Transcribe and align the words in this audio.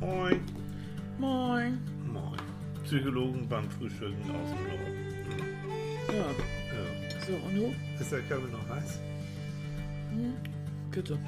Moin. 0.00 0.40
Moin. 1.18 1.78
Moin. 2.12 2.38
Psychologen 2.84 3.48
beim 3.48 3.68
Frühstücken 3.70 4.22
aus 4.30 4.48
dem 4.50 4.62
Norden. 4.68 4.96
Ja, 6.08 6.14
Ja. 6.14 7.26
so 7.26 7.32
und 7.46 7.54
du? 7.56 7.74
Ist 8.00 8.12
der 8.12 8.20
Körper 8.22 8.48
noch 8.48 8.68
heiß? 8.76 8.98
Bitte. 10.90 11.18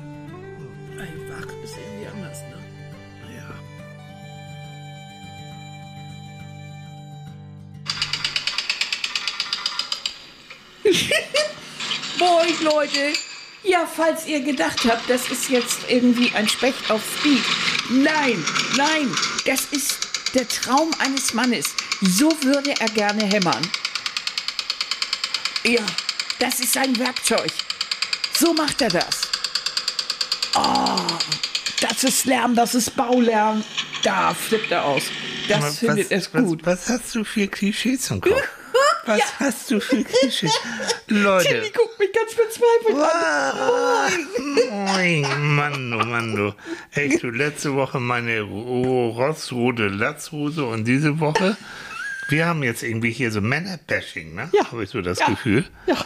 Ey, 0.99 1.31
wach 1.31 1.47
ist 1.65 1.77
irgendwie 1.77 2.07
anders, 2.07 2.41
ne? 2.43 3.37
Ja. 3.37 3.55
Moin, 12.19 12.55
Leute. 12.63 13.13
Ja, 13.63 13.87
falls 13.87 14.27
ihr 14.27 14.41
gedacht 14.41 14.81
habt, 14.89 15.09
das 15.11 15.31
ist 15.31 15.51
jetzt 15.51 15.81
irgendwie 15.89 16.33
ein 16.35 16.49
Specht 16.49 16.91
auf 16.91 17.03
Speed. 17.19 17.43
Nein, 17.91 18.45
nein, 18.77 19.11
das 19.45 19.65
ist 19.73 19.99
der 20.35 20.47
Traum 20.47 20.93
eines 21.01 21.35
Mannes. 21.35 21.75
So 22.01 22.31
würde 22.43 22.73
er 22.79 22.89
gerne 22.89 23.25
hämmern. 23.25 23.67
Ja, 25.65 25.85
das 26.39 26.61
ist 26.61 26.73
sein 26.73 26.97
Werkzeug. 26.99 27.51
So 28.33 28.55
macht 28.55 28.81
er 28.81 28.91
das. 28.91 29.23
Oh, 30.55 30.97
das 31.81 32.05
ist 32.05 32.27
Lärm, 32.27 32.55
das 32.55 32.77
ist 32.77 32.95
Baulärm. 32.97 33.65
Da 34.05 34.35
flippt 34.35 34.71
er 34.71 34.85
aus. 34.85 35.03
Das 35.49 35.59
Aber 35.59 35.73
findet 35.73 36.11
was, 36.11 36.19
es 36.19 36.33
gut. 36.33 36.65
Was, 36.65 36.89
was 36.89 36.89
hast 36.89 37.15
du 37.17 37.25
für 37.25 37.49
Klischees 37.49 38.11
im 38.11 38.21
Kopf? 38.21 38.33
Was 39.07 39.39
hast 39.41 39.71
du 39.71 39.81
für 39.81 40.03
Klischees? 40.05 40.53
Leute. 41.09 41.49
Tilly 41.49 41.71
guckt 41.71 41.99
mich 41.99 42.11
ganz 42.13 42.33
verzweifelt 42.35 42.97
an. 42.97 44.87
Moin, 44.87 45.55
Mann, 45.57 45.93
oh 45.95 46.05
Mann, 46.05 46.35
du. 46.37 46.55
Echt, 46.93 47.23
du, 47.23 47.31
letzte 47.31 47.75
Woche 47.75 47.99
meine 48.01 48.43
ro- 48.43 49.09
rossrote 49.11 49.89
Latzhose 49.89 50.65
und 50.65 50.85
diese 50.85 51.19
Woche, 51.21 51.57
wir 52.29 52.47
haben 52.47 52.63
jetzt 52.63 52.83
irgendwie 52.83 53.11
hier 53.11 53.31
so 53.33 53.41
Männerbashing, 53.41 54.35
ne? 54.35 54.49
Ja. 54.53 54.71
Habe 54.71 54.85
ich 54.85 54.91
so 54.91 55.01
das 55.03 55.19
Ja. 55.21 55.27
Gefühl. 55.29 55.65
Ja. 55.87 55.97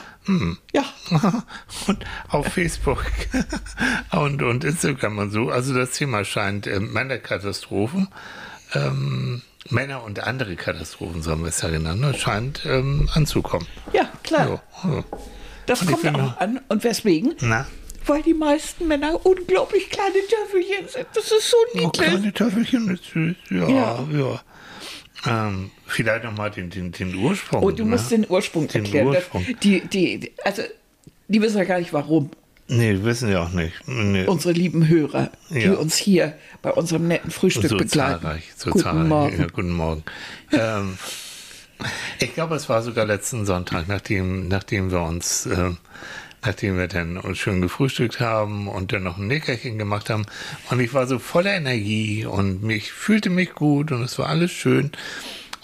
Ja. 0.73 0.85
Und 1.87 2.03
auf 2.29 2.47
Facebook 2.51 3.05
und, 4.11 4.43
und 4.43 4.65
Instagram 4.65 5.19
und 5.19 5.31
so. 5.33 5.51
Also 5.51 5.75
das 5.75 5.91
Thema 5.91 6.25
scheint 6.25 6.67
äh, 6.67 6.81
Männerkatastrophen. 6.81 8.09
Ähm, 8.73 9.43
Männer 9.71 10.03
und 10.05 10.21
andere 10.21 10.57
Katastrophen, 10.57 11.23
so 11.23 11.31
haben 11.31 11.43
wir 11.43 11.49
es 11.49 11.63
ja 11.63 11.69
genannt, 11.71 12.01
ne, 12.01 12.15
scheint 12.15 12.65
ähm, 12.67 13.09
anzukommen. 13.15 13.67
Ja, 13.93 14.11
klar. 14.23 14.63
So, 14.83 14.89
so. 14.91 15.05
Das 15.67 15.81
Und 15.83 15.93
kommt 15.93 16.07
auch 16.21 16.37
an. 16.39 16.61
Und 16.69 16.85
weswegen? 16.85 17.35
Na, 17.41 17.67
Weil 18.07 18.23
die 18.23 18.35
meisten 18.35 18.87
Männer 18.87 19.25
unglaublich 19.25 19.89
kleine 19.89 20.19
Töffelchen 20.29 20.89
sind. 20.89 21.07
Das 21.15 21.25
ist 21.33 21.51
so 21.51 21.57
oh, 21.57 21.79
niedlich. 21.79 21.93
kleine 22.07 22.33
Töffelchen 22.33 22.91
ist 22.91 23.05
süß. 23.13 23.37
Ja, 23.51 23.69
Ja. 23.69 24.07
ja. 24.13 24.43
Ähm, 25.27 25.71
vielleicht 25.87 26.25
nochmal 26.25 26.51
den, 26.51 26.69
den, 26.69 26.93
den 26.93 27.15
Ursprung. 27.15 27.63
Oh, 27.63 27.71
du 27.71 27.87
musst 27.87 28.11
ne? 28.11 28.19
den 28.19 28.31
Ursprung 28.31 28.69
Den 28.69 28.85
erklären. 28.85 29.07
Ursprung. 29.07 29.47
Die, 29.63 29.81
die- 29.81 30.33
also, 30.45 30.63
die 31.29 31.41
wissen 31.41 31.57
ja 31.57 31.65
gar 31.65 31.79
nicht 31.79 31.95
warum. 31.95 32.31
Nee, 32.67 32.99
wissen 33.03 33.29
wir 33.29 33.43
auch 33.43 33.51
nicht. 33.53 33.75
Nee. 33.87 34.25
Unsere 34.27 34.53
lieben 34.55 34.89
Hörer, 34.89 35.31
die 35.51 35.61
Ja. 35.61 35.73
uns 35.75 35.97
hier 35.97 36.35
bei 36.63 36.71
unserem 36.73 37.07
netten 37.09 37.31
Frühstück 37.31 37.69
so 37.69 37.77
begleiten. 37.77 38.21
zahlreich, 38.23 38.45
so 38.57 38.71
Guten 38.71 38.83
zahlreich. 38.85 39.09
Morgen. 39.09 39.41
Ja, 39.41 39.47
guten 39.53 39.71
Morgen. 39.73 40.03
ähm, 40.53 40.97
ich 42.21 42.33
glaube, 42.35 42.55
es 42.55 42.69
war 42.71 42.83
sogar 42.83 43.05
letzten 43.05 43.45
Sonntag, 43.45 43.87
nachdem, 43.89 44.49
nachdem 44.49 44.91
wir 44.91 45.03
uns, 45.03 45.45
ähm, 45.47 45.77
nachdem 46.43 46.79
wir 46.79 46.89
dann 46.89 47.19
uns 47.19 47.37
schön 47.39 47.61
gefrühstückt 47.61 48.21
haben 48.21 48.69
und 48.69 48.93
dann 48.93 49.03
noch 49.03 49.19
ein 49.19 49.27
Nickerchen 49.27 49.77
gemacht 49.77 50.09
haben. 50.09 50.25
Und 50.71 50.81
ich 50.81 50.95
war 50.95 51.07
so 51.07 51.19
voller 51.19 51.53
Energie 51.55 52.25
und 52.25 52.63
mich 52.63 52.93
fühlte 52.93 53.29
mich 53.29 53.53
gut 53.55 53.93
und 53.93 54.03
es 54.03 54.19
war 54.19 54.29
alles 54.29 54.53
schön. 54.53 54.93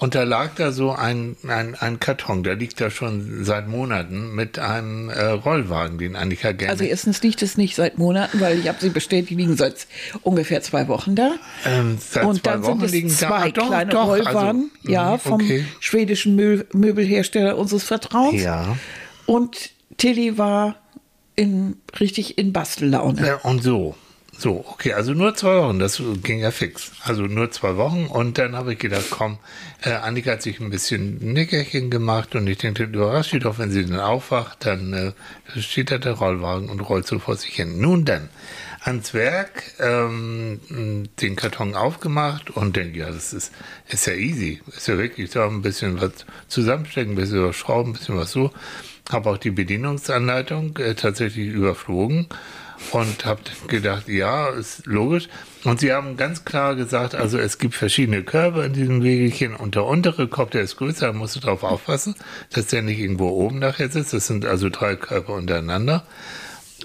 Und 0.01 0.15
da 0.15 0.23
lag 0.23 0.53
da 0.57 0.73
so 0.73 0.93
ein, 0.93 1.37
ein, 1.47 1.75
ein 1.75 2.01
Karton, 2.01 2.43
der 2.43 2.57
liegt 2.57 2.81
da 2.81 2.89
schon 2.91 3.45
seit 3.45 3.69
Monaten 3.69 4.35
mit 4.35 4.59
einem 4.59 5.11
äh, 5.11 5.27
Rollwagen, 5.27 5.99
den 5.99 6.17
Annika 6.17 6.53
gerne 6.53 6.73
Also 6.73 6.85
erstens 6.85 7.23
liegt 7.23 7.43
es 7.43 7.59
nicht 7.59 7.77
seit 7.77 7.99
Monaten, 7.99 8.41
weil 8.41 8.59
ich 8.59 8.69
habe 8.69 8.79
sie 8.81 8.89
bestellt, 8.89 9.29
die 9.29 9.35
liegen 9.35 9.59
seit 9.59 9.87
ungefähr 10.23 10.63
zwei 10.63 10.89
Wochen 10.89 11.17
da. 11.17 11.33
ähm, 11.67 11.99
seit 12.01 12.25
Und 12.25 12.43
zwei 12.43 12.51
dann 12.53 12.63
Wochen 12.63 12.79
sind 12.81 12.87
es 12.87 12.93
liegen 12.93 13.09
da. 13.11 13.15
zwei 13.15 13.27
Ah, 13.29 13.49
doch, 13.51 13.67
kleine 13.67 13.91
doch, 13.91 14.07
Rollwagen, 14.09 14.71
also, 14.79 14.91
ja, 14.91 15.19
vom 15.19 15.35
okay. 15.35 15.67
schwedischen 15.81 16.35
Mö 16.35 16.65
Möbelhersteller 16.73 17.59
unseres 17.59 17.85
Vertrauens. 17.85 18.43
Ja. 18.43 18.79
Und 19.27 19.71
Tilly 19.99 20.39
war 20.39 20.77
in, 21.37 21.77
richtig 22.01 22.39
in 22.39 22.55
Bastellaune. 22.55 23.27
Ja, 23.27 23.37
und 23.37 23.63
so. 23.63 23.95
So, 24.41 24.65
okay, 24.67 24.95
also 24.95 25.13
nur 25.13 25.35
zwei 25.35 25.57
Wochen, 25.57 25.79
das 25.79 26.03
ging 26.23 26.39
ja 26.39 26.51
fix. 26.51 26.93
Also 27.05 27.25
nur 27.25 27.51
zwei 27.51 27.77
Wochen 27.77 28.07
und 28.07 28.39
dann 28.39 28.57
habe 28.57 28.73
ich 28.73 28.79
gedacht, 28.79 29.05
komm, 29.11 29.37
äh, 29.83 29.91
Annika 29.91 30.31
hat 30.31 30.41
sich 30.41 30.61
ein 30.61 30.71
bisschen 30.71 31.19
Nickerchen 31.35 31.91
gemacht 31.91 32.35
und 32.35 32.47
ich 32.47 32.57
denke, 32.57 32.85
überrascht 32.85 33.33
sie 33.33 33.39
doch, 33.39 33.59
wenn 33.59 33.71
sie 33.71 33.85
dann 33.85 34.01
aufwacht, 34.01 34.65
dann 34.65 34.95
äh, 34.95 35.61
steht 35.61 35.91
da 35.91 35.99
der 35.99 36.15
Rollwagen 36.15 36.71
und 36.71 36.81
rollt 36.81 37.07
so 37.07 37.19
vor 37.19 37.37
sich 37.37 37.55
hin. 37.55 37.83
Nun 37.83 38.07
dann, 38.07 38.31
ans 38.81 39.13
Werk, 39.13 39.63
ähm, 39.79 40.59
den 41.21 41.37
Karton 41.37 41.75
aufgemacht 41.75 42.49
und 42.49 42.77
denke, 42.77 42.99
ja, 42.99 43.11
das 43.11 43.35
ist, 43.35 43.53
ist 43.89 44.07
ja 44.07 44.15
easy, 44.15 44.63
ist 44.75 44.89
ja 44.89 44.97
wirklich 44.97 45.33
so 45.33 45.43
ein 45.43 45.61
bisschen 45.61 46.01
was 46.01 46.13
zusammenstecken, 46.49 47.13
ein 47.13 47.17
bisschen 47.17 47.45
was 47.45 47.57
schrauben, 47.57 47.91
ein 47.91 47.99
bisschen 47.99 48.17
was 48.17 48.33
so. 48.33 48.53
Habe 49.11 49.29
auch 49.29 49.39
die 49.39 49.51
Bedienungsanleitung 49.51 50.79
äh, 50.79 50.95
tatsächlich 50.95 51.49
überflogen 51.49 52.27
und 52.93 53.25
habe 53.25 53.43
gedacht, 53.69 54.09
ja, 54.09 54.49
ist 54.49 54.87
logisch. 54.87 55.29
Und 55.65 55.81
sie 55.81 55.93
haben 55.93 56.17
ganz 56.17 56.45
klar 56.45 56.75
gesagt, 56.75 57.15
also 57.15 57.39
es 57.39 57.59
gibt 57.59 57.75
verschiedene 57.75 58.23
Körbe 58.23 58.65
in 58.65 58.73
diesem 58.73 59.03
Wegelchen 59.03 59.55
und 59.55 59.75
der 59.75 59.85
untere 59.85 60.27
Korb, 60.29 60.51
der 60.53 60.63
ist 60.63 60.77
größer, 60.77 61.09
da 61.09 61.13
musst 61.13 61.37
du 61.37 61.41
darauf 61.41 61.63
aufpassen, 61.63 62.15
dass 62.53 62.67
der 62.67 62.83
nicht 62.83 62.99
irgendwo 62.99 63.29
oben 63.29 63.59
nachher 63.59 63.91
sitzt. 63.91 64.13
Das 64.13 64.27
sind 64.27 64.45
also 64.47 64.69
drei 64.71 64.97
Körper 64.97 65.35
untereinander. 65.35 66.05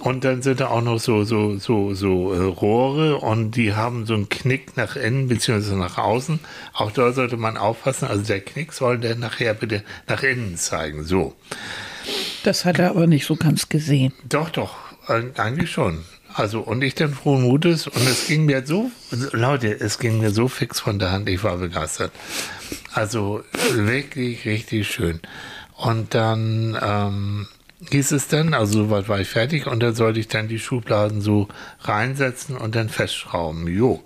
Und 0.02 0.26
dann 0.26 0.42
sind 0.42 0.60
da 0.60 0.68
auch 0.68 0.82
noch 0.82 1.00
so, 1.00 1.24
so, 1.24 1.58
so, 1.58 1.94
so 1.94 2.34
äh, 2.34 2.44
Rohre 2.44 3.18
und 3.18 3.52
die 3.52 3.74
haben 3.74 4.06
so 4.06 4.14
einen 4.14 4.28
Knick 4.28 4.76
nach 4.76 4.98
innen 4.98 5.30
beziehungsweise 5.30 5.78
nach 5.78 5.98
außen. 5.98 6.40
Auch 6.74 6.92
da 6.92 7.14
sollte 7.14 7.38
man 7.38 7.56
aufpassen. 7.56 8.08
Also 8.08 8.24
der 8.24 8.42
Knick 8.42 8.74
soll 8.74 9.00
dann 9.00 9.20
nachher 9.20 9.54
bitte 9.54 9.84
nach 10.08 10.22
innen 10.22 10.58
zeigen. 10.58 11.04
So. 11.06 11.34
Das 12.44 12.66
hat 12.66 12.78
er 12.78 12.90
aber 12.92 13.08
nicht 13.08 13.26
so 13.26 13.36
ganz 13.36 13.70
gesehen. 13.70 14.14
Doch, 14.28 14.50
doch, 14.50 14.76
eigentlich 15.08 15.72
schon. 15.72 16.04
Also, 16.34 16.60
und 16.60 16.84
ich 16.84 16.96
dann 16.96 17.14
frohen 17.14 17.44
Mutes 17.44 17.88
und 17.88 18.02
es 18.02 18.28
ging 18.28 18.46
mir 18.46 18.66
so, 18.66 18.92
Leute, 19.32 19.72
es 19.80 20.00
ging 20.00 20.20
mir 20.20 20.32
so 20.32 20.50
fix 20.50 20.82
von 20.82 21.00
der 21.00 21.12
Hand, 21.12 21.30
ich 21.30 21.44
war 21.44 21.58
begeistert. 21.58 22.12
Also, 22.94 23.44
wirklich 23.72 24.46
richtig 24.46 24.92
schön. 24.92 25.22
Und 25.78 26.14
dann 26.14 26.78
ähm, 26.82 27.48
hieß 27.92 28.12
es 28.12 28.28
dann, 28.28 28.54
also 28.54 28.86
soweit 28.86 29.08
war 29.08 29.20
ich 29.20 29.30
fertig 29.30 29.68
und 29.68 29.82
dann 29.82 29.96
sollte 29.96 30.20
ich 30.20 30.28
dann 30.28 30.48
die 30.48 30.60
Schubladen 30.60 31.22
so 31.22 31.48
reinsetzen 31.82 32.58
und 32.58 32.76
dann 32.76 32.90
festschrauben. 32.90 33.68
Jo. 33.68 34.04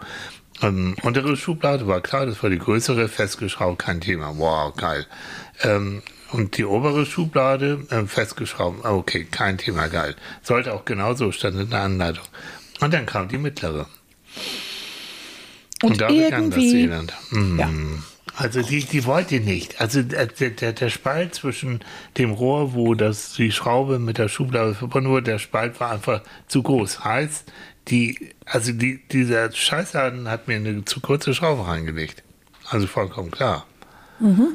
Ähm, 0.62 0.96
untere 1.04 1.38
Schublade 1.38 1.88
war 1.88 2.02
klar, 2.02 2.26
das 2.26 2.44
war 2.44 2.50
die 2.50 2.60
größere, 2.60 3.08
festgeschraubt, 3.08 3.80
kein 3.80 4.02
Thema. 4.02 4.34
Wow, 4.38 4.76
geil. 4.76 5.06
Ähm, 5.64 6.02
und 6.32 6.58
die 6.58 6.66
obere 6.66 7.06
Schublade 7.06 7.86
ähm, 7.92 8.08
festgeschraubt, 8.08 8.86
ah, 8.86 8.94
okay, 8.94 9.26
kein 9.30 9.58
Thema, 9.58 9.88
geil. 9.88 10.16
Sollte 10.44 10.74
auch 10.74 10.86
genauso, 10.86 11.32
stand 11.32 11.60
in 11.60 11.70
der 11.70 11.82
Anleitung. 11.82 12.26
Und 12.80 12.94
dann 12.94 13.06
kam 13.06 13.28
die 13.28 13.38
mittlere. 13.38 13.88
Und, 15.82 16.02
da 16.02 16.08
begann 16.08 16.52
das 16.52 16.60
Elend. 16.60 17.14
Mhm. 17.32 17.60
Ja. 17.60 17.70
Also 18.36 18.62
die, 18.62 18.84
die 18.86 19.06
wollte 19.06 19.40
nicht. 19.40 19.82
Also 19.82 20.02
der, 20.02 20.28
der, 20.28 20.72
der 20.72 20.90
Spalt 20.90 21.36
zwischen 21.36 21.82
dem 22.18 22.32
Rohr, 22.32 22.74
wo 22.74 22.96
das, 22.96 23.34
die 23.34 23.52
Schraube 23.52 24.00
mit 24.00 24.18
der 24.18 24.30
Schublade 24.30 24.76
verbunden 24.76 25.10
wurde, 25.10 25.32
der 25.32 25.40
Spalt 25.40 25.80
war 25.80 25.92
einfach 25.92 26.22
zu 26.48 26.64
groß. 26.64 27.04
Heißt, 27.04 27.52
die, 27.90 28.32
also 28.46 28.72
die, 28.72 29.02
dieser 29.12 29.52
Scheißladen 29.52 30.30
hat 30.30 30.48
mir 30.48 30.56
eine 30.56 30.86
zu 30.86 31.02
kurze 31.02 31.34
Schraube 31.34 31.68
reingelegt. 31.68 32.24
Also 32.70 32.88
vollkommen 32.88 33.32
klar. 33.32 33.66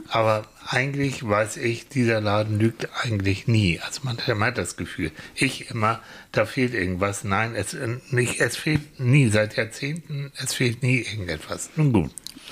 Aber 0.08 0.46
eigentlich 0.66 1.26
weiß 1.26 1.56
ich, 1.58 1.88
dieser 1.88 2.20
Laden 2.20 2.58
lügt 2.58 2.88
eigentlich 3.02 3.46
nie. 3.46 3.80
Also 3.80 4.00
man 4.04 4.18
hat 4.46 4.58
das 4.58 4.76
Gefühl. 4.76 5.10
Ich 5.34 5.70
immer, 5.70 6.00
da 6.32 6.44
fehlt 6.46 6.74
irgendwas. 6.74 7.24
Nein, 7.24 7.54
es, 7.54 7.74
äh, 7.74 7.96
nicht, 8.10 8.40
es 8.40 8.56
fehlt 8.56 9.00
nie. 9.00 9.28
Seit 9.30 9.56
Jahrzehnten, 9.56 10.32
es 10.42 10.54
fehlt 10.54 10.82
nie 10.82 10.98
irgendetwas. 11.00 11.70
Nun 11.76 11.92
gut. 11.92 12.10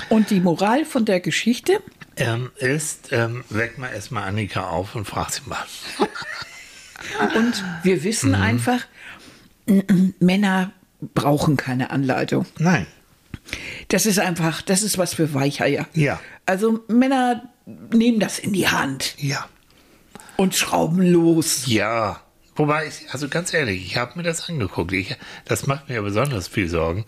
und 0.08 0.30
die 0.30 0.40
Moral 0.40 0.84
von 0.86 1.04
der 1.04 1.20
Geschichte? 1.20 1.80
Ähm, 2.16 2.50
ist, 2.56 3.08
ähm, 3.12 3.44
weck 3.50 3.78
mal 3.78 3.92
erstmal 3.92 4.24
Annika 4.28 4.68
auf 4.68 4.94
und 4.94 5.06
frag 5.06 5.30
sie 5.32 5.42
mal. 5.46 5.64
Und 7.34 7.64
wir 7.82 8.04
wissen 8.04 8.30
Mhm. 8.30 8.34
einfach, 8.36 8.80
m- 9.66 10.14
Männer 10.20 10.72
brauchen 11.14 11.56
keine 11.56 11.90
Anleitung. 11.90 12.46
Nein. 12.58 12.86
Das 13.88 14.06
ist 14.06 14.18
einfach, 14.18 14.62
das 14.62 14.82
ist 14.82 14.98
was 14.98 15.14
für 15.14 15.34
Weicheier. 15.34 15.86
Ja. 15.94 16.20
Also 16.46 16.80
Männer 16.88 17.42
nehmen 17.92 18.20
das 18.20 18.38
in 18.38 18.52
die 18.52 18.68
Hand 18.68 19.14
Ja. 19.18 19.46
und 20.36 20.54
schrauben 20.54 21.02
los. 21.02 21.64
Ja. 21.66 22.20
Wobei, 22.54 22.86
ich, 22.86 23.10
also 23.12 23.28
ganz 23.28 23.54
ehrlich, 23.54 23.86
ich 23.86 23.96
habe 23.96 24.12
mir 24.16 24.22
das 24.24 24.48
angeguckt. 24.48 24.92
Ich, 24.92 25.16
das 25.46 25.66
macht 25.66 25.88
mir 25.88 26.02
besonders 26.02 26.48
viel 26.48 26.68
Sorgen. 26.68 27.04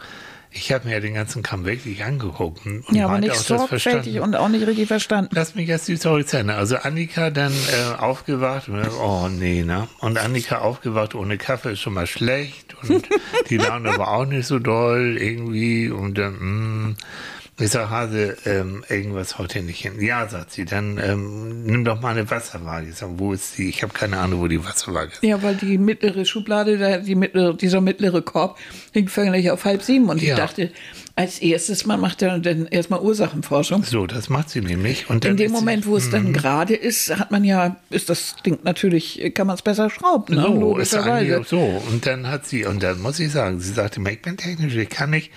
Ich 0.57 0.73
habe 0.73 0.87
mir 0.87 0.95
ja 0.95 1.01
den 1.01 1.15
ganzen 1.15 1.43
Kram 1.43 1.65
wirklich 1.65 2.05
angeguckt. 2.05 2.65
Und 2.65 2.85
Ja, 2.93 3.07
aber 3.07 3.19
nicht 3.19 3.35
sorgfältig 3.35 3.83
verstanden. 3.83 4.19
und 4.21 4.37
auch 4.37 4.49
nicht 4.49 4.67
richtig 4.67 4.87
verstanden. 4.87 5.31
Lass 5.35 5.55
mich 5.57 5.67
jetzt 5.69 5.89
die 5.89 5.97
Story 5.97 6.25
zu 6.25 6.39
Ende. 6.39 6.55
Also 6.55 6.77
Annika 6.77 7.31
dann 7.31 7.53
äh, 7.53 8.01
aufgewacht 8.01 8.69
und 8.69 8.87
oh 9.03 9.29
nee, 9.29 9.65
ne? 9.65 9.89
Und 9.99 10.17
Annika 10.17 10.59
aufgewacht 10.59 11.15
ohne 11.17 11.39
Kaffee 11.39 11.73
ist 11.73 11.81
schon 11.81 11.95
mal 11.95 12.07
schlecht 12.07 12.77
und 12.89 13.05
die 13.51 13.57
Laune 13.57 13.99
war 13.99 14.09
auch 14.13 14.27
nicht 14.27 14.47
so 14.47 14.59
doll 14.61 15.17
irgendwie 15.19 15.91
und 15.91 16.17
dann, 16.19 16.35
mm, 16.35 16.97
ich 17.59 17.71
sag 17.71 17.89
Hase, 17.89 18.37
ähm, 18.47 18.85
irgendwas 18.89 19.39
haut 19.39 19.53
hier 19.53 19.63
nicht 19.63 19.81
hin. 19.81 20.01
Ja, 20.01 20.29
sagt 20.29 20.53
sie, 20.53 20.65
dann 20.65 20.99
ähm, 20.99 21.65
nimm 21.65 21.85
doch 21.85 22.01
mal 22.01 22.11
eine 22.11 22.29
Wasserwaage. 22.29 22.89
Ich 22.89 22.97
sag, 22.97 23.11
wo 23.17 23.33
ist 23.33 23.57
die? 23.59 23.69
Ich 23.69 23.83
habe 23.85 23.93
keine 23.93 24.19
Ahnung, 24.19 24.41
wo 24.41 24.49
die 24.49 24.65
Wasserwaage 24.65 25.13
ist. 25.13 25.23
Ja, 25.23 25.41
weil 25.43 25.55
die 25.55 25.79
mittlere 25.79 26.25
Schublade, 26.25 27.03
die 27.07 27.15
mittlere, 27.15 27.55
dieser 27.55 27.81
mittlere 27.81 28.23
Korb 28.23 28.59
hing 28.93 29.07
völlig 29.09 29.51
auf 29.53 29.65
halb 29.65 29.83
sieben. 29.83 30.09
Und 30.09 30.21
Ja. 30.21 30.31
ich 30.35 30.39
dachte, 30.41 30.73
als 31.15 31.39
erstes 31.39 31.87
Mal 31.87 31.97
macht 31.97 32.23
er 32.23 32.41
dann 32.41 32.67
erstmal 32.67 33.01
Ursachenforschung. 33.01 33.85
So, 33.85 34.07
das 34.09 34.29
macht 34.29 34.51
sie 34.51 34.61
nämlich. 34.61 35.09
Und 35.09 35.25
dann 35.25 35.33
In 35.33 35.37
dem 35.37 35.47
ist 35.47 35.53
Moment, 35.53 35.87
wo 35.87 35.97
es 35.97 36.11
dann 36.11 36.33
gerade 36.33 36.75
ist, 36.75 37.17
hat 37.17 37.31
man 37.31 37.45
ja, 37.45 37.77
ist 37.91 38.11
das 38.11 38.35
Ding 38.45 38.59
natürlich, 38.65 39.33
kann 39.33 39.47
man 39.47 39.55
es 39.55 39.63
besser 39.63 39.91
schrauben, 39.91 40.35
ne? 40.35 40.43
So, 40.43 40.77
ist 40.79 40.93
eigentlich 40.97 41.29
logischerweise. 41.29 41.45
so. 41.49 41.83
Und 41.89 42.05
dann 42.05 42.27
hat 42.27 42.47
sie, 42.47 42.65
und 42.65 42.83
dann 42.83 43.01
muss 43.01 43.21
ich 43.21 43.31
sagen, 43.31 43.61
sie 43.61 43.73
sagte, 43.73 44.01
ich 44.11 44.23
bin 44.23 44.37
technisch, 44.37 44.75
ich 44.75 44.89
kann 44.89 45.11
nicht. 45.11 45.31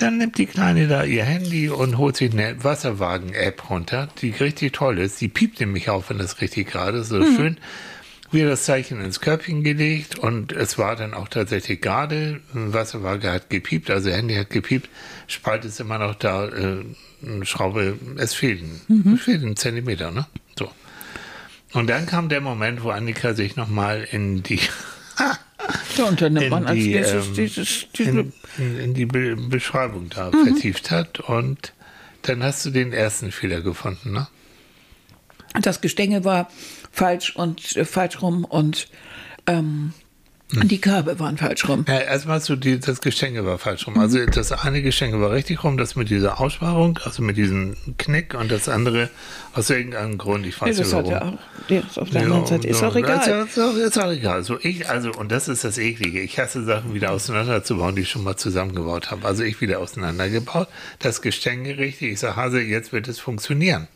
Dann 0.00 0.16
nimmt 0.18 0.38
die 0.38 0.46
Kleine 0.46 0.88
da 0.88 1.04
ihr 1.04 1.24
Handy 1.24 1.68
und 1.68 1.98
holt 1.98 2.16
sich 2.16 2.32
eine 2.32 2.62
Wasserwagen-App 2.64 3.68
runter, 3.70 4.08
die 4.22 4.30
richtig 4.30 4.72
toll 4.72 4.98
ist. 4.98 5.20
Die 5.20 5.28
piept 5.28 5.60
nämlich 5.60 5.90
auf, 5.90 6.08
wenn 6.10 6.18
das 6.18 6.40
richtig 6.40 6.68
gerade 6.70 6.98
ist. 6.98 7.08
So 7.08 7.18
Mhm. 7.18 7.36
schön. 7.36 7.56
Wir 8.32 8.48
das 8.48 8.62
Zeichen 8.64 9.00
ins 9.04 9.20
Körbchen 9.20 9.64
gelegt 9.64 10.16
und 10.18 10.52
es 10.52 10.78
war 10.78 10.94
dann 10.96 11.14
auch 11.14 11.26
tatsächlich 11.28 11.80
gerade. 11.80 12.40
Wasserwaage 12.52 13.30
hat 13.30 13.50
gepiept, 13.50 13.90
also 13.90 14.08
Handy 14.10 14.36
hat 14.36 14.50
gepiept. 14.50 14.88
Spalt 15.26 15.64
ist 15.64 15.80
immer 15.80 15.98
noch 15.98 16.14
da, 16.14 16.46
äh, 16.46 16.84
Schraube, 17.42 17.98
es 18.18 18.32
fehlt, 18.34 18.62
Mhm. 18.88 19.14
es 19.14 19.22
fehlt 19.24 19.42
ein 19.42 19.56
Zentimeter, 19.56 20.12
ne? 20.12 20.26
So. 20.58 20.70
Und 21.72 21.90
dann 21.90 22.06
kam 22.06 22.28
der 22.28 22.40
Moment, 22.40 22.82
wo 22.84 22.90
Annika 22.90 23.34
sich 23.34 23.56
nochmal 23.56 24.06
in 24.10 24.42
die 24.44 24.60
Ja, 25.98 26.04
und 26.04 26.22
dann 26.22 26.32
nimmt 26.34 26.50
man 26.50 26.66
als 26.66 26.78
die, 26.78 26.92
erstes 26.92 27.26
ähm, 27.26 27.34
dieses, 27.34 27.86
diese, 27.96 28.10
in, 28.10 28.32
in, 28.58 28.78
in 28.78 28.94
die 28.94 29.06
Be 29.06 29.36
Beschreibung 29.36 30.08
da 30.10 30.30
Mhm. 30.30 30.46
vertieft 30.46 30.90
hat. 30.90 31.20
Und 31.20 31.72
dann 32.22 32.42
hast 32.42 32.64
du 32.66 32.70
den 32.70 32.92
ersten 32.92 33.32
Fehler 33.32 33.60
gefunden, 33.62 34.12
ne? 34.12 34.28
das 35.62 35.80
Gestänge 35.80 36.24
war 36.24 36.48
falsch 36.92 37.34
und 37.34 37.76
äh, 37.76 37.84
falsch 37.84 38.22
rum 38.22 38.44
und 38.44 38.88
ähm, 39.46 39.92
Die 40.52 40.80
Körbe 40.80 41.18
waren 41.18 41.36
falsch 41.36 41.68
rum. 41.68 41.84
Ja, 41.86 41.98
erstmal 41.98 42.40
du 42.40 42.56
die, 42.56 42.80
das 42.80 43.00
Geschenke 43.00 43.44
war 43.44 43.58
falsch 43.58 43.86
rum. 43.86 43.98
Also 43.98 44.24
das 44.26 44.52
eine 44.52 44.82
Geschenke 44.82 45.20
war 45.20 45.30
richtig 45.30 45.62
rum, 45.62 45.76
das 45.76 45.96
mit 45.96 46.10
dieser 46.10 46.40
Aussparung, 46.40 46.98
also 47.04 47.22
mit 47.22 47.36
diesem 47.36 47.76
Knick 47.98 48.34
und 48.34 48.50
das 48.50 48.68
andere 48.68 49.10
aus 49.54 49.70
irgendeinem 49.70 50.18
Grund, 50.18 50.46
ich 50.46 50.60
weiß 50.60 50.76
das 50.76 50.86
nicht 50.86 50.96
hat 50.96 51.06
warum. 51.06 51.12
ja 51.12 51.38
auch, 51.38 51.70
ja, 51.70 51.80
ist 51.80 51.98
auf 51.98 52.10
der 52.10 52.22
anderen 52.22 52.46
Seite 52.46 52.68
ist 52.68 52.80
ja, 52.80 52.88
auch 52.88 52.96
egal. 52.96 53.46
Ist, 53.46 53.58
auch, 53.58 53.76
ist 53.76 53.98
auch 53.98 54.10
egal. 54.10 54.34
Also 54.34 54.58
ich, 54.60 54.88
also, 54.88 55.12
und 55.12 55.30
das 55.30 55.48
ist 55.48 55.64
das 55.64 55.78
Eklige. 55.78 56.20
Ich 56.20 56.38
hasse 56.38 56.64
Sachen 56.64 56.94
wieder 56.94 57.12
auseinanderzubauen, 57.12 57.94
die 57.94 58.02
ich 58.02 58.10
schon 58.10 58.24
mal 58.24 58.36
zusammengebaut 58.36 59.10
habe. 59.10 59.26
Also 59.26 59.44
ich 59.44 59.60
wieder 59.60 59.78
auseinandergebaut. 59.78 60.68
Das 60.98 61.22
Gestänge 61.22 61.78
richtig. 61.78 62.12
Ich 62.12 62.20
sage, 62.20 62.36
Hase, 62.36 62.60
jetzt 62.60 62.92
wird 62.92 63.08
es 63.08 63.18
funktionieren. 63.18 63.88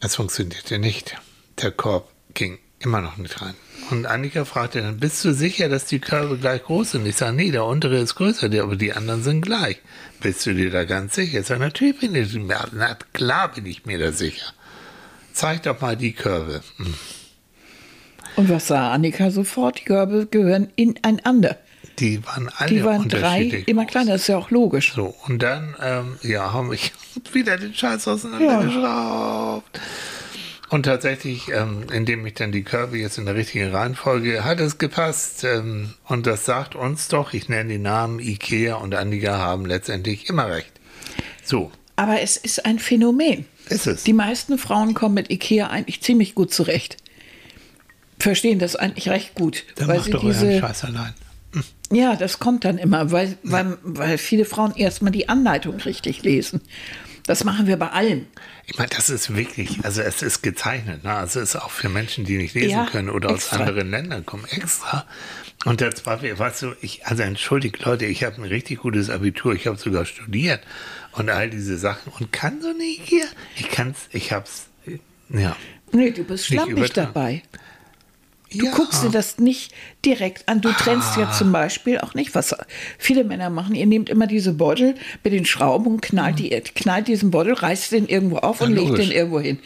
Es 0.00 0.16
funktionierte 0.16 0.78
nicht. 0.78 1.16
Der 1.62 1.70
Korb 1.70 2.10
ging 2.34 2.58
immer 2.80 3.00
noch 3.00 3.16
nicht 3.16 3.40
rein. 3.40 3.54
Und 3.90 4.06
Annika 4.06 4.44
fragte 4.44 4.82
dann, 4.82 4.98
bist 4.98 5.24
du 5.24 5.32
sicher, 5.32 5.68
dass 5.68 5.84
die 5.84 6.00
Körbe 6.00 6.38
gleich 6.38 6.64
groß 6.64 6.92
sind? 6.92 7.06
Ich 7.06 7.16
sage, 7.16 7.36
nee, 7.36 7.50
der 7.50 7.64
untere 7.64 7.98
ist 7.98 8.16
größer, 8.16 8.46
aber 8.60 8.76
die 8.76 8.92
anderen 8.92 9.22
sind 9.22 9.42
gleich. 9.42 9.78
Bist 10.20 10.44
du 10.46 10.54
dir 10.54 10.70
da 10.70 10.84
ganz 10.84 11.14
sicher? 11.14 11.40
Ich 11.40 11.46
sage, 11.46 11.60
natürlich 11.60 12.00
bin 12.00 12.14
ich 12.14 12.34
mir, 12.34 12.58
na 12.72 12.96
klar 13.12 13.52
bin 13.52 13.66
ich 13.66 13.86
mir 13.86 13.98
da 13.98 14.12
sicher. 14.12 14.52
Zeig 15.32 15.62
doch 15.62 15.80
mal 15.80 15.96
die 15.96 16.12
Körbe. 16.12 16.62
Hm. 16.78 16.94
Und 18.36 18.50
was 18.50 18.66
sah 18.66 18.92
Annika 18.92 19.30
sofort? 19.30 19.80
Die 19.80 19.84
Körbe 19.84 20.26
gehören 20.26 20.70
ineinander. 20.76 21.56
Die 21.98 22.24
waren 22.26 22.50
alle 22.56 22.68
Die 22.68 22.84
waren 22.84 23.08
drei, 23.08 23.64
immer 23.66 23.86
kleiner, 23.86 24.12
das 24.12 24.22
ist 24.22 24.26
ja 24.28 24.36
auch 24.36 24.50
logisch. 24.50 24.92
So, 24.94 25.14
und 25.26 25.42
dann, 25.42 25.74
ähm, 25.80 26.18
ja, 26.22 26.52
haben 26.52 26.70
wir 26.70 26.78
wieder 27.32 27.56
den 27.56 27.72
Scheiß 27.72 28.06
auseinandergeschraubt. 28.08 29.80
Und 30.68 30.82
tatsächlich, 30.84 31.48
ähm, 31.52 31.84
indem 31.92 32.26
ich 32.26 32.34
dann 32.34 32.50
die 32.50 32.64
Körbe 32.64 32.98
jetzt 32.98 33.18
in 33.18 33.26
der 33.26 33.36
richtigen 33.36 33.70
Reihenfolge, 33.70 34.44
hat 34.44 34.58
es 34.60 34.78
gepasst. 34.78 35.44
Ähm, 35.44 35.94
und 36.04 36.26
das 36.26 36.44
sagt 36.44 36.74
uns 36.74 37.08
doch, 37.08 37.32
ich 37.32 37.48
nenne 37.48 37.70
die 37.70 37.78
Namen, 37.78 38.18
Ikea 38.18 38.74
und 38.74 38.94
Annika 38.94 39.38
haben 39.38 39.64
letztendlich 39.64 40.28
immer 40.28 40.48
recht. 40.48 40.72
So, 41.44 41.70
Aber 41.94 42.20
es 42.20 42.36
ist 42.36 42.66
ein 42.66 42.80
Phänomen. 42.80 43.46
ist 43.68 43.86
es. 43.86 44.02
Die 44.02 44.12
meisten 44.12 44.58
Frauen 44.58 44.94
kommen 44.94 45.14
mit 45.14 45.30
Ikea 45.30 45.68
eigentlich 45.68 46.02
ziemlich 46.02 46.34
gut 46.34 46.52
zurecht. 46.52 46.96
Verstehen 48.18 48.58
das 48.58 48.74
eigentlich 48.74 49.08
recht 49.08 49.34
gut. 49.34 49.64
Dann 49.76 49.86
weil 49.88 49.96
macht 49.98 50.06
sie 50.06 50.10
doch 50.12 50.24
euren 50.24 50.32
diese, 50.32 50.58
Scheiß 50.58 50.84
allein. 50.84 51.14
ja, 51.92 52.16
das 52.16 52.40
kommt 52.40 52.64
dann 52.64 52.78
immer, 52.78 53.12
weil, 53.12 53.38
weil, 53.44 53.78
weil 53.84 54.18
viele 54.18 54.44
Frauen 54.44 54.74
erstmal 54.74 55.12
die 55.12 55.28
Anleitung 55.28 55.76
richtig 55.76 56.24
lesen. 56.24 56.60
Das 57.26 57.42
machen 57.44 57.66
wir 57.66 57.76
bei 57.76 57.88
allem. 57.90 58.26
Ich 58.66 58.78
meine, 58.78 58.90
das 58.90 59.10
ist 59.10 59.34
wirklich, 59.34 59.84
also 59.84 60.00
es 60.02 60.22
ist 60.22 60.42
gezeichnet, 60.42 61.02
ne? 61.04 61.14
Also 61.14 61.40
es 61.40 61.50
ist 61.54 61.56
auch 61.56 61.70
für 61.70 61.88
Menschen, 61.88 62.24
die 62.24 62.36
nicht 62.36 62.54
lesen 62.54 62.70
Ja, 62.70 62.86
können 62.86 63.10
oder 63.10 63.30
extra. 63.30 63.56
aus 63.56 63.62
anderen 63.62 63.90
Ländern 63.90 64.24
kommen, 64.24 64.44
extra. 64.50 65.06
Und 65.64 65.80
das 65.80 66.06
war, 66.06 66.22
weißt 66.22 66.62
du, 66.62 66.74
ich, 66.80 67.06
also 67.06 67.22
entschuldigt 67.24 67.84
Leute, 67.84 68.06
ich 68.06 68.22
habe 68.24 68.36
ein 68.36 68.44
richtig 68.44 68.80
gutes 68.80 69.10
Abitur, 69.10 69.54
ich 69.54 69.66
habe 69.66 69.76
sogar 69.76 70.04
studiert 70.04 70.60
und 71.12 71.28
all 71.30 71.50
diese 71.50 71.76
Sachen 71.78 72.12
und 72.18 72.32
kann 72.32 72.62
so 72.62 72.72
nicht 72.72 73.02
hier. 73.04 73.24
Ich 73.56 73.70
kann's, 73.70 74.08
ich 74.12 74.32
hab's, 74.32 74.66
ja. 75.28 75.56
Nee, 75.92 76.10
du 76.10 76.24
bist 76.24 76.50
Nicht 76.50 76.62
schlampig 76.62 76.92
dabei. 76.92 77.42
Du 78.52 78.64
ja. 78.66 78.72
guckst 78.72 79.02
dir 79.02 79.10
das 79.10 79.38
nicht 79.38 79.72
direkt 80.04 80.48
an. 80.48 80.60
Du 80.60 80.70
trennst 80.72 81.16
Ah. 81.16 81.20
ja 81.22 81.30
zum 81.32 81.50
Beispiel 81.52 81.98
auch 81.98 82.14
nicht, 82.14 82.34
was 82.34 82.54
viele 82.98 83.24
Männer 83.24 83.50
machen. 83.50 83.74
Ihr 83.74 83.86
nehmt 83.86 84.08
immer 84.08 84.26
diese 84.26 84.52
Beutel 84.52 84.94
mit 85.24 85.32
den 85.32 85.44
Schrauben 85.44 85.86
und 85.86 86.00
knallt, 86.02 86.38
die, 86.38 86.50
knallt 86.50 87.08
diesen 87.08 87.30
Beutel, 87.32 87.54
reißt 87.54 87.90
den 87.92 88.06
irgendwo 88.06 88.36
auf 88.38 88.60
und 88.60 88.70
Ja, 88.70 88.76
legt 88.76 88.88
logisch. 88.90 89.06
den 89.08 89.16
irgendwo 89.16 89.40
hin. 89.40 89.58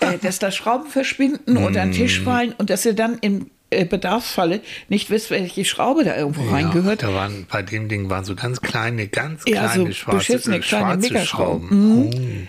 äh, 0.00 0.18
dass 0.18 0.38
da 0.40 0.50
Schrauben 0.50 0.88
verschwinden 0.90 1.54
den 1.72 1.88
Mm. 1.90 1.92
Tisch 1.92 2.20
fallen 2.20 2.52
und 2.58 2.68
dass 2.68 2.84
ihr 2.84 2.94
dann 2.94 3.18
im 3.20 3.50
äh, 3.70 3.84
Bedarfsfalle 3.84 4.60
nicht 4.88 5.08
wisst, 5.10 5.30
welche 5.30 5.64
Schraube 5.64 6.04
da 6.04 6.16
irgendwo 6.16 6.48
reingehört. 6.50 7.02
Ja, 7.02 7.08
da 7.08 7.14
waren, 7.14 7.46
bei 7.50 7.62
dem 7.62 7.88
Ding 7.88 8.10
waren 8.10 8.24
so 8.24 8.34
ganz 8.34 8.60
kleine, 8.60 9.08
ganz 9.08 9.42
Ja, 9.46 9.66
kleine 9.68 9.86
so 9.86 9.92
schwarze, 9.92 10.34
äh, 10.34 10.58
kleine 10.60 10.62
schwarze. 10.62 11.26
Schrauben. 11.26 12.48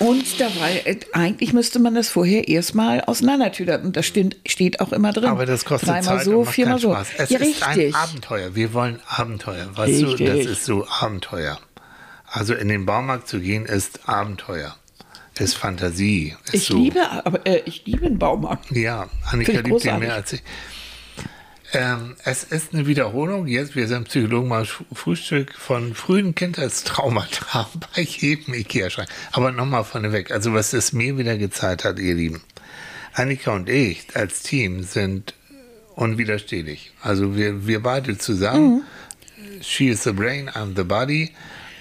Und 0.00 0.40
dabei, 0.40 0.80
äh, 0.86 0.96
eigentlich 1.12 1.52
müsste 1.52 1.78
man 1.78 1.94
das 1.94 2.08
vorher 2.08 2.48
erstmal 2.48 3.02
auseinandertüdern. 3.02 3.82
Und 3.82 3.96
das 3.96 4.06
steht, 4.06 4.38
steht 4.46 4.80
auch 4.80 4.92
immer 4.92 5.12
drin. 5.12 5.26
Aber 5.26 5.44
das 5.44 5.66
kostet 5.66 5.90
Dreimal 5.90 6.02
Zeit 6.02 6.24
so, 6.24 6.38
und 6.38 6.44
macht 6.46 6.54
viermal 6.54 6.78
so. 6.78 6.92
Spaß. 6.92 7.08
Es 7.18 7.30
ja, 7.30 7.38
ist 7.38 7.66
richtig. 7.66 7.94
ein 7.94 8.00
Abenteuer. 8.02 8.54
Wir 8.54 8.72
wollen 8.72 8.98
Abenteuer. 9.06 9.68
Weißt 9.76 10.02
Richtig. 10.02 10.16
du, 10.16 10.24
das 10.24 10.46
ist 10.46 10.64
so 10.64 10.86
Abenteuer. 10.88 11.58
Also 12.26 12.54
in 12.54 12.68
den 12.68 12.86
Baumarkt 12.86 13.28
zu 13.28 13.40
gehen 13.40 13.66
ist 13.66 14.08
Abenteuer. 14.08 14.74
Ist 15.38 15.56
Fantasie. 15.56 16.36
Ist 16.46 16.54
Ich 16.54 16.64
so, 16.66 16.76
liebe, 16.76 17.00
aber 17.24 17.46
äh, 17.46 17.62
ich 17.64 17.86
liebe 17.86 18.02
den 18.02 18.18
Baumarkt. 18.18 18.70
Ja, 18.72 19.08
Annika 19.30 19.52
liebt 19.60 19.84
den 19.84 19.98
mehr 19.98 20.14
als 20.14 20.34
ich. 20.34 20.42
Ähm, 21.72 22.16
es 22.24 22.42
ist 22.42 22.74
eine 22.74 22.86
Wiederholung. 22.86 23.46
Jetzt, 23.46 23.76
wir 23.76 23.86
sind 23.86 24.08
Psychologen 24.08 24.48
mal 24.48 24.64
Frühstück 24.64 25.54
von 25.54 25.94
frühen 25.94 26.34
Kindheitstraumata 26.34 27.70
bei 27.94 28.02
jedem 28.02 28.54
Ikea-Schrank. 28.54 29.08
Aber 29.32 29.52
nochmal 29.52 29.84
vorneweg. 29.84 30.32
Also, 30.32 30.52
was 30.52 30.72
es 30.72 30.92
mir 30.92 31.16
wieder 31.16 31.38
gezeigt 31.38 31.84
hat, 31.84 31.98
ihr 32.00 32.14
Lieben. 32.14 32.42
Annika 33.12 33.52
und 33.52 33.68
ich 33.68 34.06
als 34.14 34.42
Team 34.42 34.82
sind 34.82 35.34
unwiderstehlich. 35.94 36.92
Also, 37.02 37.36
wir, 37.36 37.66
wir 37.66 37.80
beide 37.80 38.18
zusammen. 38.18 38.84
She 39.60 39.88
is 39.88 40.02
the 40.02 40.12
brain, 40.12 40.48
I'm 40.48 40.74
the 40.74 40.84
body. 40.84 41.30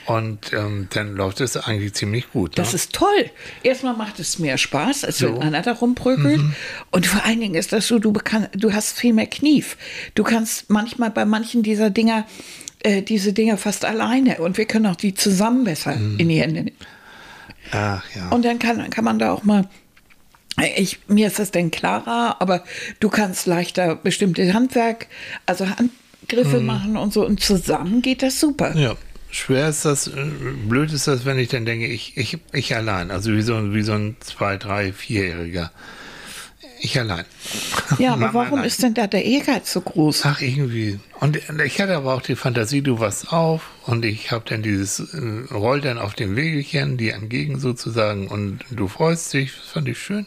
Und 0.09 0.53
ähm, 0.53 0.87
dann 0.89 1.15
läuft 1.15 1.39
es 1.39 1.55
eigentlich 1.55 1.93
ziemlich 1.93 2.31
gut. 2.31 2.57
Das 2.57 2.69
ne? 2.69 2.77
ist 2.77 2.93
toll. 2.93 3.29
Erstmal 3.61 3.95
macht 3.95 4.19
es 4.19 4.39
mehr 4.39 4.57
Spaß, 4.57 5.05
als 5.05 5.19
So. 5.19 5.27
wenn 5.27 5.43
einer 5.43 5.61
da 5.61 5.73
rumprökelt. 5.73 6.41
Und 6.89 7.05
vor 7.05 7.23
allen 7.25 7.39
Dingen 7.39 7.53
ist 7.53 7.73
das 7.73 7.87
so, 7.87 7.99
du, 7.99 8.11
bekann, 8.11 8.47
du 8.55 8.73
hast 8.73 8.97
viel 8.97 9.13
mehr 9.13 9.27
Knief. 9.27 9.77
Du 10.15 10.23
kannst 10.23 10.71
manchmal 10.71 11.11
bei 11.11 11.25
manchen 11.25 11.61
dieser 11.61 11.91
Dinger, 11.91 12.25
äh, 12.81 13.03
diese 13.03 13.33
Dinger 13.33 13.57
fast 13.57 13.85
alleine. 13.85 14.39
Und 14.39 14.57
wir 14.57 14.65
können 14.65 14.87
auch 14.87 14.95
die 14.95 15.13
zusammen 15.13 15.63
besser 15.63 15.93
in 15.93 16.27
die 16.27 16.41
Hände 16.41 16.63
nehmen. 16.63 16.77
Ach 17.71 18.03
ja. 18.15 18.29
Und 18.29 18.45
dann 18.45 18.57
kann, 18.57 18.89
kann 18.89 19.03
man 19.03 19.19
da 19.19 19.31
auch 19.31 19.43
mal. 19.43 19.69
Ich, 20.75 21.01
mir 21.07 21.27
ist 21.27 21.37
das 21.37 21.51
denn 21.51 21.69
klarer, 21.69 22.37
aber 22.39 22.63
du 22.99 23.09
kannst 23.09 23.45
leichter 23.45 23.95
bestimmte 23.95 24.51
Handwerk, 24.55 25.05
also 25.45 25.67
Handgriffe 25.69 26.61
machen 26.61 26.97
und 26.97 27.13
so. 27.13 27.23
Und 27.23 27.41
zusammen 27.41 28.01
geht 28.01 28.23
das 28.23 28.39
super. 28.39 28.75
Ja, 28.75 28.97
schwer 29.31 29.69
ist 29.69 29.85
das, 29.85 30.07
äh, 30.07 30.11
blöd 30.67 30.91
ist 30.91 31.07
das, 31.07 31.25
wenn 31.25 31.37
ich 31.39 31.49
dann 31.49 31.65
denke, 31.65 31.87
ich, 31.87 32.17
ich, 32.17 32.37
ich 32.53 32.75
allein, 32.75 33.11
also 33.11 33.31
wie 33.33 33.41
so, 33.41 33.55
ein- 33.55 33.73
wie 33.73 33.83
so 33.83 33.93
ein 33.93 34.15
zwei, 34.21 34.57
drei, 34.57 34.91
vierjähriger. 34.93 35.71
Ich 36.81 36.97
allein. 36.97 37.25
Ja, 37.97 38.13
aber 38.13 38.33
warum 38.33 38.53
allein. 38.59 38.67
ist 38.67 38.81
denn 38.81 38.93
da 38.93 39.05
der 39.05 39.25
Ehrgeiz 39.25 39.73
so 39.73 39.81
groß? 39.81 40.21
Ach, 40.23 40.39
irgendwie. 40.39 40.97
Und 41.19 41.37
ich 41.65 41.81
hatte 41.81 41.93
aber 41.97 42.13
auch 42.13 42.21
die 42.21 42.37
Fantasie, 42.37 42.81
du 42.81 42.99
warst 43.01 43.33
auf 43.33 43.63
und 43.85 44.05
ich 44.05 44.31
habe 44.31 44.45
dann 44.47 44.63
dieses, 44.63 44.99
äh, 45.13 45.53
roll 45.53 45.81
dann 45.81 45.97
auf 45.97 46.13
dem 46.13 46.37
Wegelchen, 46.37 46.95
die 46.95 47.09
entgegen 47.09 47.59
sozusagen 47.59 48.29
und 48.29 48.59
du 48.71 48.87
freust 48.87 49.33
dich, 49.33 49.51
das 49.57 49.65
fand 49.71 49.89
ich 49.89 49.99
schön. 49.99 50.25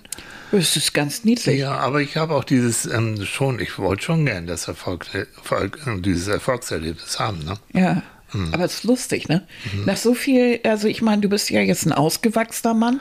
Das 0.51 0.77
ist 0.77 0.93
ganz 0.93 1.25
niedlich. 1.25 1.59
Ja, 1.61 1.73
aber 1.79 2.03
ich 2.03 2.19
habe 2.19 2.35
auch 2.35 2.45
dieses 2.45 2.85
ähm, 2.85 3.25
schon, 3.25 3.59
ich 3.59 3.79
wollte 3.79 4.03
schon 4.05 4.27
gern 4.27 4.47
das 4.47 4.69
Erfolg, 4.69 5.07
Erfolg, 5.15 5.79
äh, 5.87 5.99
dieses 6.03 6.29
Erfolgserlebnis 6.29 7.19
haben, 7.19 7.39
ne? 7.47 7.55
Ja. 7.73 8.03
Hm. 8.33 8.53
Aber 8.53 8.65
es 8.65 8.75
ist 8.75 8.85
lustig, 8.85 9.29
ne? 9.29 9.43
Mhm. 9.73 9.85
Nach 9.85 9.97
so 9.97 10.15
viel, 10.15 10.61
also 10.65 10.89
ich 10.89 11.03
meine, 11.03 11.21
du 11.23 11.29
bist 11.29 11.51
ja 11.51 11.61
jetzt 11.61 11.87
ein 11.87 11.93
ausgewachsener 11.93 12.75
Mann. 12.75 13.01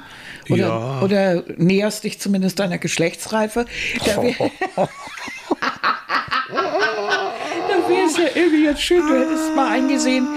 Oder, 0.50 0.68
Ja. 0.68 1.02
oder 1.02 1.44
näherst 1.58 2.04
dich 2.04 2.20
zumindest 2.20 2.60
deiner 2.60 2.78
Geschlechtsreife. 2.78 3.66
Da 4.06 4.22
wär- 4.22 4.52
Da 6.52 7.90
wäre 7.90 8.06
es 8.08 8.18
ja 8.18 8.26
irgendwie 8.36 8.66
jetzt 8.66 8.82
schön, 8.82 9.06
du 9.08 9.14
hättest 9.20 9.56
mal 9.56 9.72
eingesehen, 9.72 10.28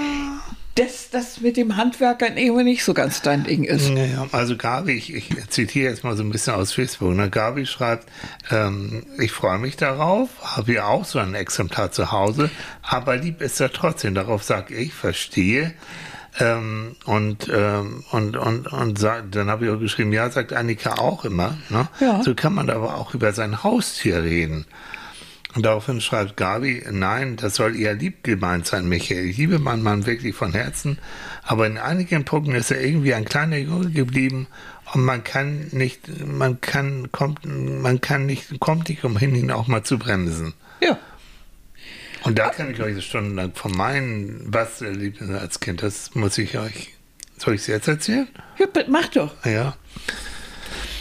dass 0.75 1.11
das 1.11 1.41
mit 1.41 1.57
dem 1.57 1.77
Handwerkern 1.77 2.37
irgendwie 2.37 2.65
nicht 2.65 2.85
so 2.85 2.95
ganz 2.95 3.23
dein 3.23 3.45
Ding 3.45 3.63
ist. 3.63 3.91
Naja, 3.91 4.27
also 4.33 4.57
Gabi, 4.57 4.93
ich, 4.93 5.15
ich 5.15 5.31
zitiere 5.49 5.91
jetzt 5.91 6.03
mal 6.03 6.17
so 6.17 6.25
ein 6.25 6.31
bisschen 6.31 6.55
aus 6.55 6.73
Facebook. 6.73 7.15
Ne? 7.15 7.31
Gabi 7.31 7.65
schreibt, 7.65 8.09
ähm, 8.51 9.05
ich 9.19 9.31
freue 9.31 9.59
mich 9.59 9.77
darauf, 9.77 10.31
habe 10.43 10.73
ja 10.73 10.87
auch 10.87 11.05
so 11.05 11.21
ein 11.21 11.35
Exemplar 11.35 11.93
zu 11.93 12.11
Hause, 12.11 12.51
aber 12.83 13.17
lieb 13.17 13.41
ist 13.41 13.61
er 13.61 13.73
trotzdem. 13.73 14.15
Darauf 14.15 14.43
sage 14.43 14.75
ich, 14.75 14.93
verstehe. 14.95 15.75
Ähm, 16.41 16.97
und, 17.05 17.49
ähm, 17.55 18.03
und, 18.11 18.37
und, 18.37 18.67
und 18.67 18.99
sag, 18.99 19.31
dann 19.31 19.49
habe 19.49 19.67
ich 19.67 19.71
auch 19.71 19.79
geschrieben, 19.79 20.13
ja, 20.13 20.29
sagt 20.31 20.53
Annika 20.53 20.95
auch 20.95 21.25
immer. 21.25 21.57
Ne? 21.69 21.87
Ja. 22.01 22.21
So 22.25 22.35
kann 22.35 22.53
man 22.55 22.71
aber 22.71 22.97
auch 22.97 23.15
über 23.15 23.33
sein 23.33 23.63
Haustier 23.63 24.25
reden. 24.25 24.67
Und 25.55 25.65
daraufhin 25.65 26.01
schreibt 26.01 26.37
Gabi, 26.37 26.83
nein, 26.91 27.37
das 27.37 27.55
soll 27.55 27.77
eher 27.77 27.95
lieb 27.95 28.25
gemeint 28.25 28.67
sein, 28.67 28.89
Michael. 28.89 29.27
Ich 29.27 29.37
liebe 29.37 29.61
meinen 29.61 29.83
Mann 29.83 30.05
wirklich 30.05 30.35
von 30.35 30.53
Herzen, 30.53 30.99
aber 31.45 31.67
in 31.67 31.79
einigen 31.79 32.25
Punkten 32.25 32.55
ist 32.55 32.73
er 32.73 32.83
irgendwie 32.83 33.15
ein 33.15 33.25
kleiner 33.25 33.59
Junge 33.59 33.91
geblieben 33.91 34.49
und 34.93 35.05
man 35.05 35.23
kann 35.23 35.69
nicht, 35.71 36.27
man 36.27 36.61
kann, 36.61 37.13
kommt, 37.13 37.45
man 37.45 38.01
kann 38.01 38.27
nicht, 38.27 38.59
kommt 38.59 38.89
nicht 38.89 39.05
umhin, 39.05 39.37
ihn 39.37 39.53
auch 39.53 39.69
mal 39.69 39.85
zu 39.85 39.97
bremsen. 39.97 40.55
Ja. 40.81 40.99
Und 42.25 42.39
da 42.39 42.49
kann 42.49 42.73
ich 42.73 42.81
euch 42.81 43.05
stundenlang 43.05 43.53
von 43.55 43.73
meinen 43.73 44.51
Bastelerlebnissen 44.51 45.37
als 45.37 45.61
Kind, 45.61 45.83
das 45.83 46.17
muss 46.17 46.37
ich 46.37 46.59
euch, 46.59 46.95
soll 47.39 47.55
ich 47.55 47.61
es 47.61 47.67
jetzt 47.69 47.87
erzählen? 47.87 48.27
ja 48.59 48.67
mach 48.89 49.07
doch. 49.09 49.35
Ja. 49.45 49.77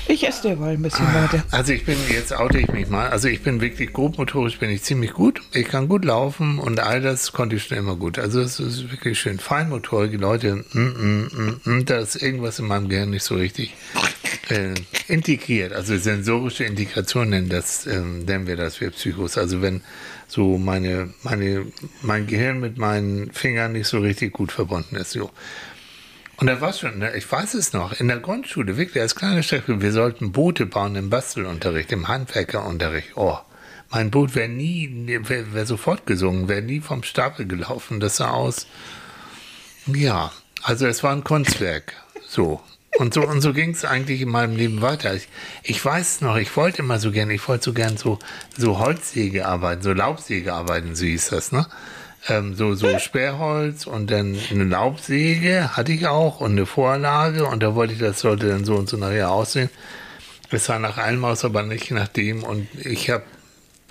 Ich 0.08 0.28
esse 0.28 0.50
derweil 0.50 0.76
ein 0.76 0.82
bisschen 0.82 1.06
weiter. 1.14 1.44
Also 1.52 1.72
ich 1.72 1.86
bin, 1.86 1.98
jetzt 2.10 2.34
oute 2.34 2.58
ich 2.58 2.68
mich 2.70 2.90
mal, 2.90 3.10
also 3.10 3.28
ich 3.28 3.42
bin 3.42 3.62
wirklich 3.62 3.94
grobmotorisch, 3.94 4.60
bin 4.60 4.70
ich 4.70 4.84
ziemlich 4.84 5.14
gut. 5.14 5.42
Ich 5.54 5.68
kann 5.68 5.88
gut 5.88 6.04
laufen 6.04 6.60
und 6.60 6.80
all 6.80 7.02
das 7.02 7.32
konnte 7.32 7.56
ich 7.56 7.64
schon 7.64 7.78
immer 7.78 7.96
gut. 7.96 8.20
Also 8.20 8.42
es 8.42 8.60
ist 8.60 8.92
wirklich 8.92 9.20
schön. 9.20 9.40
Feinmotorige 9.40 10.18
Leute, 10.18 10.66
mm, 10.74 10.80
mm, 10.80 11.30
mm, 11.32 11.72
mm, 11.72 11.86
da 11.86 12.00
ist 12.00 12.22
irgendwas 12.22 12.60
in 12.60 12.68
meinem 12.68 12.90
Gehirn 12.90 13.12
nicht 13.12 13.24
so 13.24 13.36
richtig 13.36 13.74
äh, 14.50 14.74
integriert. 15.08 15.74
Also 15.74 15.98
sensorische 15.98 16.66
Integration 16.66 17.30
nennen, 17.30 17.50
das, 17.50 17.88
ähm, 17.88 18.26
nennen 18.26 18.46
wir 18.48 18.58
das, 18.58 18.82
wir 18.82 18.92
Psychos. 18.92 19.38
Also 19.38 19.62
wenn 19.62 19.82
so 20.28 20.58
meine, 20.58 21.14
meine, 21.24 21.66
mein 22.02 22.28
Gehirn 22.28 22.60
mit 22.60 22.78
meinen 22.78 23.32
Fingern 23.32 23.74
nicht 23.74 23.88
so 23.88 24.00
richtig 24.00 24.34
gut 24.34 24.52
verbunden 24.52 24.96
ist. 24.96 25.12
So. 25.12 25.30
Und 26.38 26.48
da 26.48 26.60
war 26.62 26.74
schon, 26.74 26.98
ne, 27.00 27.16
ich 27.16 27.32
weiß 27.32 27.54
es 27.54 27.74
noch, 27.74 28.00
in 28.00 28.08
der 28.08 28.20
Grundschule, 28.20 28.78
wirklich 28.78 29.02
als 29.02 29.16
kleine 29.16 29.44
Strecke, 29.44 29.82
wir 29.82 29.92
sollten 29.92 30.32
Boote 30.32 30.66
bauen 30.66 30.96
im 30.96 31.10
Bastelunterricht, 31.10 31.92
im 31.92 32.08
Handwerkerunterricht. 32.08 33.12
Oh, 33.16 33.38
mein 33.92 34.10
Boot 34.10 34.34
wäre 34.34 34.50
nie, 34.50 34.90
wäre 35.08 35.54
wär 35.54 35.66
sofort 35.66 36.08
gesungen, 36.08 36.48
wäre 36.48 36.64
nie 36.64 36.82
vom 36.82 37.04
Stapel 37.04 37.46
gelaufen. 37.46 38.00
Das 38.00 38.18
sah 38.18 38.32
aus, 38.32 38.66
ja, 39.86 40.32
also 40.64 40.88
es 40.88 41.04
war 41.04 41.12
ein 41.12 41.24
Kunstwerk. 41.24 41.94
So. 42.28 42.62
Und 42.98 43.14
so, 43.14 43.22
und 43.28 43.42
so 43.42 43.54
ging 43.54 43.72
es 43.72 43.86
eigentlich 43.86 44.22
in 44.22 44.30
meinem 44.30 44.56
Leben 44.56 44.82
weiter. 44.82 45.16
Ich, 45.16 45.28
ich 45.64 45.84
weiß 45.84 46.22
noch, 46.22 46.38
ich 46.38 46.56
wollte 46.56 46.84
immer 46.84 47.00
so 47.00 47.12
gerne, 47.12 47.34
ich 47.34 47.48
wollte 47.48 47.66
so 47.66 47.74
gern 47.74 47.98
so, 47.98 48.20
so 48.56 48.80
Holzsäge 48.80 49.48
arbeiten, 49.48 49.82
so 49.82 49.94
Laubsäge 49.94 50.54
arbeiten, 50.54 50.96
so 50.96 51.06
hieß 51.06 51.30
das, 51.30 51.52
ne? 51.52 51.66
Ähm, 52.28 52.56
so, 52.56 52.74
so 52.76 52.98
Sperrholz 53.00 53.86
und 53.86 54.12
dann 54.12 54.38
eine 54.52 54.64
Laubsäge 54.64 55.76
hatte 55.76 55.92
ich 55.92 56.08
auch 56.08 56.40
und 56.40 56.52
eine 56.52 56.66
Vorlage 56.66 57.46
und 57.46 57.62
da 57.62 57.76
wollte 57.76 57.94
ich, 57.94 58.00
das 58.00 58.20
sollte 58.20 58.48
dann 58.48 58.66
so 58.66 58.76
und 58.76 58.90
so 58.90 58.98
nachher 58.98 59.32
aussehen. 59.32 59.70
Es 60.52 60.66
sah 60.66 60.78
nach 60.78 60.98
allem 60.98 61.26
aus, 61.26 61.44
aber 61.44 61.64
nicht 61.64 61.90
nach 61.92 62.08
dem 62.08 62.44
und 62.44 62.68
ich 62.76 63.10
habe 63.10 63.24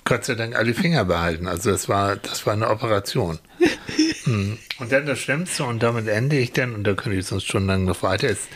Gott 0.05 0.25
sei 0.25 0.35
Dank 0.35 0.55
alle 0.55 0.73
Finger 0.73 1.05
behalten. 1.05 1.47
Also 1.47 1.71
das 1.71 1.87
war, 1.87 2.15
das 2.17 2.45
war 2.45 2.53
eine 2.53 2.69
Operation. 2.69 3.39
Hm. 4.25 4.57
Und 4.79 4.91
dann 4.91 5.05
das 5.05 5.19
Schlimmste, 5.19 5.65
und 5.65 5.83
damit 5.83 6.07
ende 6.07 6.37
ich 6.37 6.53
dann, 6.53 6.73
und 6.73 6.85
da 6.85 6.93
könnte 6.93 7.17
ich 7.17 7.25
sonst 7.25 7.45
stundenlang 7.45 7.85
noch 7.85 8.03
weiter, 8.03 8.29
ist, 8.29 8.47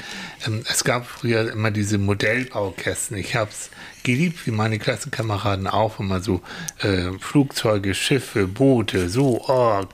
ähm, 0.46 0.64
es 0.70 0.84
gab 0.84 1.06
früher 1.06 1.52
immer 1.52 1.72
diese 1.72 1.98
Modellbaukästen. 1.98 3.18
Ich 3.18 3.36
habe 3.36 3.52
es 3.52 3.70
geliebt, 4.04 4.48
wie 4.48 4.52
meine 4.52 4.80
Klassenkameraden 4.80 5.68
auch, 5.68 6.00
wenn 6.00 6.08
man 6.08 6.24
so 6.24 6.42
äh, 6.80 7.12
Flugzeuge, 7.20 7.94
Schiffe, 7.94 8.48
Boote, 8.48 9.10
so 9.10 9.44
oh, 9.48 9.86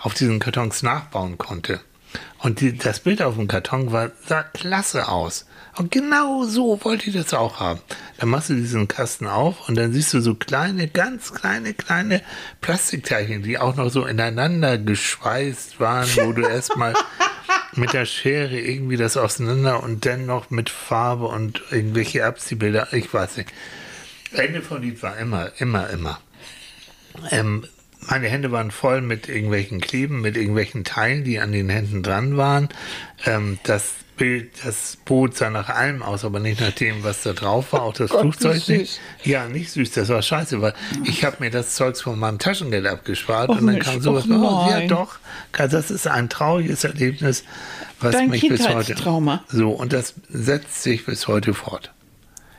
auf 0.00 0.14
diesen 0.14 0.38
Kartons 0.38 0.82
nachbauen 0.82 1.38
konnte. 1.38 1.80
Und 2.42 2.60
die, 2.60 2.76
das 2.76 2.98
Bild 2.98 3.22
auf 3.22 3.36
dem 3.36 3.46
Karton 3.46 3.92
war, 3.92 4.10
sah 4.26 4.42
klasse 4.42 5.08
aus. 5.08 5.46
Und 5.76 5.92
genau 5.92 6.42
so 6.42 6.84
wollte 6.84 7.08
ich 7.08 7.14
das 7.14 7.32
auch 7.32 7.60
haben. 7.60 7.80
Dann 8.18 8.28
machst 8.28 8.50
du 8.50 8.54
diesen 8.54 8.88
Kasten 8.88 9.26
auf 9.26 9.68
und 9.68 9.76
dann 9.76 9.92
siehst 9.92 10.12
du 10.12 10.20
so 10.20 10.34
kleine, 10.34 10.88
ganz 10.88 11.32
kleine, 11.32 11.72
kleine 11.72 12.20
Plastikteilchen, 12.60 13.44
die 13.44 13.58
auch 13.58 13.76
noch 13.76 13.90
so 13.90 14.04
ineinander 14.04 14.76
geschweißt 14.76 15.78
waren, 15.78 16.08
wo 16.16 16.32
du 16.32 16.42
erstmal 16.46 16.94
mit 17.74 17.92
der 17.92 18.06
Schere 18.06 18.58
irgendwie 18.58 18.96
das 18.96 19.16
auseinander 19.16 19.82
und 19.82 20.04
dann 20.04 20.26
noch 20.26 20.50
mit 20.50 20.68
Farbe 20.68 21.26
und 21.26 21.62
irgendwelche 21.70 22.26
Abziehbilder, 22.26 22.92
ich 22.92 23.12
weiß 23.14 23.36
nicht. 23.36 23.52
Ende 24.32 24.62
vom 24.62 24.82
Lied 24.82 25.02
war 25.02 25.16
immer, 25.16 25.52
immer, 25.58 25.88
immer. 25.90 26.20
Ähm, 27.30 27.66
meine 28.08 28.28
Hände 28.28 28.50
waren 28.52 28.70
voll 28.70 29.00
mit 29.00 29.28
irgendwelchen 29.28 29.80
Kleben, 29.80 30.20
mit 30.20 30.36
irgendwelchen 30.36 30.84
Teilen, 30.84 31.24
die 31.24 31.38
an 31.38 31.52
den 31.52 31.68
Händen 31.68 32.02
dran 32.02 32.36
waren. 32.36 32.68
Ähm, 33.24 33.58
das 33.62 33.94
Bild, 34.16 34.50
das 34.64 34.98
Boot 35.04 35.36
sah 35.36 35.50
nach 35.50 35.68
allem 35.68 36.02
aus, 36.02 36.24
aber 36.24 36.38
nicht 36.38 36.60
nach 36.60 36.72
dem, 36.72 37.02
was 37.02 37.22
da 37.22 37.32
drauf 37.32 37.72
war. 37.72 37.82
Auch 37.82 37.94
das 37.94 38.10
Gott, 38.12 38.24
wie 38.24 38.32
Flugzeug 38.32 38.68
nicht. 38.68 39.00
Ja, 39.24 39.48
nicht 39.48 39.70
süß, 39.70 39.92
das 39.92 40.08
war 40.10 40.22
scheiße, 40.22 40.60
weil 40.60 40.74
ich 41.04 41.24
habe 41.24 41.36
mir 41.40 41.50
das 41.50 41.74
Zeugs 41.74 42.02
von 42.02 42.18
meinem 42.18 42.38
Taschengeld 42.38 42.86
abgespart 42.86 43.48
Och, 43.48 43.58
und 43.58 43.66
dann 43.66 43.78
kam 43.78 44.00
sowas 44.00 44.28
raus. 44.28 44.70
Ja, 44.70 44.86
doch. 44.86 45.18
Das 45.52 45.90
ist 45.90 46.06
ein 46.06 46.28
trauriges 46.28 46.84
Erlebnis, 46.84 47.44
was 48.00 48.12
Dein 48.12 48.30
mich 48.30 48.46
bis 48.48 48.68
heute. 48.68 48.94
So, 49.48 49.70
und 49.70 49.92
das 49.92 50.14
setzt 50.28 50.82
sich 50.82 51.06
bis 51.06 51.26
heute 51.28 51.54
fort. 51.54 51.92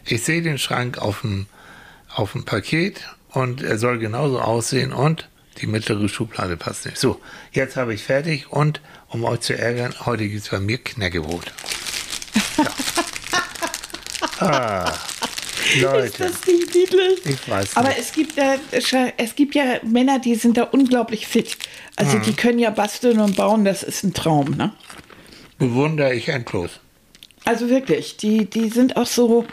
Ich 0.06 0.24
sehe 0.24 0.42
den 0.42 0.58
Schrank 0.58 0.98
auf 0.98 1.22
dem, 1.22 1.46
auf 2.14 2.34
dem 2.34 2.46
Paket 2.46 3.08
und 3.30 3.62
er 3.62 3.78
soll 3.78 4.00
genauso 4.00 4.42
aussehen 4.42 4.92
und 4.92 5.30
die 5.62 5.67
mittlere 5.67 6.07
Schublade 6.10 6.57
passt 6.57 6.86
nicht. 6.86 6.98
So, 6.98 7.22
jetzt 7.51 7.75
habe 7.75 7.93
ich 7.93 8.03
fertig 8.03 8.51
und 8.51 8.81
um 9.10 9.24
euch 9.25 9.41
zu 9.41 9.57
ärgern, 9.57 9.93
heute 10.05 10.27
gibt 10.27 10.43
es 10.43 10.50
bei 10.50 10.60
mir 10.60 10.77
Knäckebrot. 10.77 11.51
Ja. 12.57 12.65
ah, 14.39 14.93
Ist 15.74 15.81
Leute, 15.81 16.24
das 16.24 16.45
nicht 16.48 16.74
niedlich? 16.75 17.25
ich 17.25 17.50
weiß 17.50 17.75
Aber 17.77 17.89
nicht. 17.89 18.00
es 18.00 18.12
gibt, 18.12 18.36
ja, 18.38 18.55
es 19.17 19.36
gibt 19.36 19.55
ja 19.55 19.79
Männer, 19.83 20.19
die 20.19 20.36
sind 20.36 20.57
da 20.57 20.63
unglaublich 20.63 21.27
fit. 21.27 21.57
Also 21.95 22.17
Mhm. 22.17 22.22
die 22.24 22.33
können 22.33 22.60
ja 22.60 22.69
basteln 22.72 23.19
und 23.19 23.36
bauen, 23.36 23.65
das 23.65 23.83
ist 23.83 24.03
ein 24.03 24.13
Traum. 24.13 24.51
Ne? 24.57 24.74
Bewundere 25.60 26.13
ich 26.13 26.29
endlos. 26.29 26.72
Also 27.45 27.69
wirklich, 27.69 28.17
die, 28.17 28.50
die 28.50 28.69
sind 28.69 28.95
auch 28.98 29.05
so, 29.05 29.45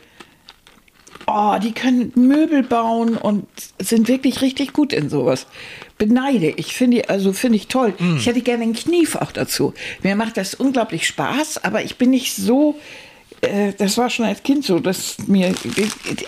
oh, 1.31 1.59
die 1.59 1.73
können 1.73 2.13
Möbel 2.15 2.63
bauen 2.63 3.17
und 3.17 3.47
sind 3.79 4.09
wirklich 4.09 4.43
richtig 4.43 4.73
gut 4.73 4.93
in 4.93 5.09
sowas. 5.09 5.47
Beneide 5.99 6.51
ich, 6.57 6.75
finde 6.75 7.09
also 7.09 7.33
finde 7.33 7.57
ich 7.57 7.69
toll. 7.69 7.95
Mhm. 7.99 8.17
Ich 8.17 8.27
hätte 8.27 8.41
gerne 8.41 8.63
einen 8.63 8.75
Kniefach 8.75 9.33
dazu. 9.33 9.75
Mir 10.03 10.17
macht 10.17 10.37
das 10.37 10.55
unglaublich 10.55 11.07
Spaß, 11.07 11.65
aber 11.65 11.85
ich 11.85 11.97
bin 11.97 12.11
nicht 12.11 12.35
so, 12.35 12.79
äh, 13.43 13.73
das 13.77 13.99
war 13.99 14.11
schon 14.11 14.27
als 14.27 14.43
Kind 14.43 14.65
so, 14.65 14.81
dass 14.81 15.17
mir, 15.27 15.55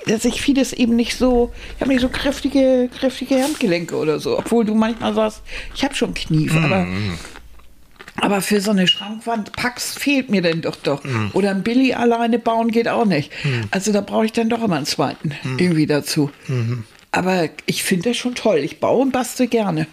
dass 0.07 0.25
ich 0.25 0.41
vieles 0.41 0.73
eben 0.73 0.97
nicht 0.97 1.17
so, 1.17 1.53
ich 1.77 1.81
habe 1.81 1.93
nicht 1.93 2.03
so 2.03 2.09
kräftige, 2.09 2.89
kräftige 2.99 3.43
Handgelenke 3.43 3.97
oder 3.97 4.19
so, 4.21 4.39
obwohl 4.39 4.65
du 4.65 4.75
manchmal 4.75 5.15
sagst, 5.15 5.43
ich 5.75 5.85
habe 5.85 5.95
schon 5.95 6.15
Knief, 6.15 6.55
aber 6.55 6.87
aber 8.21 8.41
für 8.41 8.61
so 8.61 8.71
eine 8.71 8.87
Schrankwand 8.87 9.53
Pax 9.53 9.95
fehlt 9.95 10.31
mir 10.31 10.43
denn 10.43 10.61
doch 10.63 10.77
doch. 10.77 11.03
Oder 11.33 11.51
ein 11.51 11.63
Billy 11.63 11.95
alleine 11.95 12.39
bauen 12.39 12.71
geht 12.71 12.89
auch 12.89 13.05
nicht. 13.07 13.31
Also 13.71 13.93
da 13.93 14.01
brauche 14.01 14.25
ich 14.27 14.33
dann 14.33 14.49
doch 14.49 14.63
immer 14.63 14.77
einen 14.77 14.87
zweiten 14.87 15.33
irgendwie 15.59 15.87
dazu. 15.87 16.31
Aber 17.11 17.49
ich 17.67 17.83
finde 17.83 18.11
das 18.11 18.17
schon 18.19 18.35
toll. 18.35 18.59
Ich 18.59 18.81
baue 18.81 19.03
und 19.03 19.13
bastel 19.13 19.47
gerne. 19.47 19.87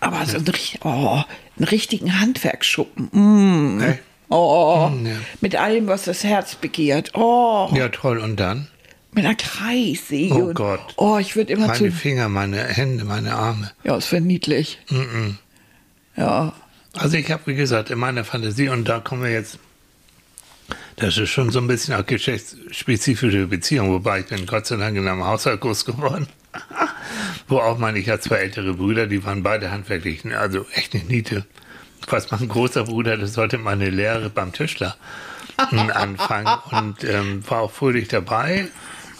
Aber 0.00 0.24
so 0.26 0.36
einen, 0.36 0.48
richt- 0.48 0.80
oh, 0.84 1.22
einen 1.56 1.68
richtigen 1.68 2.20
Handwerksschuppen. 2.20 3.08
Mm. 3.12 3.80
Hey. 3.80 3.98
Oh, 4.28 4.90
ja. 5.04 5.12
mit 5.40 5.54
allem, 5.56 5.86
was 5.86 6.04
das 6.04 6.24
Herz 6.24 6.56
begehrt. 6.56 7.12
Oh, 7.14 7.70
Ja, 7.74 7.88
toll. 7.88 8.18
Und 8.18 8.40
dann? 8.40 8.68
Mit 9.12 9.24
einer 9.24 9.34
Kreissäge. 9.36 10.34
Oh 10.34 10.52
Gott. 10.52 10.80
Oh, 10.96 11.18
ich 11.18 11.36
würde 11.36 11.52
immer 11.52 11.68
Meine 11.68 11.78
zu. 11.78 11.92
Finger, 11.92 12.28
meine 12.28 12.58
Hände, 12.64 13.04
meine 13.04 13.34
Arme. 13.34 13.70
Ja, 13.84 13.96
es 13.96 14.10
wäre 14.12 14.22
niedlich. 14.22 14.78
Ja. 16.16 16.52
Also 16.96 17.16
ich 17.16 17.30
habe, 17.30 17.42
wie 17.46 17.54
gesagt, 17.54 17.90
in 17.90 17.98
meiner 17.98 18.24
Fantasie, 18.24 18.68
und 18.68 18.88
da 18.88 19.00
kommen 19.00 19.22
wir 19.22 19.32
jetzt, 19.32 19.58
das 20.96 21.18
ist 21.18 21.30
schon 21.30 21.50
so 21.50 21.58
ein 21.58 21.66
bisschen 21.66 21.94
auch 21.94 22.06
geschlechtsspezifische 22.06 23.46
Beziehung, 23.46 23.90
wobei 23.90 24.20
ich 24.20 24.26
bin 24.26 24.46
Gott 24.46 24.66
sei 24.66 24.76
Dank 24.76 24.96
in 24.96 25.06
einem 25.08 25.24
Haushalt 25.24 25.60
groß 25.60 25.84
geworden, 25.84 26.28
wo 27.48 27.58
auch 27.58 27.78
meine, 27.78 27.98
ich 27.98 28.08
hatte 28.08 28.22
zwei 28.22 28.36
ältere 28.36 28.74
Brüder, 28.74 29.06
die 29.06 29.24
waren 29.24 29.42
beide 29.42 29.70
handwerklich, 29.70 30.24
also 30.36 30.66
echt 30.72 30.94
eine 30.94 31.04
Niete. 31.04 31.44
Was 32.06 32.30
mein 32.30 32.48
großer 32.48 32.84
Bruder, 32.84 33.16
das 33.16 33.32
sollte 33.32 33.58
meine 33.58 33.88
Lehre 33.88 34.28
beim 34.28 34.52
Tischler 34.52 34.94
anfangen. 35.56 36.58
Und 36.70 37.02
ähm, 37.02 37.42
war 37.48 37.62
auch 37.62 37.72
fröhlich 37.72 38.08
dabei 38.08 38.68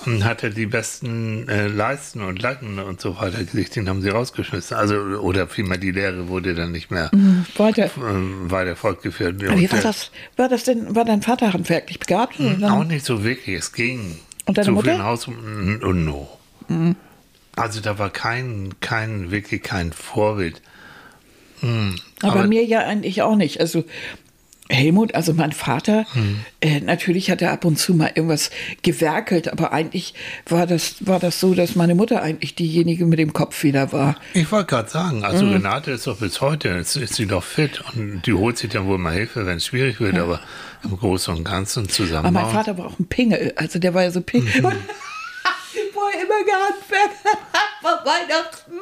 und 0.07 0.25
hatte 0.25 0.51
die 0.51 0.67
besten 0.67 1.49
äh, 1.49 1.67
Leisten 1.69 2.21
und 2.23 2.41
Lacken 2.43 2.79
und 2.79 3.01
so 3.01 3.19
weiter 3.21 3.39
gekriegt, 3.39 3.77
den 3.77 3.89
haben 3.89 4.03
sie 4.03 4.09
rausgeschmissen. 4.11 4.77
Also, 4.77 4.95
oder 4.97 5.49
vielmehr 5.49 5.79
die 5.79 5.91
Lehre 5.93 6.29
wurde 6.29 6.55
dann 6.55 6.73
nicht 6.73 6.91
mehr 6.91 7.11
Weiter. 7.57 7.91
ähm, 7.97 8.51
weiter 8.51 8.77
fortgeführt. 8.77 9.41
Wie 9.41 9.71
war 9.73 9.81
das? 9.81 10.11
War 10.37 10.49
das 10.49 10.65
denn, 10.65 10.95
war 10.95 11.05
dein 11.05 11.23
Vater 11.23 11.53
handwerklich 11.53 11.99
begabt? 12.01 12.37
dann- 12.39 12.65
Auch 12.65 12.85
nicht 12.85 13.05
so 13.05 13.25
wirklich, 13.25 13.57
es 13.59 13.73
ging. 13.73 14.19
Und 14.47 14.59
deine 14.59 14.67
so 14.67 14.73
Mutter? 14.73 15.03
Haus 15.05 15.27
und, 15.27 15.83
und 15.83 16.05
no. 16.05 16.29
Also 17.57 17.81
da 17.81 17.99
war 17.99 18.11
kein, 18.11 18.75
kein, 18.81 19.31
wirklich 19.31 19.63
kein 19.63 19.93
Vorbild. 19.93 20.61
Hm, 21.61 21.97
Aber, 22.23 22.41
bei 22.43 22.47
mir 22.47 22.65
ja 22.65 22.81
eigentlich 22.81 23.23
auch 23.23 23.37
nicht. 23.37 23.61
Also 23.61 23.85
Helmut, 24.71 25.15
also 25.15 25.35
mein 25.35 25.53
Vater, 25.53 26.07
Hm. 26.15 26.41
äh, 26.63 26.81
natürlich 26.81 27.31
hat 27.31 27.43
er 27.43 27.53
ab 27.53 27.65
und 27.67 27.79
zu 27.79 27.93
mal 27.95 28.11
irgendwas 28.15 28.51
gewerkelt, 28.83 29.49
aber 29.53 29.73
eigentlich 29.73 30.15
war 30.47 30.67
das, 30.67 31.07
war 31.07 31.19
das 31.21 31.39
so, 31.39 31.55
dass 31.55 31.77
meine 31.77 31.95
Mutter 31.95 32.23
eigentlich 32.23 32.55
diejenige 32.55 33.05
mit 33.05 33.19
dem 33.19 33.35
Kopf 33.35 33.63
wieder 33.63 33.93
war. 33.93 34.17
Ich 34.33 34.51
wollte 34.51 34.67
gerade 34.67 34.89
sagen, 34.89 35.23
also 35.23 35.47
Renate 35.47 35.91
ist 35.91 36.07
doch 36.07 36.19
bis 36.19 36.41
heute, 36.41 36.71
jetzt 36.71 36.97
ist 36.97 37.15
sie 37.15 37.27
doch 37.27 37.45
fit 37.45 37.83
und 37.95 38.23
die 38.25 38.33
holt 38.33 38.57
sich 38.57 38.71
dann 38.71 38.87
wohl 38.87 38.97
mal 38.99 39.13
Hilfe, 39.13 39.45
wenn 39.45 39.59
es 39.59 39.67
schwierig 39.67 40.01
wird, 40.01 40.17
aber 40.19 40.41
im 40.83 40.97
Großen 40.97 41.35
und 41.35 41.45
Ganzen 41.45 41.89
zusammen. 41.89 42.27
Aber 42.27 42.43
mein 42.43 42.51
Vater 42.53 42.79
war 42.79 42.87
auch 42.87 42.99
ein 42.99 43.07
Pingel, 43.07 43.53
also 43.57 43.79
der 43.79 43.93
war 43.93 44.03
ja 44.03 44.11
so 44.11 44.21
pingel. 44.23 44.63
Mhm. 44.63 44.73
Er 46.15 46.21
immer 46.23 46.45
gehandwerkt 46.45 47.25
war 47.83 48.05
Weihnachten. 48.05 48.73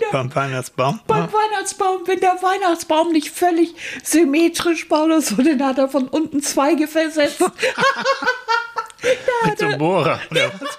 Der 0.00 0.08
beim 0.12 0.34
Weihnachtsbaum. 0.34 1.00
beim 1.06 1.28
Weihnachtsbaum, 1.32 2.02
wenn 2.06 2.20
der 2.20 2.36
Weihnachtsbaum 2.42 3.12
nicht 3.12 3.30
völlig 3.30 3.74
symmetrisch 4.02 4.90
war 4.90 5.04
oder 5.04 5.20
so, 5.20 5.36
dann 5.36 5.62
hat 5.64 5.78
er 5.78 5.88
von 5.88 6.08
unten 6.08 6.42
Zweige 6.42 6.88
versetzt. 6.88 7.40
Mit 9.44 9.58
so 9.58 9.68
Bohrer. 9.78 10.20
Oder 10.30 10.52
was? 10.60 10.78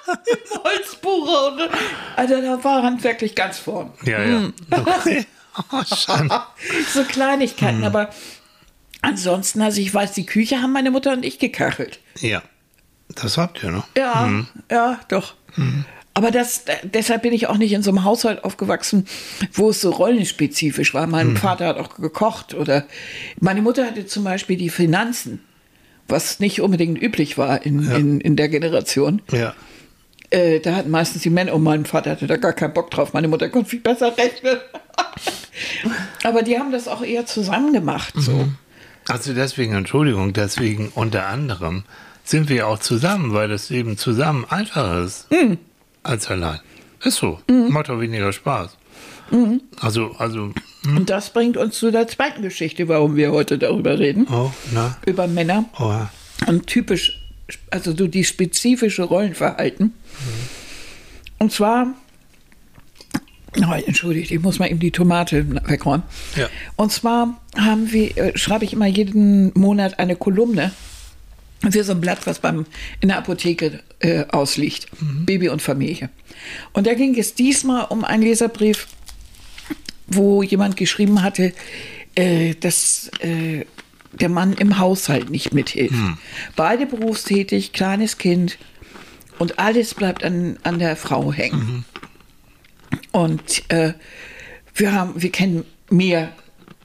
Holzbohrer. 0.64 1.54
Und, 1.54 1.70
also 2.16 2.42
da 2.42 2.64
war 2.64 2.84
handwerklich 2.84 3.36
ganz 3.36 3.60
vorn. 3.60 3.92
Ja, 4.04 4.24
ja. 4.24 4.50
Okay. 4.72 5.26
Oh. 5.72 5.82
So 6.94 7.04
Kleinigkeiten, 7.04 7.80
Mhm. 7.80 7.84
aber 7.86 8.10
ansonsten, 9.02 9.62
also 9.62 9.82
ich 9.82 9.94
weiß, 9.94 10.14
die 10.14 10.26
Küche 10.26 10.62
haben 10.62 10.72
meine 10.74 10.92
Mutter 10.92 11.12
und 11.14 11.26
ich 11.26 11.40
gekachelt. 11.40 12.00
Ja, 12.20 12.42
das 13.16 13.38
habt 13.38 13.64
ihr, 13.64 13.72
ne? 13.72 13.84
Ja, 13.98 14.26
Mhm. 14.26 14.48
ja, 14.70 15.00
doch. 15.10 15.34
Aber 16.20 16.32
das, 16.32 16.66
deshalb 16.84 17.22
bin 17.22 17.32
ich 17.32 17.48
auch 17.48 17.56
nicht 17.56 17.72
in 17.72 17.82
so 17.82 17.92
einem 17.92 18.04
Haushalt 18.04 18.44
aufgewachsen, 18.44 19.06
wo 19.54 19.70
es 19.70 19.80
so 19.80 19.90
rollenspezifisch 19.90 20.94
war. 20.94 21.06
Mhm. 21.06 21.12
Mein 21.14 21.38
Vater 21.38 21.68
hat 21.68 21.78
auch 21.78 21.96
gekocht 21.96 22.54
oder 22.54 22.84
meine 23.40 23.62
Mutter 23.62 23.86
hatte 23.86 24.06
zum 24.06 24.26
Beispiel 24.26 24.58
die 24.58 24.70
Finanzen, 24.70 25.40
was 26.10 26.42
nicht 26.42 26.60
unbedingt 26.60 27.02
üblich 27.02 27.38
war 27.38 27.66
in, 27.66 27.90
in, 27.90 28.20
in 28.20 28.36
der 28.36 28.50
Generation. 28.50 29.22
Ja. 29.32 29.54
Äh, 30.30 30.60
da 30.60 30.76
hatten 30.76 30.90
meistens 30.90 31.22
die 31.22 31.30
Männer, 31.30 31.54
und 31.54 31.64
mein 31.64 31.86
Vater 31.86 32.12
hatte 32.12 32.28
da 32.28 32.36
gar 32.36 32.52
keinen 32.52 32.74
Bock 32.74 32.92
drauf. 32.92 33.14
Meine 33.14 33.30
Mutter 33.30 33.48
konnte 33.48 33.70
viel 33.70 33.80
besser 33.80 34.18
rechnen. 34.18 34.58
Aber 36.26 36.42
die 36.42 36.60
haben 36.60 36.74
das 36.74 36.90
auch 36.90 37.02
eher 37.02 37.28
zusammen 37.28 37.72
gemacht. 37.72 38.14
So. 38.18 38.50
Also 39.08 39.34
deswegen, 39.34 39.74
Entschuldigung, 39.74 40.34
deswegen 40.34 40.92
unter 40.94 41.28
anderem 41.28 41.86
sind 42.26 42.50
wir 42.50 42.68
auch 42.68 42.80
zusammen, 42.80 43.32
weil 43.32 43.48
das 43.48 43.70
Leben 43.70 43.98
zusammen 43.98 44.44
einfacher 44.50 45.06
ist 45.06 45.28
als 46.10 46.30
allein. 46.30 46.60
Ist 47.04 47.18
so. 47.18 47.40
Macht 47.48 47.90
auch 47.90 48.00
weniger 48.00 48.34
Spaß. 48.34 48.76
Also, 49.80 50.16
also, 50.18 50.52
Und 50.86 51.10
das 51.10 51.32
bringt 51.32 51.56
uns 51.56 51.78
zu 51.78 51.92
der 51.92 52.08
zweiten 52.08 52.42
Geschichte, 52.42 52.88
warum 52.88 53.16
wir 53.16 53.32
heute 53.32 53.58
darüber 53.60 54.00
reden. 54.00 54.26
oh, 54.30 54.52
na, 54.74 54.98
Über 55.06 55.28
Männer. 55.28 55.66
oh, 55.80 55.94
und 56.48 56.66
typisch, 56.68 57.22
also 57.70 57.96
so 57.96 58.08
die 58.08 58.24
spezifische 58.24 59.04
Rollenverhalten. 59.04 59.94
Und 61.38 61.52
zwar, 61.52 61.94
oh, 63.62 63.74
entschuldigt, 63.86 64.32
ich 64.32 64.42
muss 64.42 64.58
mal 64.58 64.70
eben 64.70 64.80
die 64.80 64.92
Tomate 64.92 65.46
wegräumen. 65.70 66.04
Ja. 66.36 66.50
Und 66.76 66.92
zwar 66.92 67.40
haben 67.56 67.92
wir, 67.92 68.18
äh, 68.18 68.38
schreibe 68.38 68.66
ich 68.66 68.74
immer 68.74 68.88
jeden 68.88 69.52
Monat 69.54 70.00
eine 70.00 70.16
Kolumne 70.16 70.72
für 71.70 71.84
so 71.84 71.92
ein 71.92 72.02
Blatt, 72.02 72.26
was 72.26 72.40
beim, 72.40 72.66
in 73.00 73.10
der 73.10 73.20
Apotheke 73.20 73.82
äh, 74.00 74.26
ausliegt. 74.30 74.88
Baby 75.26 75.50
und 75.50 75.62
Familie. 75.62 76.10
Und 76.74 76.88
da 76.88 76.94
ging 76.94 77.18
es 77.18 77.34
diesmal 77.34 77.86
um 77.90 78.04
einen 78.04 78.24
Leserbrief, 78.24 78.88
wo 80.08 80.42
jemand 80.44 80.78
geschrieben 80.78 81.22
hatte, 81.22 81.54
äh, 82.16 82.56
dass 82.56 83.12
äh, 83.20 83.66
der 84.14 84.30
Mann 84.30 84.54
im 84.54 84.80
Haushalt 84.80 85.30
nicht 85.30 85.54
mithilft. 85.54 85.94
Beide 86.56 86.86
berufstätig, 86.86 87.74
kleines 87.74 88.18
Kind 88.18 88.58
und 89.38 89.60
alles 89.60 89.94
bleibt 89.94 90.24
an, 90.24 90.58
an 90.64 90.80
der 90.80 90.96
Frau 90.96 91.32
hängen. 91.32 91.86
Und 93.12 93.64
äh, 93.70 93.94
wir 94.74 94.94
haben, 94.94 95.22
wir 95.22 95.32
kennen 95.32 95.66
mehr, 95.90 96.32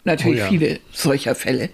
natürlich 0.05 0.40
Oh 0.40 0.44
ja. 0.44 0.48
viele 0.48 0.81
solcher 0.92 1.35
Fälle. 1.35 1.70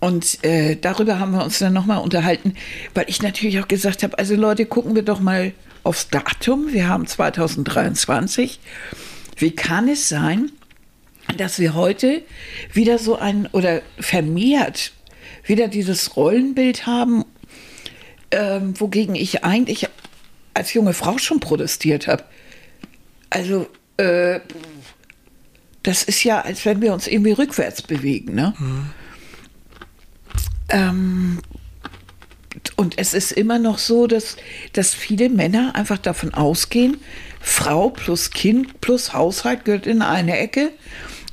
Und 0.00 0.42
äh, 0.44 0.76
darüber 0.76 1.18
haben 1.18 1.32
wir 1.32 1.44
uns 1.44 1.58
dann 1.58 1.74
nochmal 1.74 1.98
unterhalten, 1.98 2.54
weil 2.94 3.04
ich 3.08 3.22
natürlich 3.22 3.60
auch 3.60 3.68
gesagt 3.68 4.02
habe, 4.02 4.18
also 4.18 4.34
Leute, 4.34 4.64
gucken 4.64 4.94
wir 4.94 5.02
doch 5.02 5.20
mal 5.20 5.52
aufs 5.82 6.08
Datum. 6.08 6.72
Wir 6.72 6.88
haben 6.88 7.06
2023. 7.06 8.60
Wie 9.36 9.50
kann 9.50 9.88
es 9.88 10.08
sein, 10.08 10.50
dass 11.36 11.58
wir 11.58 11.74
heute 11.74 12.22
wieder 12.72 12.98
so 12.98 13.16
ein 13.16 13.46
oder 13.52 13.82
vermehrt 13.98 14.92
wieder 15.44 15.68
dieses 15.68 16.16
Rollenbild 16.16 16.86
haben, 16.86 17.24
ähm, 18.30 18.78
wogegen 18.80 19.14
ich 19.14 19.44
eigentlich 19.44 19.88
als 20.54 20.72
junge 20.74 20.92
Frau 20.92 21.18
schon 21.18 21.40
protestiert 21.40 22.06
habe. 22.06 22.24
Also, 23.30 23.68
äh, 23.96 24.40
das 25.82 26.02
ist 26.02 26.24
ja, 26.24 26.40
als 26.40 26.64
wenn 26.64 26.82
wir 26.82 26.92
uns 26.92 27.06
irgendwie 27.06 27.32
rückwärts 27.32 27.82
bewegen. 27.82 28.34
Ne? 28.34 28.54
Ähm, 30.70 31.38
und 32.76 32.98
es 32.98 33.14
ist 33.14 33.32
immer 33.32 33.58
noch 33.58 33.78
so, 33.78 34.06
dass, 34.06 34.36
dass 34.72 34.94
viele 34.94 35.28
Männer 35.28 35.72
einfach 35.74 35.98
davon 35.98 36.34
ausgehen, 36.34 36.98
Frau 37.40 37.90
plus 37.90 38.30
Kind 38.30 38.80
plus 38.80 39.12
Haushalt 39.12 39.64
gehört 39.64 39.86
in 39.86 40.02
eine 40.02 40.38
Ecke 40.38 40.70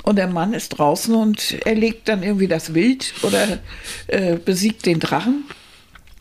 und 0.04 0.16
der 0.18 0.28
Mann 0.28 0.54
ist 0.54 0.70
draußen 0.70 1.14
und 1.16 1.66
erlegt 1.66 2.08
dann 2.08 2.24
irgendwie 2.24 2.48
das 2.48 2.74
Wild 2.74 3.14
oder 3.24 3.60
äh, 4.08 4.38
besiegt 4.38 4.86
den 4.86 5.00
Drachen 5.00 5.44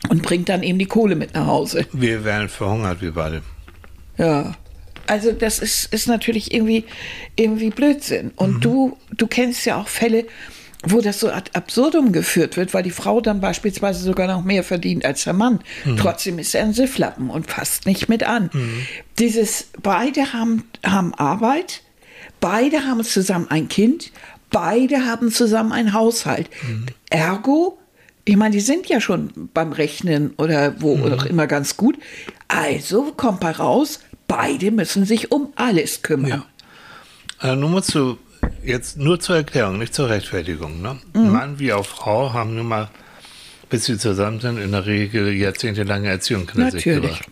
und 0.09 0.23
bringt 0.23 0.49
dann 0.49 0.63
eben 0.63 0.77
die 0.77 0.85
Kohle 0.85 1.15
mit 1.15 1.33
nach 1.33 1.47
Hause. 1.47 1.85
wir 1.93 2.23
wären 2.25 2.49
verhungert, 2.49 3.01
wir 3.01 3.13
beide. 3.13 3.41
Ja. 4.17 4.55
Also 5.05 5.31
das 5.31 5.59
ist, 5.59 5.93
ist 5.93 6.07
natürlich 6.07 6.53
irgendwie, 6.53 6.83
irgendwie 7.37 7.69
Blödsinn. 7.69 8.31
Und 8.35 8.65
du, 8.65 8.97
du 9.15 9.25
kennst 9.25 9.65
ja 9.65 9.79
auch 9.79 9.87
Fälle, 9.87 10.25
wo 10.91 11.01
das 11.01 11.19
so 11.19 11.29
ad 11.29 11.51
absurdum 11.53 12.11
geführt 12.11 12.57
wird, 12.57 12.73
weil 12.73 12.83
die 12.83 12.91
Frau 12.91 13.21
dann 13.21 13.39
beispielsweise 13.41 14.03
sogar 14.03 14.27
noch 14.27 14.43
mehr 14.43 14.63
verdient 14.63 15.05
als 15.05 15.23
der 15.23 15.33
Mann. 15.33 15.59
Trotzdem 15.97 16.39
ist 16.39 16.55
er 16.55 16.63
ein 16.63 16.73
Sifflappen 16.73 17.29
und 17.29 17.47
fasst 17.47 17.85
nicht 17.85 18.09
mit 18.09 18.23
an. 18.23 18.49
Dieses, 19.19 19.67
beide 19.81 20.33
haben, 20.33 20.63
haben 20.85 21.13
Arbeit, 21.15 21.81
beide 22.39 22.85
haben 22.85 23.03
zusammen 23.03 23.47
ein 23.49 23.67
Kind, 23.69 24.11
beide 24.51 25.05
haben 25.05 25.31
zusammen 25.31 25.71
einen 25.71 25.93
Haushalt. 25.93 26.49
Ergo, 27.09 27.77
ich 28.25 28.35
meine, 28.35 28.53
die 28.53 28.61
sind 28.61 28.87
ja 28.87 28.99
schon 28.99 29.49
beim 29.53 29.71
Rechnen 29.71 30.33
oder 30.37 30.81
wo 30.81 30.97
oder 30.97 31.15
auch 31.15 31.25
immer 31.25 31.47
ganz 31.47 31.77
gut. 31.77 31.97
Also 32.49 33.13
kommt 33.15 33.39
bei 33.39 33.51
raus, 33.51 34.01
beide 34.27 34.71
müssen 34.71 35.05
sich 35.05 35.31
um 35.31 35.53
alles 35.55 36.01
kümmern. 36.01 36.43
Äh, 37.41 37.55
nun 37.55 37.71
musst 37.71 37.95
du 37.95 38.17
jetzt 38.63 38.97
nur 38.97 39.19
zur 39.19 39.37
Erklärung, 39.37 39.77
nicht 39.77 39.93
zur 39.93 40.09
Rechtfertigung. 40.09 40.81
Ne? 40.81 40.97
Mann 41.13 41.59
wie 41.59 41.73
auch 41.73 41.85
Frau 41.85 42.33
haben 42.33 42.55
nun 42.55 42.67
mal, 42.67 42.89
bis 43.69 43.85
sie 43.85 43.97
zusammen 43.97 44.39
sind, 44.39 44.57
in 44.57 44.71
der 44.71 44.85
Regel 44.85 45.33
jahrzehntelange 45.33 46.09
Erziehung 46.09 46.49
hinter 46.49 46.71
sich 46.71 46.83
gebracht. 46.83 47.23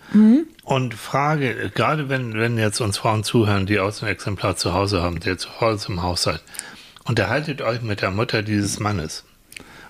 Und 0.64 0.94
Frage, 0.94 1.72
gerade 1.74 2.10
wenn, 2.10 2.34
wenn 2.34 2.58
jetzt 2.58 2.82
uns 2.82 2.98
Frauen 2.98 3.24
zuhören, 3.24 3.66
die 3.66 3.80
auch 3.80 3.92
so 3.92 4.06
ein 4.06 4.12
Exemplar 4.12 4.56
zu 4.58 4.74
Hause 4.74 5.02
haben, 5.02 5.20
der 5.20 5.38
zu 5.38 5.62
Hause 5.62 5.92
im 5.92 6.02
Haushalt, 6.04 6.42
unterhaltet 7.06 7.62
euch 7.62 7.82
mit 7.82 8.02
der 8.02 8.12
Mutter 8.12 8.42
dieses 8.42 8.80
Mannes. 8.80 9.24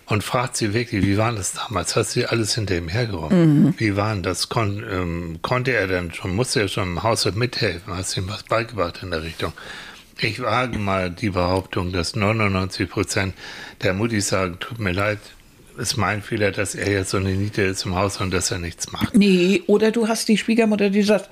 und 0.07 0.23
fragt 0.23 0.55
sie 0.57 0.73
wirklich, 0.73 1.03
wie 1.03 1.17
war 1.17 1.31
das 1.31 1.53
damals? 1.53 1.95
Hast 1.95 2.15
du 2.15 2.29
alles 2.29 2.53
hinter 2.55 2.77
ihm 2.77 2.87
hergeräumt? 2.87 3.31
Mhm. 3.31 3.73
Wie 3.77 3.95
war 3.95 4.15
das? 4.17 4.49
Kon 4.49 4.83
ähm, 4.89 5.39
konnte 5.41 5.71
er 5.71 5.87
dann 5.87 6.13
schon, 6.13 6.35
musste 6.35 6.61
er 6.61 6.67
schon 6.67 6.83
im 6.83 7.03
Haushalt 7.03 7.35
mithelfen? 7.35 7.95
Hast 7.95 8.15
du 8.15 8.21
ihm 8.21 8.29
was 8.29 8.43
beigebracht 8.43 8.99
in 9.01 9.11
der 9.11 9.23
Richtung? 9.23 9.53
Ich 10.19 10.41
wage 10.41 10.77
mal 10.79 11.09
die 11.11 11.29
Behauptung, 11.31 11.91
dass 11.91 12.15
99 12.15 12.89
Prozent 12.89 13.33
der 13.83 13.93
Muttis 13.93 14.29
sagen, 14.29 14.57
tut 14.59 14.79
mir 14.79 14.91
leid, 14.93 15.19
ist 15.77 15.97
mein 15.97 16.21
Fehler, 16.21 16.51
dass 16.51 16.73
er 16.73 16.89
jetzt 16.89 17.09
so 17.09 17.17
eine 17.17 17.31
Niete 17.31 17.61
ist 17.63 17.85
im 17.85 17.95
Haus 17.95 18.21
und 18.21 18.33
dass 18.33 18.49
er 18.49 18.59
nichts 18.59 18.93
macht. 18.93 19.13
Nee, 19.13 19.61
oder 19.67 19.91
du 19.91 20.07
hast 20.07 20.29
die 20.29 20.37
Schwiegermutter, 20.37 20.89
die 20.89 21.01
sagt, 21.03 21.29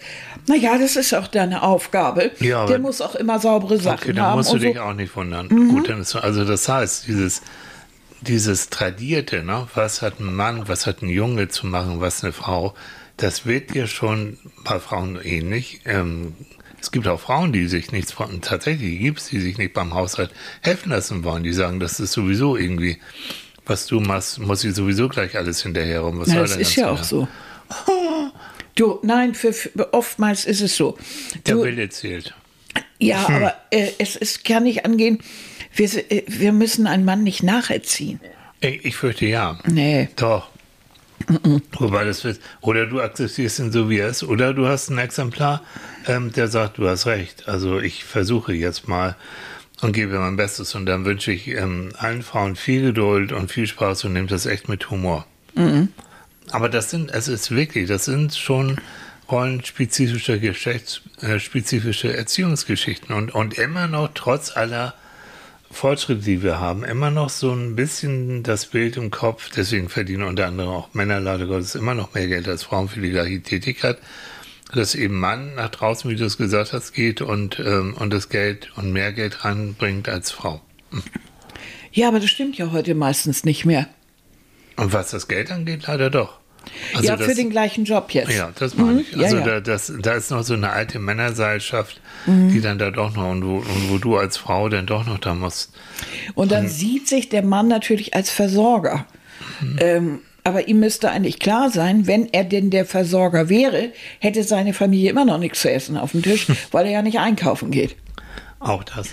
naja, 0.48 0.78
das 0.78 0.98
ist 0.98 1.14
auch 1.14 1.28
deine 1.28 1.64
Aufgabe. 1.64 2.32
Ja, 2.42 2.66
Der 2.66 2.80
muss 2.80 3.00
auch 3.00 3.16
immer 3.16 3.40
saubere 3.40 3.78
Sachen 3.78 4.00
Okay, 4.04 4.14
dann 4.14 4.26
haben. 4.26 4.38
musst 4.40 4.50
du 4.50 4.56
und 4.56 4.62
so. 4.62 4.68
dich 4.68 4.80
auch 4.80 4.94
nicht 4.94 5.16
wundern. 5.16 5.48
Gut, 5.48 5.88
dann 5.88 6.02
ist, 6.02 6.14
also 6.16 6.44
das 6.44 6.68
heißt, 6.68 7.08
dieses, 7.08 7.42
dieses 8.20 8.70
Tradierte, 8.70 9.44
ne, 9.44 9.66
was 9.76 10.02
hat 10.02 10.20
ein 10.20 10.34
Mann, 10.36 10.68
was 10.68 10.88
hat 10.88 11.02
ein 11.02 11.10
Junge 11.10 11.48
zu 11.48 11.66
machen, 11.66 12.02
was 12.02 12.22
eine 12.24 12.34
Frau, 12.34 12.74
das 13.16 13.46
wird 13.46 13.74
dir 13.74 13.88
schon 13.88 14.38
bei 14.66 14.78
Frauen 14.80 15.18
ähnlich. 15.24 15.80
Ähm, 15.86 16.34
es 16.84 16.92
gibt 16.92 17.08
auch 17.08 17.20
Frauen, 17.20 17.54
die 17.54 17.68
sich 17.68 17.92
nichts 17.94 18.12
von, 18.12 18.42
tatsächlich 18.42 19.00
gibt 19.00 19.20
es, 19.20 19.28
die 19.30 19.40
sich 19.40 19.58
nicht 19.58 19.74
beim 19.74 19.94
Haushalt 19.94 20.32
helfen 20.62 20.90
lassen 20.92 21.24
wollen. 21.24 21.44
Die 21.44 21.54
sagen, 21.54 21.80
das 21.80 22.00
ist 22.02 22.12
sowieso 22.12 22.58
irgendwie, 22.58 22.98
was 23.66 23.86
du 23.88 24.02
machst, 24.02 24.40
muss 24.40 24.64
ich 24.66 24.76
sowieso 24.76 25.08
gleich 25.08 25.38
alles 25.38 25.64
hinterher 25.64 26.02
rum. 26.02 26.20
Was 26.20 26.28
Na, 26.28 26.42
das 26.42 26.52
der 26.52 26.60
ist 26.60 26.76
ja 26.76 26.90
auch 26.90 26.96
Lärm? 26.96 27.04
so. 27.06 27.28
Du, 28.76 29.00
nein, 29.04 29.36
für, 29.36 29.54
für, 29.54 29.94
oftmals 29.94 30.46
ist 30.46 30.62
es 30.62 30.76
so. 30.76 30.98
Der 31.46 31.56
Du, 31.56 31.64
Wille 31.64 31.90
zählt. 31.90 32.34
ja, 33.00 33.28
Hm. 33.28 33.36
aber 33.36 33.56
äh, 33.70 33.92
es, 34.00 34.16
es 34.16 34.42
kann 34.44 34.64
nicht 34.64 34.84
angehen, 34.84 35.20
wir, 35.76 36.12
äh, 36.12 36.24
wir 36.28 36.52
müssen 36.54 36.88
einen 36.88 37.06
Mann 37.06 37.24
nicht 37.24 37.44
nacherziehen. 37.44 38.20
Ich, 38.62 38.84
ich 38.84 38.96
fürchte 38.98 39.28
ja. 39.28 39.60
Nee. 39.68 40.10
Doch. 40.16 40.50
Wobei 41.78 42.04
das 42.04 42.24
wird, 42.24 42.40
oder 42.62 42.88
du 42.88 43.00
akzeptierst 43.00 43.60
ihn 43.60 43.72
so 43.72 43.90
wie 43.92 44.00
er 44.00 44.08
ist, 44.10 44.24
oder 44.24 44.54
du 44.56 44.66
hast 44.68 44.90
ein 44.90 44.98
Exemplar, 44.98 45.62
ähm, 46.08 46.32
der 46.32 46.48
sagt, 46.48 46.78
du 46.78 46.88
hast 46.88 47.06
recht. 47.06 47.48
Also 47.48 47.80
ich 47.80 48.04
versuche 48.04 48.54
jetzt 48.54 48.88
mal 48.88 49.16
und 49.82 49.94
gebe 49.94 50.18
mein 50.18 50.36
Bestes 50.36 50.76
und 50.76 50.86
dann 50.86 51.06
wünsche 51.06 51.32
ich 51.32 51.48
ähm, 51.48 51.92
allen 51.98 52.24
Frauen 52.24 52.56
viel 52.56 52.82
Geduld 52.82 53.32
und 53.32 53.52
viel 53.52 53.68
Spaß 53.68 54.06
und 54.06 54.14
nehmt 54.14 54.32
das 54.32 54.46
echt 54.46 54.70
mit 54.70 54.90
Humor. 54.90 55.26
Aber 56.52 56.70
das 56.70 56.90
sind, 56.90 57.12
es 57.12 57.28
ist 57.28 57.52
wirklich, 57.52 57.88
das 57.88 58.06
sind 58.06 58.36
schon 58.36 58.78
rollenspezifische, 59.30 60.40
geschlechtsspezifische 60.40 62.16
Erziehungsgeschichten 62.16 63.16
und, 63.16 63.34
und 63.34 63.58
immer 63.58 63.88
noch 63.88 64.10
trotz 64.14 64.56
aller 64.56 64.94
Fortschritte, 65.72 66.22
die 66.22 66.44
wir 66.44 66.60
haben, 66.60 66.84
immer 66.84 67.10
noch 67.10 67.30
so 67.30 67.52
ein 67.52 67.76
bisschen 67.76 68.44
das 68.44 68.68
Bild 68.68 68.96
im 68.96 69.10
Kopf. 69.10 69.50
Deswegen 69.56 69.90
verdienen 69.90 70.24
unter 70.24 70.46
anderem 70.46 70.70
auch 70.70 70.94
Männer 70.94 71.20
leider 71.20 71.48
Gottes 71.48 71.76
immer 71.76 71.96
noch 71.96 72.14
mehr 72.14 72.28
Geld 72.28 72.48
als 72.48 72.64
Frauen 72.64 72.90
für 72.90 73.02
die 73.02 73.10
gleiche 73.10 73.42
Tätigkeit. 73.42 73.98
Dass 74.74 74.96
eben 74.96 75.20
Mann 75.20 75.56
nach 75.56 75.70
draußen, 75.70 76.10
wie 76.10 76.16
du 76.16 76.26
es 76.26 76.38
gesagt 76.38 76.74
hast, 76.74 76.94
geht 76.94 77.22
und, 77.22 77.60
ähm, 77.60 77.96
und 78.00 78.12
das 78.12 78.30
Geld 78.30 78.72
und 78.76 78.92
mehr 78.92 79.14
Geld 79.14 79.46
reinbringt 79.46 80.10
als 80.10 80.32
Frau. 80.32 80.62
Ja, 81.92 82.08
aber 82.08 82.20
das 82.20 82.30
stimmt 82.30 82.58
ja 82.58 82.72
heute 82.72 82.96
meistens 82.96 83.44
nicht 83.44 83.66
mehr. 83.66 83.88
Und 84.78 84.92
was 84.94 85.12
das 85.12 85.28
Geld 85.28 85.52
angeht, 85.52 85.84
leider 85.88 86.10
doch. 86.10 86.40
Also 86.96 87.08
ja, 87.10 87.18
für 87.18 87.28
das- 87.28 87.36
den 87.36 87.50
gleichen 87.50 87.84
Job 87.86 88.12
jetzt. 88.12 88.32
Ja, 88.32 88.52
das 88.58 88.76
meine 88.78 89.02
ich. 89.02 89.14
Mhm, 89.14 89.20
ja, 89.20 89.26
Also 89.26 89.38
ja. 89.38 89.46
Da, 89.46 89.60
das, 89.60 89.94
da 90.02 90.14
ist 90.14 90.32
noch 90.32 90.44
so 90.44 90.54
eine 90.54 90.70
alte 90.72 90.98
Männerseilschaft, 90.98 92.00
Mhm. 92.26 92.52
die 92.54 92.62
dann 92.62 92.80
da 92.80 92.90
doch 92.90 93.14
noch, 93.16 93.30
und 93.30 93.46
wo, 93.46 93.58
und 93.58 93.90
wo 93.90 93.98
du 93.98 94.18
als 94.18 94.38
Frau 94.38 94.70
dann 94.70 94.88
doch 94.88 95.06
noch 95.06 95.20
da 95.20 95.36
musst. 95.36 95.74
Und 96.36 96.52
dann 96.52 96.68
sieht 96.70 97.08
sich 97.08 97.30
der 97.30 97.44
Mann 97.44 97.68
natürlich 97.68 98.16
als 98.16 98.32
Versorger. 98.32 99.06
Ähm, 99.78 100.20
aber 100.44 100.68
ihm 100.68 100.80
müsste 100.80 101.10
eigentlich 101.10 101.40
klar 101.40 101.70
sein, 101.70 102.08
wenn 102.08 102.28
er 102.32 102.44
denn 102.44 102.70
der 102.70 102.86
Versorger 102.86 103.50
wäre, 103.50 103.92
hätte 104.20 104.44
seine 104.44 104.74
Familie 104.74 105.10
immer 105.10 105.26
noch 105.26 105.38
nichts 105.38 105.62
zu 105.62 105.72
essen 105.72 105.98
auf 105.98 106.12
dem 106.12 106.22
Tisch, 106.22 106.48
weil 106.72 106.86
er 106.86 106.92
ja 106.92 107.02
nicht 107.02 107.20
einkaufen 107.20 107.72
geht. 107.72 107.96
Auch 108.60 108.84
das. 108.84 109.10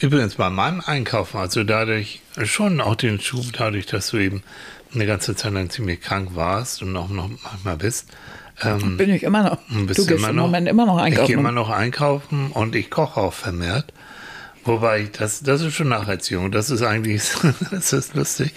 Übrigens 0.00 0.34
bei 0.34 0.50
meinem 0.50 0.82
Einkaufen, 0.84 1.38
also 1.38 1.64
dadurch 1.64 2.20
schon 2.44 2.80
auch 2.80 2.96
den 2.96 3.18
Schub, 3.20 3.46
dadurch, 3.52 3.86
dass 3.86 4.08
du 4.08 4.18
eben 4.18 4.42
eine 4.94 5.06
ganze 5.06 5.34
Zeit 5.34 5.52
lang 5.52 5.70
ziemlich 5.70 6.00
krank 6.00 6.30
warst 6.34 6.82
und 6.82 6.96
auch 6.96 7.08
noch 7.08 7.30
manchmal 7.42 7.76
bist. 7.76 8.08
Ähm, 8.62 8.96
Bin 8.96 9.10
ich 9.10 9.22
immer 9.22 9.42
noch. 9.42 9.58
Du 9.68 9.86
gehst 10.06 10.10
im 10.10 10.36
Moment 10.36 10.68
immer 10.68 10.86
noch 10.86 10.96
Ich 10.98 11.04
einkaufen. 11.04 11.26
gehe 11.26 11.36
immer 11.36 11.52
noch 11.52 11.70
einkaufen 11.70 12.50
und 12.52 12.74
ich 12.74 12.90
koche 12.90 13.20
auch 13.20 13.32
vermehrt. 13.32 13.92
Wobei, 14.64 15.02
ich 15.02 15.12
das, 15.12 15.42
das 15.42 15.60
ist 15.60 15.74
schon 15.74 15.88
Nacherziehung. 15.88 16.50
Das 16.50 16.70
ist 16.70 16.82
eigentlich, 16.82 17.22
das 17.70 17.92
ist 17.92 18.14
lustig. 18.14 18.52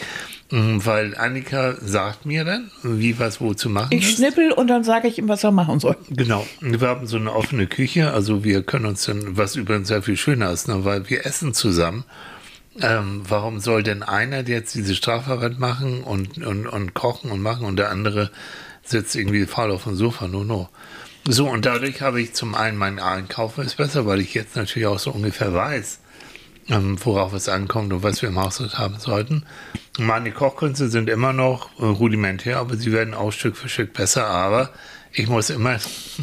Mm, 0.52 0.80
Weil 0.84 1.16
Annika 1.16 1.76
sagt 1.80 2.26
mir 2.26 2.44
dann, 2.44 2.72
wie 2.82 3.20
was 3.20 3.40
wo 3.40 3.54
zu 3.54 3.70
machen 3.70 3.90
ich 3.92 4.10
ist. 4.10 4.18
schnippel 4.18 4.52
und 4.52 4.68
dann 4.68 4.84
sage 4.84 5.08
ich 5.08 5.20
ihm, 5.20 5.28
was 5.28 5.44
er 5.44 5.52
machen 5.52 5.80
soll. 5.80 5.96
Genau. 6.10 6.46
Wir 6.60 6.80
haben 6.88 7.06
so 7.06 7.18
eine 7.18 7.34
offene 7.34 7.68
Küche, 7.68 8.12
also 8.12 8.44
wir 8.44 8.64
können 8.64 8.86
uns 8.88 9.06
dann, 9.06 9.38
was 9.38 9.56
übrigens 9.56 9.90
sehr 9.90 10.02
viel 10.02 10.18
schöner 10.18 10.52
ist, 10.52 10.68
ne, 10.68 10.84
weil 10.86 11.08
wir 11.10 11.26
essen 11.26 11.54
zusammen. 11.54 12.04
Ähm, 12.82 13.22
warum 13.28 13.60
soll 13.60 13.84
denn 13.84 14.04
einer 14.04 14.48
jetzt 14.48 14.74
diese 14.74 14.96
Strafarbeit 14.96 15.60
machen 15.60 16.04
und, 16.04 16.38
und, 16.44 16.66
und 16.66 16.94
kochen 16.94 17.30
und 17.32 17.42
machen 17.42 17.66
und 17.66 17.76
der 17.78 17.90
andere 17.92 18.32
sitzt 18.84 19.16
irgendwie 19.16 19.46
faul 19.46 19.72
auf 19.72 19.84
dem 19.84 19.96
Sofa? 19.96 20.28
No, 20.28 20.44
no. 20.44 20.70
So, 21.28 21.48
und 21.48 21.66
dadurch 21.66 22.02
habe 22.02 22.22
ich 22.22 22.34
zum 22.34 22.56
einen 22.56 22.78
mein 22.78 23.00
Einkaufen 23.00 23.66
ist 23.66 23.78
besser, 23.78 24.06
weil 24.06 24.20
ich 24.22 24.34
jetzt 24.34 24.56
natürlich 24.56 24.88
auch 24.88 24.98
so 25.00 25.12
ungefähr 25.12 25.54
weiß, 25.54 26.00
ähm, 26.70 26.98
worauf 27.04 27.34
es 27.34 27.50
ankommt 27.50 27.92
und 27.94 28.02
was 28.02 28.22
wir 28.22 28.30
im 28.30 28.40
Haushalt 28.40 28.80
haben 28.80 28.98
sollten. 29.00 29.44
Meine 29.98 30.32
Kochkünste 30.32 30.88
sind 30.90 31.10
immer 31.10 31.34
noch 31.34 31.70
äh, 31.80 31.86
rudimentär, 31.86 32.58
aber 32.58 32.78
sie 32.78 32.92
werden 32.92 33.14
auch 33.14 33.32
Stück 33.32 33.58
für 33.58 33.68
Stück 33.70 33.94
besser. 33.94 34.28
Aber 34.28 34.70
ich 35.12 35.28
muss 35.28 35.50
immer, 35.50 35.78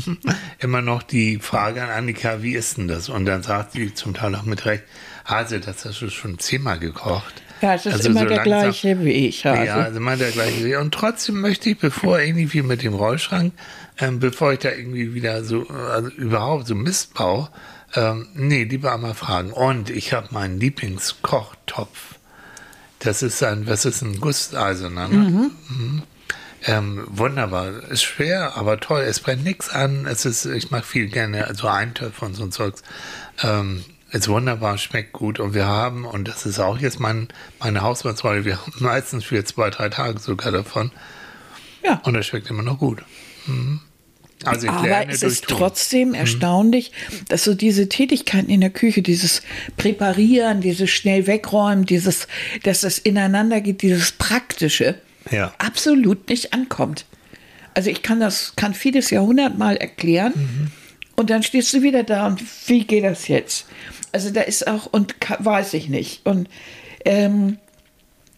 immer 0.60 0.80
noch 0.82 1.02
die 1.02 1.38
Frage 1.40 1.82
an 1.82 1.90
Annika, 1.90 2.42
wie 2.42 2.54
ist 2.54 2.78
denn 2.78 2.88
das? 2.88 3.08
Und 3.08 3.26
dann 3.26 3.42
sagt 3.42 3.72
sie 3.72 3.92
zum 3.92 4.14
Teil 4.14 4.34
auch 4.34 4.44
mit 4.44 4.64
Recht, 4.64 4.84
Hase, 5.24 5.60
das 5.60 5.84
hast 5.84 6.00
du 6.00 6.08
schon 6.10 6.38
zehnmal 6.38 6.78
gekocht. 6.78 7.42
Ja, 7.60 7.74
es 7.74 7.86
ist 7.86 7.94
Also 7.94 8.10
immer 8.10 8.20
so 8.20 8.26
der 8.26 8.36
langsam- 8.44 8.60
gleiche 8.70 9.04
Weg. 9.04 9.44
Hase. 9.44 9.64
Ja, 9.66 9.74
also 9.76 9.96
immer 9.98 10.16
der 10.16 10.30
gleiche 10.30 10.62
Weg. 10.64 10.78
Und 10.78 10.92
trotzdem 10.94 11.40
möchte 11.40 11.70
ich, 11.70 11.78
bevor 11.78 12.20
irgendwie 12.20 12.62
mit 12.62 12.82
dem 12.82 12.94
Rollschrank, 12.94 13.52
ähm, 13.98 14.20
bevor 14.20 14.52
ich 14.52 14.58
da 14.60 14.70
irgendwie 14.70 15.14
wieder 15.14 15.42
so, 15.42 15.66
also 15.68 16.08
überhaupt 16.10 16.66
so 16.66 16.74
Mist 16.74 17.14
baue, 17.14 17.48
ähm, 17.94 18.28
nee, 18.34 18.64
lieber 18.64 18.92
einmal 18.94 19.14
fragen. 19.14 19.52
Und 19.52 19.90
ich 19.90 20.12
habe 20.12 20.28
meinen 20.32 20.60
Lieblingskochtopf. 20.60 22.14
Das 23.06 23.22
ist 23.22 23.42
ein, 23.42 23.68
was 23.68 23.84
ist 23.84 24.02
ein 24.02 24.20
Gusseiserner, 24.20 25.06
ne? 25.08 25.16
Mhm. 25.16 26.02
Ähm, 26.64 27.06
wunderbar. 27.08 27.84
Ist 27.88 28.02
schwer, 28.02 28.56
aber 28.56 28.80
toll. 28.80 29.02
Es 29.02 29.20
brennt 29.20 29.44
nichts 29.44 29.68
an. 29.68 30.06
Es 30.06 30.24
ist, 30.24 30.44
ich 30.44 30.72
mache 30.72 30.82
viel 30.82 31.06
gerne 31.06 31.48
so 31.54 31.68
Eintöpfe 31.68 32.24
und 32.24 32.34
so 32.34 32.42
ein 32.42 32.50
Zeugs. 32.50 32.82
Ähm, 33.42 33.84
ist 34.10 34.28
wunderbar, 34.28 34.76
schmeckt 34.78 35.12
gut. 35.12 35.38
Und 35.38 35.54
wir 35.54 35.66
haben, 35.66 36.04
und 36.04 36.26
das 36.26 36.46
ist 36.46 36.58
auch 36.58 36.78
jetzt 36.78 36.98
mein, 36.98 37.28
meine 37.60 37.82
Hausmannsrolle, 37.82 38.44
wir 38.44 38.60
haben 38.60 38.72
meistens 38.80 39.24
für 39.24 39.44
zwei, 39.44 39.70
drei 39.70 39.88
Tage 39.88 40.18
sogar 40.18 40.50
davon. 40.50 40.90
Ja. 41.84 42.00
Und 42.02 42.14
das 42.14 42.26
schmeckt 42.26 42.50
immer 42.50 42.64
noch 42.64 42.78
gut. 42.78 43.04
Mhm. 43.46 43.80
Also 44.44 44.68
Aber 44.68 45.08
es 45.08 45.22
ist 45.22 45.44
trotzdem 45.48 46.14
erstaunlich, 46.14 46.92
dass 47.28 47.44
so 47.44 47.54
diese 47.54 47.88
Tätigkeiten 47.88 48.50
in 48.50 48.60
der 48.60 48.70
Küche, 48.70 49.02
dieses 49.02 49.42
Präparieren, 49.76 50.60
dieses 50.60 50.90
schnell 50.90 51.26
wegräumen, 51.26 51.86
dieses, 51.86 52.28
dass 52.62 52.82
das 52.82 52.98
ineinander 52.98 53.60
geht, 53.60 53.82
dieses 53.82 54.12
Praktische, 54.12 54.96
Ja. 55.30 55.52
absolut 55.58 56.28
nicht 56.28 56.52
ankommt. 56.52 57.06
Also 57.74 57.90
ich 57.90 58.02
kann 58.02 58.20
das, 58.20 58.52
kann 58.56 58.74
vieles 58.74 59.10
Jahrhundertmal 59.10 59.76
erklären 59.76 60.32
Mhm. 60.34 60.70
und 61.16 61.30
dann 61.30 61.42
stehst 61.42 61.72
du 61.74 61.82
wieder 61.82 62.02
da 62.04 62.26
und 62.26 62.40
wie 62.68 62.84
geht 62.84 63.04
das 63.04 63.28
jetzt? 63.28 63.66
Also 64.12 64.30
da 64.30 64.42
ist 64.42 64.66
auch, 64.66 64.86
und 64.86 65.14
weiß 65.38 65.74
ich 65.74 65.88
nicht. 65.88 66.24
Und 66.24 66.48
ähm, 67.04 67.58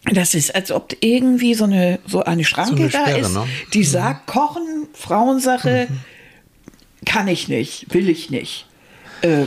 das 0.05 0.33
ist, 0.33 0.55
als 0.55 0.71
ob 0.71 0.95
irgendwie 1.01 1.53
so 1.53 1.65
eine, 1.65 1.99
so 2.07 2.23
eine 2.23 2.43
Schranke 2.43 2.71
So 2.71 2.75
eine 2.83 2.89
da 2.89 3.01
Sperre, 3.01 3.19
ist, 3.19 3.33
ne? 3.33 3.45
die 3.73 3.83
sagt, 3.83 4.27
Kochen, 4.27 4.87
Frauensache, 4.93 5.87
Mhm. 5.89 5.99
kann 7.05 7.27
ich 7.27 7.47
nicht, 7.47 7.93
will 7.93 8.09
ich 8.09 8.29
nicht. 8.29 8.65
Äh, 9.21 9.45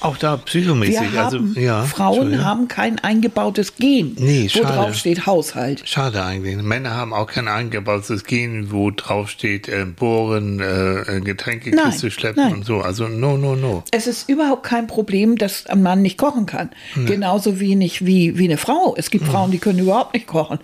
Auch 0.00 0.16
da 0.16 0.36
psychomäßig. 0.36 1.12
wir 1.12 1.24
also, 1.24 1.38
haben, 1.38 1.56
ja, 1.58 1.84
Frauen 1.84 2.44
haben 2.44 2.68
kein 2.68 2.98
eingebautes 2.98 3.76
Gen, 3.76 4.16
Nee, 4.18 4.44
wo 4.44 4.60
schade. 4.60 4.74
drauf 4.74 4.94
steht 4.94 5.26
Haushalt. 5.26 5.82
Schade 5.84 6.22
eigentlich. 6.24 6.56
Männer 6.56 6.90
haben 6.94 7.12
auch 7.12 7.26
kein 7.26 7.48
eingebautes 7.48 8.24
Gen, 8.24 8.70
wo 8.70 8.90
drauf 8.90 9.30
steht, 9.30 9.68
äh, 9.68 9.84
bohren, 9.84 10.60
äh, 10.60 11.20
Getränkekiste 11.20 12.10
schleppen 12.10 12.44
nein. 12.44 12.54
und 12.54 12.64
so. 12.64 12.80
Also 12.80 13.08
no, 13.08 13.36
no, 13.36 13.56
no. 13.56 13.84
Es 13.90 14.06
ist 14.06 14.28
überhaupt 14.28 14.62
kein 14.62 14.86
Problem, 14.86 15.36
dass 15.36 15.66
ein 15.66 15.82
Mann 15.82 16.02
nicht 16.02 16.18
kochen 16.18 16.46
kann. 16.46 16.70
Genauso 17.06 17.60
wenig 17.60 18.04
wie, 18.06 18.38
wie 18.38 18.44
eine 18.44 18.56
Frau. 18.56 18.94
Es 18.96 19.10
gibt 19.10 19.26
Frauen, 19.26 19.50
die 19.50 19.58
können 19.58 19.78
überhaupt 19.78 20.14
nicht 20.14 20.26
kochen. 20.26 20.58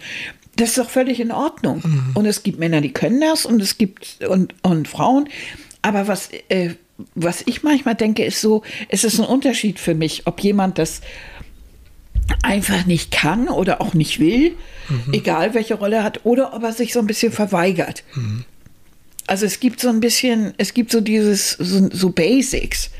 Das 0.56 0.70
ist 0.70 0.78
doch 0.78 0.88
völlig 0.88 1.20
in 1.20 1.32
Ordnung. 1.32 1.82
Und 2.14 2.24
es 2.24 2.42
gibt 2.42 2.58
Männer, 2.58 2.80
die 2.80 2.92
können 2.92 3.20
das 3.20 3.44
und 3.44 3.60
es 3.60 3.76
gibt 3.76 4.18
und, 4.26 4.54
und 4.62 4.88
Frauen. 4.88 5.28
Aber 5.82 6.08
was, 6.08 6.30
äh, 6.48 6.70
was 7.14 7.42
ich 7.46 7.62
manchmal 7.62 7.94
denke, 7.94 8.24
ist 8.24 8.40
so, 8.40 8.62
es 8.88 9.04
ist 9.04 9.18
ein 9.18 9.26
Unterschied 9.26 9.78
für 9.78 9.94
mich, 9.94 10.26
ob 10.26 10.40
jemand 10.40 10.78
das 10.78 11.00
einfach 12.42 12.86
nicht 12.86 13.10
kann 13.12 13.48
oder 13.48 13.80
auch 13.80 13.94
nicht 13.94 14.18
will, 14.18 14.54
egal 15.12 15.54
welche 15.54 15.74
Rolle 15.74 15.96
er 15.96 16.04
hat, 16.04 16.24
oder 16.24 16.54
ob 16.54 16.62
er 16.62 16.72
sich 16.72 16.92
so 16.92 17.00
ein 17.00 17.06
bisschen 17.06 17.32
verweigert. 17.32 18.02
Also 19.28 19.44
es 19.44 19.58
gibt 19.60 19.80
so 19.80 19.88
ein 19.88 20.00
bisschen, 20.00 20.54
es 20.56 20.72
gibt 20.72 20.92
so 20.92 21.00
dieses, 21.00 21.52
so, 21.52 21.88
so 21.92 22.10
Basics, 22.10 22.90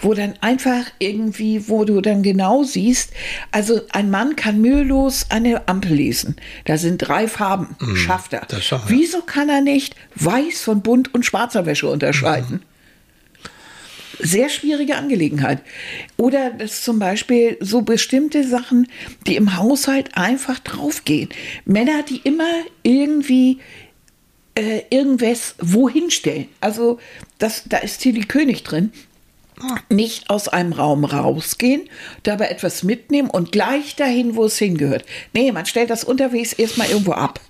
wo 0.00 0.14
dann 0.14 0.34
einfach 0.40 0.84
irgendwie, 0.98 1.68
wo 1.68 1.84
du 1.84 2.00
dann 2.00 2.22
genau 2.22 2.62
siehst, 2.64 3.12
also 3.52 3.80
ein 3.90 4.10
Mann 4.10 4.36
kann 4.36 4.60
mühelos 4.60 5.26
eine 5.28 5.68
Ampel 5.68 5.94
lesen. 5.94 6.36
Da 6.64 6.78
sind 6.78 6.98
drei 6.98 7.28
Farben, 7.28 7.76
schafft 7.94 8.32
er. 8.32 8.46
das 8.48 8.64
schafft 8.64 8.90
er. 8.90 8.96
Wieso 8.96 9.20
kann 9.22 9.48
er 9.48 9.60
nicht 9.60 9.94
weiß 10.14 10.62
von 10.62 10.82
bunt 10.82 11.14
und 11.14 11.24
schwarzer 11.26 11.66
Wäsche 11.66 11.88
unterscheiden? 11.88 12.62
Sehr 14.18 14.48
schwierige 14.48 14.96
Angelegenheit. 14.96 15.62
Oder 16.16 16.50
das 16.50 16.82
zum 16.82 16.98
Beispiel 16.98 17.56
so 17.60 17.82
bestimmte 17.82 18.46
Sachen, 18.46 18.88
die 19.26 19.36
im 19.36 19.56
Haushalt 19.56 20.16
einfach 20.16 20.58
draufgehen. 20.58 21.28
Männer, 21.64 22.02
die 22.02 22.20
immer 22.24 22.50
irgendwie 22.82 23.58
äh, 24.58 24.82
irgendwas 24.90 25.54
wohin 25.60 26.10
stellen. 26.10 26.48
Also 26.60 26.98
das, 27.38 27.64
da 27.66 27.78
ist 27.78 27.98
Tilly 28.00 28.22
König 28.22 28.64
drin. 28.64 28.92
Nicht 29.88 30.30
aus 30.30 30.46
einem 30.46 30.72
Raum 30.72 31.04
rausgehen, 31.04 31.88
dabei 32.22 32.46
etwas 32.46 32.84
mitnehmen 32.84 33.28
und 33.28 33.50
gleich 33.50 33.96
dahin, 33.96 34.36
wo 34.36 34.44
es 34.44 34.56
hingehört. 34.58 35.04
Nee, 35.32 35.50
man 35.50 35.66
stellt 35.66 35.90
das 35.90 36.04
unterwegs 36.04 36.52
erstmal 36.52 36.88
irgendwo 36.88 37.12
ab. 37.12 37.40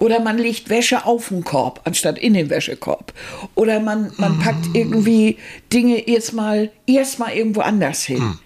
Oder 0.00 0.18
man 0.18 0.38
legt 0.38 0.70
Wäsche 0.70 1.04
auf 1.04 1.28
den 1.28 1.44
Korb, 1.44 1.82
anstatt 1.84 2.18
in 2.18 2.32
den 2.32 2.48
Wäschekorb. 2.48 3.12
Oder 3.54 3.80
man, 3.80 4.12
man 4.16 4.38
packt 4.38 4.74
irgendwie 4.74 5.36
Dinge 5.72 6.08
erstmal 6.08 6.70
erstmal 6.86 7.34
irgendwo 7.34 7.60
anders 7.60 8.02
hin. 8.02 8.38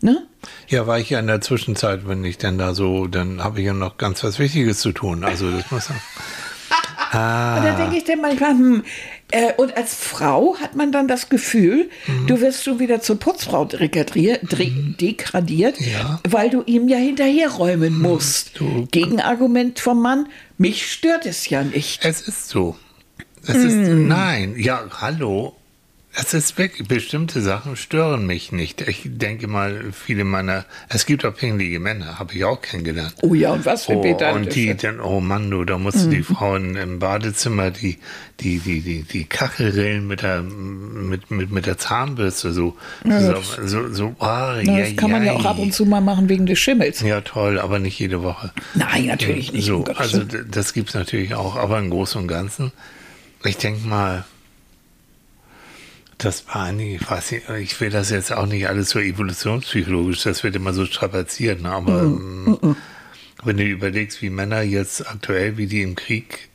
Ne? 0.00 0.26
Ja, 0.66 0.88
war 0.88 0.98
ich 0.98 1.08
ja 1.10 1.20
in 1.20 1.28
der 1.28 1.40
Zwischenzeit, 1.40 2.08
wenn 2.08 2.24
ich 2.24 2.36
dann 2.36 2.58
da 2.58 2.74
so, 2.74 3.06
dann 3.06 3.44
habe 3.44 3.60
ich 3.60 3.66
ja 3.66 3.72
noch 3.72 3.96
ganz 3.96 4.24
was 4.24 4.40
Wichtiges 4.40 4.80
zu 4.80 4.90
tun. 4.90 5.22
Also 5.22 5.50
das 5.52 5.70
muss 5.70 5.88
Und 7.12 7.18
da 7.18 7.74
denke 7.76 7.98
ich 7.98 8.04
dann 8.04 8.22
manchmal, 8.22 8.50
hm, 8.50 8.84
äh, 9.32 9.52
und 9.56 9.76
als 9.76 9.94
Frau 9.94 10.56
hat 10.60 10.76
man 10.76 10.92
dann 10.92 11.08
das 11.08 11.28
Gefühl, 11.28 11.90
du 12.26 12.40
wirst 12.40 12.62
schon 12.64 12.78
wieder 12.78 13.00
zur 13.00 13.18
Putzfrau 13.18 13.64
degradiert, 13.64 14.42
degradiert 15.00 15.80
Ja. 15.80 16.20
weil 16.28 16.50
du 16.50 16.62
ihm 16.66 16.88
ja 16.88 16.98
hinterherräumen 16.98 17.98
musst. 18.00 18.58
du- 18.60 18.86
Gegenargument 18.90 19.80
vom 19.80 20.00
Mann, 20.02 20.26
mich 20.58 20.90
stört 20.92 21.26
es 21.26 21.48
ja 21.48 21.62
nicht. 21.64 22.04
Es 22.04 22.20
ist 22.22 22.48
so. 22.48 22.76
Es 23.46 23.56
ist, 23.56 23.74
nein, 23.74 24.54
ja, 24.56 24.84
hallo. 25.00 25.56
Es 26.14 26.34
ist 26.34 26.58
wirklich, 26.58 26.86
bestimmte 26.86 27.40
Sachen 27.40 27.74
stören 27.74 28.26
mich 28.26 28.52
nicht. 28.52 28.82
Ich 28.82 29.00
denke 29.04 29.46
mal, 29.46 29.92
viele 29.92 30.24
meiner, 30.24 30.66
es 30.90 31.06
gibt 31.06 31.24
auch 31.24 31.34
pinglige 31.34 31.80
Männer, 31.80 32.18
habe 32.18 32.34
ich 32.34 32.44
auch 32.44 32.60
kennengelernt. 32.60 33.14
Oh 33.22 33.32
ja, 33.32 33.52
und 33.52 33.64
was 33.64 33.86
für 33.86 33.96
Oh, 33.96 34.34
und 34.34 34.54
die 34.54 34.76
dann, 34.76 35.00
oh 35.00 35.20
Mann, 35.20 35.50
du, 35.50 35.64
da 35.64 35.78
mussten 35.78 36.10
die 36.10 36.22
Frauen 36.22 36.76
im 36.76 36.98
Badezimmer 36.98 37.70
die, 37.70 37.96
die, 38.40 38.58
die, 38.58 38.82
die, 38.82 39.02
die 39.04 39.24
Kachelrillen 39.24 40.06
mit 40.06 40.20
der, 40.20 40.42
mit, 40.42 41.30
mit, 41.30 41.50
mit 41.50 41.64
der 41.64 41.78
Zahnbürste 41.78 42.52
so, 42.52 42.76
so, 43.04 43.42
so, 43.64 43.92
so 43.92 44.14
ah, 44.18 44.56
Na, 44.62 44.78
ja, 44.78 44.84
das 44.84 44.96
kann 44.96 45.12
man 45.12 45.24
ja 45.24 45.32
auch 45.32 45.46
ab 45.46 45.58
und 45.58 45.72
zu 45.72 45.86
mal 45.86 46.02
machen 46.02 46.28
wegen 46.28 46.44
des 46.44 46.58
Schimmels. 46.58 47.00
Ja, 47.00 47.22
toll, 47.22 47.58
aber 47.58 47.78
nicht 47.78 47.98
jede 47.98 48.22
Woche. 48.22 48.52
Nein, 48.74 49.06
natürlich 49.06 49.54
nicht. 49.54 49.64
So, 49.64 49.78
um 49.78 49.96
also 49.96 50.22
das 50.24 50.74
gibt's 50.74 50.92
natürlich 50.92 51.34
auch, 51.34 51.56
aber 51.56 51.78
im 51.78 51.88
Großen 51.88 52.20
und 52.20 52.28
Ganzen, 52.28 52.70
ich 53.44 53.56
denke 53.56 53.86
mal, 53.88 54.26
das 56.24 56.46
war 56.48 56.64
eigentlich, 56.64 57.00
ich 57.02 57.10
weiß 57.10 57.32
nicht, 57.32 57.48
ich 57.60 57.80
will 57.80 57.90
das 57.90 58.10
jetzt 58.10 58.32
auch 58.32 58.46
nicht 58.46 58.68
alles 58.68 58.90
so 58.90 58.98
evolutionspsychologisch, 58.98 60.22
das 60.22 60.42
wird 60.44 60.56
immer 60.56 60.72
so 60.72 60.86
strapaziert, 60.86 61.60
ne? 61.62 61.70
aber 61.70 62.00
ähm, 62.02 62.76
wenn 63.44 63.56
du 63.56 63.64
überlegst, 63.64 64.22
wie 64.22 64.30
Männer 64.30 64.62
jetzt 64.62 65.06
aktuell, 65.08 65.56
wie 65.56 65.66
die 65.66 65.82
im 65.82 65.94
Krieg, 65.96 66.48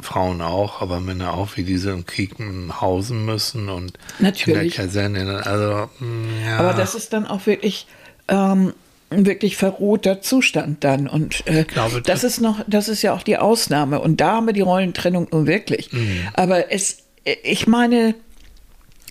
Frauen 0.00 0.40
auch, 0.42 0.80
aber 0.80 1.00
Männer 1.00 1.34
auch, 1.34 1.56
wie 1.56 1.64
diese 1.64 1.90
im 1.90 2.06
Krieg 2.06 2.38
m, 2.38 2.80
hausen 2.80 3.24
müssen 3.24 3.68
und 3.68 3.98
Natürlich. 4.20 4.46
in 4.46 4.54
der 4.54 4.70
Kaserne, 4.86 5.44
also 5.46 5.90
mm, 5.98 6.44
ja. 6.46 6.58
Aber 6.58 6.74
das 6.74 6.94
ist 6.94 7.12
dann 7.12 7.26
auch 7.26 7.46
wirklich 7.46 7.88
ähm, 8.28 8.74
ein 9.10 9.26
wirklich 9.26 9.56
verrohter 9.56 10.20
Zustand 10.20 10.84
dann. 10.84 11.08
Und 11.08 11.44
äh, 11.48 11.64
glaube, 11.64 12.00
das 12.02 12.20
das- 12.20 12.24
ist 12.34 12.40
noch, 12.40 12.60
das 12.68 12.88
ist 12.88 13.02
ja 13.02 13.12
auch 13.12 13.24
die 13.24 13.38
Ausnahme. 13.38 13.98
Und 14.00 14.20
da 14.20 14.34
haben 14.36 14.46
wir 14.46 14.52
die 14.52 14.60
Rollentrennung 14.60 15.26
nun 15.32 15.48
wirklich. 15.48 15.92
Mhm. 15.92 16.28
Aber 16.34 16.70
es, 16.70 16.98
äh, 17.24 17.34
ich 17.42 17.66
meine, 17.66 18.14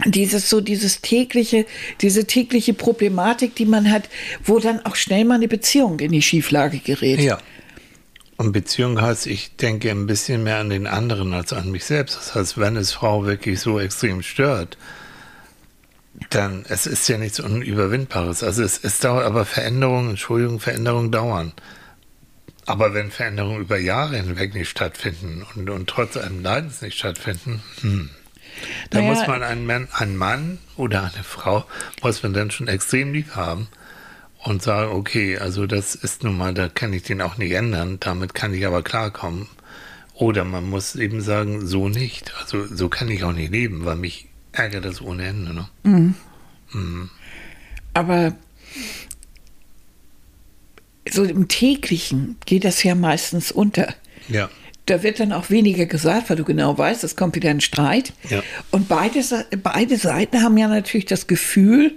dieses 0.05 0.49
so 0.49 0.61
dieses 0.61 1.01
tägliche, 1.01 1.65
diese 2.01 2.25
tägliche 2.25 2.73
Problematik, 2.73 3.55
die 3.55 3.65
man 3.65 3.91
hat, 3.91 4.09
wo 4.43 4.59
dann 4.59 4.85
auch 4.85 4.95
schnell 4.95 5.25
mal 5.25 5.35
eine 5.35 5.47
Beziehung 5.47 5.99
in 5.99 6.11
die 6.11 6.21
Schieflage 6.21 6.79
gerät. 6.79 7.19
Ja. 7.19 7.39
Und 8.37 8.51
Beziehung 8.51 9.01
heißt, 9.01 9.25
ich 9.25 9.55
denke 9.55 9.89
ein 9.89 10.05
bisschen 10.05 10.43
mehr 10.43 10.57
an 10.57 10.69
den 10.69 10.85
anderen 10.85 11.33
als 11.33 11.53
an 11.53 11.71
mich 11.71 11.85
selbst. 11.85 12.17
Das 12.17 12.35
heißt, 12.35 12.57
wenn 12.59 12.75
es 12.75 12.93
Frau 12.93 13.25
wirklich 13.25 13.59
so 13.59 13.79
extrem 13.79 14.21
stört, 14.21 14.77
dann 16.29 16.63
es 16.69 16.85
ist 16.85 17.07
ja 17.09 17.17
nichts 17.17 17.39
Unüberwindbares. 17.39 18.43
Also 18.43 18.63
es, 18.63 18.79
es 18.83 18.99
dauert, 18.99 19.25
aber 19.25 19.45
Veränderungen, 19.45 20.11
Entschuldigung, 20.11 20.59
Veränderungen 20.59 21.11
dauern. 21.11 21.53
Aber 22.67 22.93
wenn 22.93 23.11
Veränderungen 23.11 23.61
über 23.61 23.79
Jahre 23.79 24.17
hinweg 24.17 24.53
nicht 24.53 24.69
stattfinden 24.69 25.45
und, 25.55 25.69
und 25.69 25.89
trotz 25.89 26.17
einem 26.17 26.43
Leidens 26.43 26.81
nicht 26.81 26.97
stattfinden, 26.97 27.63
hm, 27.81 28.09
da 28.89 28.99
Naja. 28.99 29.09
muss 29.13 29.27
man 29.27 29.43
einen 29.43 29.65
Mann, 29.65 29.87
einen 29.93 30.15
Mann 30.17 30.57
oder 30.75 31.11
eine 31.13 31.23
Frau, 31.23 31.65
muss 32.01 32.23
man 32.23 32.33
dann 32.33 32.51
schon 32.51 32.67
extrem 32.67 33.13
lieb 33.13 33.35
haben 33.35 33.67
und 34.43 34.61
sagen, 34.61 34.91
okay, 34.91 35.37
also 35.37 35.65
das 35.67 35.95
ist 35.95 36.23
nun 36.23 36.37
mal, 36.37 36.53
da 36.53 36.69
kann 36.69 36.93
ich 36.93 37.03
den 37.03 37.21
auch 37.21 37.37
nicht 37.37 37.51
ändern, 37.51 37.97
damit 37.99 38.33
kann 38.33 38.53
ich 38.53 38.65
aber 38.65 38.81
klarkommen. 38.83 39.47
Oder 40.13 40.43
man 40.45 40.67
muss 40.69 40.95
eben 40.95 41.21
sagen, 41.21 41.65
so 41.67 41.89
nicht. 41.89 42.33
Also 42.39 42.65
so 42.65 42.89
kann 42.89 43.09
ich 43.09 43.23
auch 43.23 43.33
nicht 43.33 43.51
leben, 43.51 43.85
weil 43.85 43.97
mich 43.97 44.27
ärgert 44.51 44.85
das 44.85 44.99
ohne 45.01 45.27
Ende. 45.27 45.53
Ne? 45.53 46.23
Aber 47.93 48.33
so 51.09 51.23
im 51.23 51.47
täglichen 51.47 52.37
geht 52.45 52.63
das 52.65 52.83
ja 52.83 52.95
meistens 52.95 53.51
unter. 53.51 53.93
Ja. 54.27 54.49
Da 54.87 55.03
wird 55.03 55.19
dann 55.19 55.31
auch 55.33 55.49
weniger 55.51 55.85
gesagt, 55.85 56.29
weil 56.29 56.37
du 56.37 56.43
genau 56.43 56.77
weißt, 56.77 57.03
es 57.03 57.15
kommt 57.15 57.35
wieder 57.35 57.49
ein 57.51 57.61
Streit. 57.61 58.13
Ja. 58.29 58.41
Und 58.71 58.87
beide, 58.87 59.21
beide 59.61 59.97
Seiten 59.97 60.41
haben 60.41 60.57
ja 60.57 60.67
natürlich 60.67 61.05
das 61.05 61.27
Gefühl, 61.27 61.95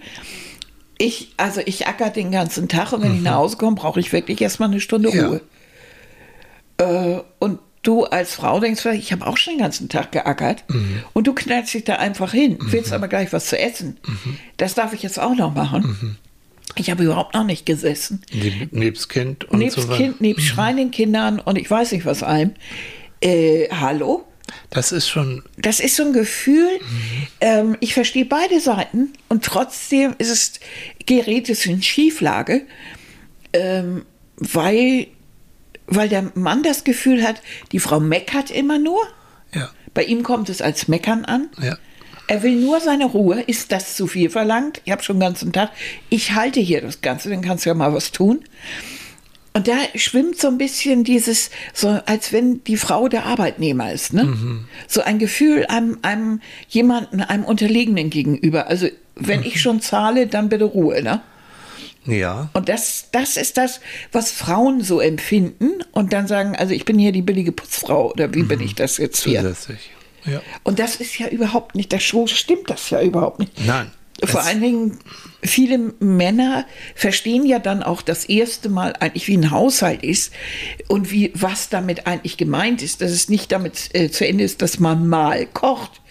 ich, 0.98 1.32
also 1.38 1.62
ich 1.64 1.86
acker 1.86 2.10
den 2.10 2.30
ganzen 2.30 2.68
Tag 2.68 2.92
und 2.92 3.02
wenn 3.02 3.14
ich 3.14 3.22
nach 3.22 3.36
Hause 3.36 3.56
komme, 3.56 3.74
brauche 3.76 3.98
ich 4.00 4.12
wirklich 4.12 4.40
erstmal 4.42 4.68
eine 4.70 4.80
Stunde 4.80 5.08
Mhm. 5.10 5.16
Ja. 5.16 5.26
Ruhe. 5.28 5.40
Äh, 6.78 7.20
und 7.38 7.58
du 7.82 8.04
als 8.04 8.34
Frau 8.34 8.60
denkst, 8.60 8.84
ich 8.86 9.12
habe 9.12 9.26
auch 9.26 9.36
schon 9.38 9.54
den 9.54 9.60
ganzen 9.60 9.88
Tag 9.88 10.12
geackert 10.12 10.64
Mhm. 10.68 11.02
und 11.14 11.26
du 11.26 11.32
knallst 11.32 11.72
dich 11.72 11.84
da 11.84 11.94
einfach 11.94 12.32
hin, 12.32 12.58
willst 12.60 12.92
aber 12.92 13.08
gleich 13.08 13.32
was 13.32 13.46
zu 13.46 13.58
essen. 13.58 13.96
Mhm. 14.06 14.36
Das 14.58 14.74
darf 14.74 14.92
ich 14.92 15.02
jetzt 15.02 15.18
auch 15.18 15.34
noch 15.34 15.54
machen. 15.54 16.18
Ich 16.76 16.90
habe 16.90 17.04
überhaupt 17.04 17.34
noch 17.34 17.44
nicht 17.44 17.66
gesessen 17.66 18.22
Neb- 18.32 18.72
Nebst 18.72 19.08
Kind 19.08 19.44
und 19.44 19.58
nebst 19.58 19.76
so 19.78 19.88
weiter. 19.88 19.96
Kind, 20.02 20.20
nebst 20.20 20.46
schreienden 20.46 20.90
Kindern 20.90 21.38
und 21.40 21.56
ich 21.56 21.70
weiß 21.70 21.92
nicht 21.92 22.04
was 22.06 22.22
allem. 22.22 22.52
Äh, 23.20 23.68
hallo? 23.70 24.24
Das 24.70 24.90
ist 24.92 25.08
schon, 25.08 25.42
Das 25.58 25.78
ist 25.80 25.96
so 25.96 26.04
ein 26.04 26.12
Gefühl, 26.12 26.68
ähm, 27.40 27.76
ich 27.80 27.94
verstehe 27.94 28.24
beide 28.24 28.60
Seiten 28.60 29.12
und 29.28 29.44
trotzdem 29.44 30.14
ist 30.18 30.28
es, 30.30 30.52
gerät 31.06 31.48
es 31.48 31.66
in 31.66 31.82
Schieflage, 31.82 32.62
ähm, 33.52 34.04
weil, 34.36 35.06
weil 35.86 36.08
der 36.08 36.32
Mann 36.34 36.62
das 36.62 36.82
Gefühl 36.84 37.22
hat, 37.22 37.42
die 37.72 37.78
Frau 37.78 38.00
meckert 38.00 38.50
immer 38.50 38.78
nur. 38.78 39.00
ja, 39.54 39.70
Bei 39.94 40.02
ihm 40.04 40.22
kommt 40.22 40.48
es 40.48 40.62
als 40.62 40.88
Meckern 40.88 41.24
an. 41.24 41.48
ja. 41.60 41.76
Er 42.30 42.44
will 42.44 42.54
nur 42.54 42.78
seine 42.78 43.06
Ruhe. 43.06 43.40
Ist 43.40 43.72
das 43.72 43.96
zu 43.96 44.06
viel 44.06 44.30
verlangt? 44.30 44.80
Ich 44.84 44.92
habe 44.92 45.02
schon 45.02 45.16
den 45.16 45.22
ganzen 45.22 45.52
Tag. 45.52 45.70
Ich 46.10 46.32
halte 46.32 46.60
hier 46.60 46.80
das 46.80 47.00
Ganze, 47.00 47.28
dann 47.28 47.42
kannst 47.42 47.66
du 47.66 47.70
ja 47.70 47.74
mal 47.74 47.92
was 47.92 48.12
tun. 48.12 48.44
Und 49.52 49.66
da 49.66 49.74
schwimmt 49.96 50.38
so 50.38 50.46
ein 50.46 50.56
bisschen 50.56 51.02
dieses, 51.02 51.50
so 51.74 51.88
als 52.06 52.32
wenn 52.32 52.62
die 52.62 52.76
Frau 52.76 53.08
der 53.08 53.26
Arbeitnehmer 53.26 53.92
ist, 53.92 54.12
ne? 54.12 54.62
So 54.86 55.00
ein 55.00 55.18
Gefühl 55.18 55.66
einem, 55.66 55.98
einem 56.02 56.40
jemanden, 56.68 57.20
einem 57.20 57.42
Unterlegenen 57.42 58.10
gegenüber. 58.10 58.68
Also 58.68 58.86
wenn 59.16 59.42
ich 59.42 59.60
schon 59.60 59.80
zahle, 59.80 60.28
dann 60.28 60.48
bitte 60.50 60.66
Ruhe, 60.66 61.02
ne? 61.02 61.22
Ja, 62.06 62.48
Und 62.52 62.68
das, 62.68 63.08
das 63.10 63.36
ist 63.36 63.56
das, 63.56 63.80
was 64.12 64.30
Frauen 64.30 64.84
so 64.84 65.00
empfinden 65.00 65.82
und 65.90 66.12
dann 66.12 66.28
sagen, 66.28 66.54
also 66.54 66.74
ich 66.74 66.84
bin 66.84 66.96
hier 66.96 67.10
die 67.10 67.22
billige 67.22 67.50
Putzfrau 67.50 68.12
oder 68.12 68.32
wie 68.34 68.44
bin 68.44 68.60
ich 68.60 68.76
das 68.76 68.98
jetzt 68.98 69.24
hier? 69.24 69.40
zusätzlich. 69.40 69.90
Ja. 70.24 70.42
Und 70.62 70.78
das 70.78 70.96
ist 70.96 71.18
ja 71.18 71.28
überhaupt 71.28 71.74
nicht, 71.74 71.92
das 71.92 72.06
so 72.06 72.26
stimmt 72.26 72.70
das 72.70 72.90
ja 72.90 73.02
überhaupt 73.02 73.38
nicht. 73.38 73.52
Nein. 73.66 73.90
Vor 74.24 74.42
allen 74.42 74.60
Dingen, 74.60 74.98
viele 75.42 75.94
Männer 75.98 76.66
verstehen 76.94 77.46
ja 77.46 77.58
dann 77.58 77.82
auch 77.82 78.02
das 78.02 78.26
erste 78.26 78.68
Mal 78.68 78.94
eigentlich, 79.00 79.28
wie 79.28 79.36
ein 79.36 79.50
Haushalt 79.50 80.02
ist 80.02 80.32
und 80.88 81.10
wie, 81.10 81.32
was 81.34 81.70
damit 81.70 82.06
eigentlich 82.06 82.36
gemeint 82.36 82.82
ist. 82.82 83.00
Dass 83.00 83.12
es 83.12 83.28
nicht 83.28 83.50
damit 83.50 83.94
äh, 83.94 84.10
zu 84.10 84.26
Ende 84.26 84.44
ist, 84.44 84.62
dass 84.62 84.78
man 84.78 85.08
mal 85.08 85.46
kocht. 85.46 86.02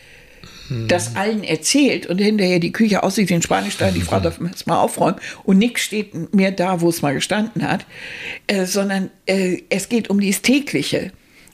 das 0.88 1.16
allen 1.16 1.44
erzählt 1.44 2.06
und 2.06 2.20
hinterher 2.20 2.60
die 2.60 2.72
Küche 2.72 3.02
aussieht 3.02 3.30
wie 3.30 3.34
ein 3.34 3.42
Schweinestall, 3.42 3.92
die 3.92 4.02
Frau 4.02 4.20
darf 4.22 4.40
es 4.40 4.68
mal 4.68 4.80
aufräumen 4.80 5.20
und 5.44 5.58
nichts 5.58 5.82
steht 5.82 6.34
mehr 6.34 6.52
da, 6.52 6.82
wo 6.82 6.90
es 6.90 7.02
mal 7.02 7.14
gestanden 7.14 7.68
hat, 7.68 7.88
äh, 8.46 8.66
sondern 8.66 9.10
äh, 9.26 9.64
es 9.70 9.90
geht 9.90 10.12
um 10.12 10.20
dieses 10.20 10.44
tägliche. 10.44 11.12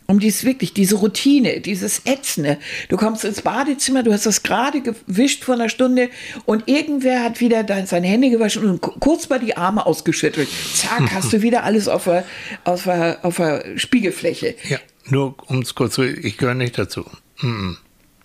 Um 0.08 0.20
dies 0.20 0.44
wirklich, 0.44 0.74
diese 0.74 0.96
Routine, 0.96 1.62
dieses 1.62 2.02
Ätzende. 2.06 2.58
Du 2.90 2.98
kommst 2.98 3.26
ins 3.26 3.42
Badezimmer, 3.42 4.04
du 4.04 4.14
hast 4.14 4.26
das 4.26 4.44
gerade 4.44 4.82
gewischt 4.82 5.44
vor 5.44 5.56
einer 5.56 5.70
Stunde 5.70 6.10
und 6.46 6.68
irgendwer 6.68 7.24
hat 7.24 7.40
wieder 7.40 7.64
dein, 7.64 7.88
seine 7.88 8.08
Hände 8.08 8.30
gewaschen 8.30 8.70
und 8.70 8.82
kurz 8.82 9.30
mal 9.30 9.40
die 9.40 9.58
Arme 9.58 9.86
ausgeschüttelt. 9.86 10.50
Zack, 10.74 11.12
hast 11.14 11.34
du 11.34 11.42
wieder 11.42 11.64
alles 11.64 11.88
auf 11.88 12.04
der, 12.04 12.24
auf 12.64 12.84
der, 12.84 13.20
auf 13.24 13.38
der 13.38 13.78
Spiegelfläche. 13.78 14.56
Ja, 14.70 14.80
nur 15.10 15.36
um 15.48 15.60
es 15.60 15.74
kurz 15.74 15.96
zu, 15.96 16.04
ich 16.04 16.38
gehöre 16.38 16.56
nicht 16.56 16.78
dazu. 16.78 17.06
Mm 17.42 17.48
-mm. 17.48 17.78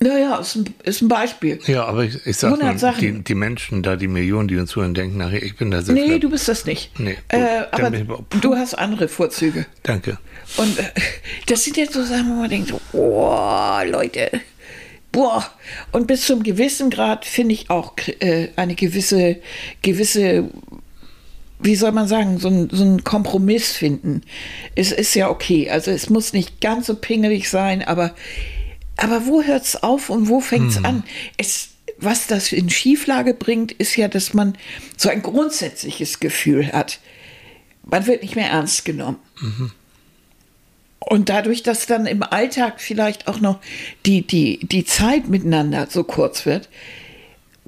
Naja, 0.03 0.37
ist 0.39 0.55
ein, 0.57 0.75
ist 0.85 1.03
ein 1.03 1.09
Beispiel. 1.09 1.59
Ja, 1.67 1.85
aber 1.85 2.05
ich, 2.05 2.25
ich 2.27 2.37
sag 2.39 2.49
100 2.53 2.69
nur, 2.71 2.79
Sachen. 2.79 3.01
die, 3.01 3.23
die 3.23 3.35
Menschen 3.35 3.83
da, 3.83 3.97
die 3.97 4.09
Millionen, 4.09 4.49
die 4.49 4.57
uns 4.57 4.71
zuhören, 4.71 4.95
denken 4.95 5.19
nachher, 5.19 5.43
ich 5.43 5.57
bin 5.57 5.71
da 5.71 5.83
sehr 5.83 5.95
Nee, 5.95 6.07
flapp. 6.09 6.21
du 6.23 6.31
bist 6.31 6.49
das 6.49 6.65
nicht. 6.65 6.99
Nee, 6.99 7.15
gut, 7.31 7.39
äh, 7.41 7.67
aber 7.71 7.93
ich 7.93 8.07
du 8.41 8.57
hast 8.57 8.75
andere 8.75 9.09
Vorzüge. 9.09 9.67
Danke. 9.83 10.17
Und 10.57 10.79
äh, 10.79 10.85
das 11.47 11.65
sind 11.65 11.77
jetzt 11.77 11.93
so 11.93 12.03
Sachen, 12.03 12.31
wo 12.31 12.35
man 12.41 12.49
denkt, 12.49 12.73
boah, 12.93 13.85
Leute, 13.87 14.31
boah. 15.13 15.45
Und 15.93 16.07
bis 16.07 16.25
zum 16.25 16.43
gewissen 16.45 16.89
Grad 16.89 17.27
finde 17.27 17.53
ich 17.53 17.69
auch 17.69 17.93
äh, 18.21 18.49
eine 18.57 18.77
gewisse, 18.77 19.37
gewisse, 19.83 20.49
wie 21.59 21.77
soll 21.77 21.93
man 21.93 22.09
sagen, 22.09 22.39
so 22.39 22.49
ein, 22.49 22.71
so 22.73 22.85
ein 22.85 23.05
Kompromiss 23.05 23.73
finden. 23.73 24.23
Es 24.75 24.93
ist 24.93 25.15
ja 25.15 25.29
okay. 25.29 25.69
Also 25.69 25.91
es 25.91 26.09
muss 26.09 26.33
nicht 26.33 26.63
ganz 26.63 26.87
so 26.87 26.95
pingelig 26.95 27.51
sein, 27.51 27.83
aber, 27.83 28.15
aber 29.01 29.27
wo 29.27 29.43
hört 29.43 29.65
es 29.65 29.83
auf 29.83 30.11
und 30.11 30.29
wo 30.29 30.41
fängt 30.41 30.71
es 30.71 30.85
an? 30.85 31.05
Es, 31.37 31.71
was 31.99 32.27
das 32.27 32.53
in 32.53 32.71
Schieflage 32.71 33.35
bringt, 33.35 33.73
ist 33.73 33.97
ja, 33.97 34.09
dass 34.09 34.35
man 34.35 34.57
so 34.97 35.09
ein 35.09 35.23
grundsätzliches 35.23 36.21
Gefühl 36.21 36.73
hat. 36.73 37.01
Man 37.85 38.07
wird 38.07 38.23
nicht 38.23 38.37
mehr 38.37 38.51
ernst 38.51 38.85
genommen. 38.85 39.19
Und 40.99 41.31
dadurch, 41.31 41.63
dass 41.63 41.87
dann 41.87 42.05
im 42.07 42.23
Alltag 42.23 42.81
vielleicht 42.81 43.27
auch 43.27 43.41
noch 43.41 43.61
die, 44.05 44.27
die, 44.27 44.61
die 44.63 44.85
Zeit 44.85 45.29
miteinander 45.29 45.87
so 45.89 46.05
kurz 46.05 46.45
wird, 46.45 46.69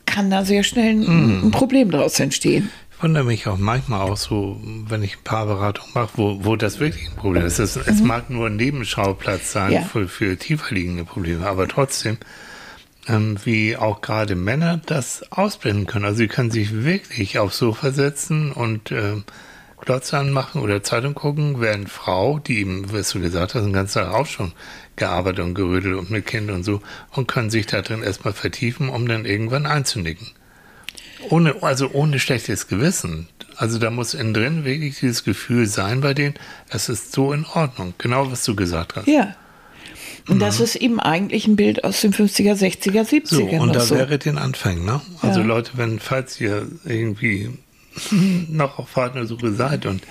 kann 0.05 0.31
da 0.31 0.45
sehr 0.45 0.64
schnell 0.64 0.97
ein, 0.97 1.47
ein 1.47 1.51
Problem 1.51 1.90
daraus 1.90 2.21
entstehen. 2.21 2.71
Ich 3.02 3.04
wundere 3.04 3.24
mich 3.24 3.48
auch 3.48 3.58
manchmal 3.58 4.02
auch 4.02 4.16
so, 4.16 4.60
wenn 4.62 5.02
ich 5.02 5.16
ein 5.16 5.24
paar 5.24 5.46
Beratungen 5.46 5.90
mache, 5.92 6.10
wo, 6.14 6.44
wo 6.44 6.54
das 6.54 6.78
wirklich 6.78 7.10
ein 7.10 7.16
Problem 7.16 7.44
ist. 7.44 7.58
Es, 7.58 7.74
es 7.74 8.00
mag 8.00 8.30
nur 8.30 8.46
ein 8.46 8.54
Nebenschauplatz 8.54 9.50
sein 9.50 9.70
Mhm. 9.70 9.74
Ja. 9.74 9.80
für, 9.82 10.06
für 10.06 10.36
tiefer 10.36 10.72
liegende 10.72 11.02
Probleme, 11.02 11.44
aber 11.48 11.66
trotzdem, 11.66 12.18
ähm, 13.08 13.38
wie 13.42 13.76
auch 13.76 14.02
gerade 14.02 14.36
Männer 14.36 14.80
das 14.86 15.24
ausblenden 15.32 15.88
können. 15.88 16.04
Also 16.04 16.18
sie 16.18 16.28
können 16.28 16.52
sich 16.52 16.84
wirklich 16.84 17.40
aufs 17.40 17.58
Sofa 17.58 17.90
setzen 17.90 18.52
und 18.52 18.92
ähm, 18.92 19.24
Glotze 19.80 20.16
anmachen 20.16 20.62
oder 20.62 20.84
Zeitung 20.84 21.14
gucken, 21.14 21.60
während 21.60 21.90
Frau, 21.90 22.38
die 22.38 22.60
eben, 22.60 22.92
was 22.92 23.10
du 23.10 23.20
gesagt 23.20 23.56
hast, 23.56 23.64
den 23.64 23.72
ganzen 23.72 23.98
Tag 23.98 24.14
auch 24.14 24.26
schon 24.26 24.52
gearbeitet 24.94 25.44
und 25.44 25.54
gerödelt 25.54 25.98
und 25.98 26.12
mit 26.12 26.24
Kind 26.24 26.52
und 26.52 26.62
so, 26.62 26.80
und 27.10 27.26
können 27.26 27.50
sich 27.50 27.66
da 27.66 27.82
drin 27.82 28.04
erstmal 28.04 28.32
vertiefen, 28.32 28.88
um 28.88 29.08
dann 29.08 29.24
irgendwann 29.24 29.66
einzunicken. 29.66 30.28
Ohne, 31.30 31.62
also 31.62 31.90
ohne 31.92 32.18
schlechtes 32.18 32.68
Gewissen. 32.68 33.28
Also 33.56 33.78
da 33.78 33.90
muss 33.90 34.14
innen 34.14 34.35
drin 34.35 34.64
wirklich 34.64 35.00
dieses 35.00 35.24
Gefühl 35.24 35.66
sein 35.66 36.00
bei 36.00 36.14
denen, 36.14 36.35
es 36.70 36.88
ist 36.88 37.12
so 37.12 37.32
in 37.32 37.44
Ordnung. 37.44 37.94
Genau, 37.98 38.30
was 38.30 38.44
du 38.44 38.56
gesagt 38.56 38.96
hast. 38.96 39.06
Ja. 39.06 39.35
Und 40.28 40.38
das 40.38 40.61
ist 40.61 40.76
eben 40.76 41.00
eigentlich 41.00 41.46
ein 41.48 41.56
Bild 41.56 41.82
aus 41.85 42.00
den 42.00 42.12
50er, 42.12 42.54
60er, 42.54 43.02
70er. 43.02 43.26
So, 43.26 43.44
und 43.44 43.74
da 43.74 43.80
so. 43.80 43.96
wäre 43.96 44.18
den 44.18 44.38
Anfang, 44.38 44.85
ne? 44.85 45.00
Also 45.20 45.40
Ja. 45.40 45.46
Leute, 45.46 45.72
wenn, 45.74 45.98
falls 45.98 46.40
ihr 46.40 46.68
irgendwie 46.85 47.50
noch 48.48 48.78
auf 48.78 48.92
Partnersuche 48.92 49.52
seid 49.52 49.87
und 49.87 50.02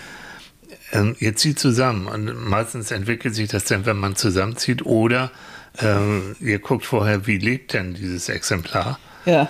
ähm, 0.92 1.16
ihr 1.20 1.36
zieht 1.38 1.60
zusammen 1.60 2.08
und 2.08 2.50
meistens 2.50 2.92
entwickelt 2.92 3.36
sich 3.36 3.50
das 3.50 3.64
dann, 3.64 3.86
wenn 3.86 3.98
man 3.98 4.18
zusammenzieht 4.18 4.86
oder 4.86 5.32
ähm, 5.80 6.36
ihr 6.42 6.60
guckt 6.60 6.86
vorher, 6.86 7.26
wie 7.28 7.38
lebt 7.38 7.74
denn 7.74 7.94
dieses 7.94 8.28
Exemplar 8.28 9.00
ja. 9.26 9.50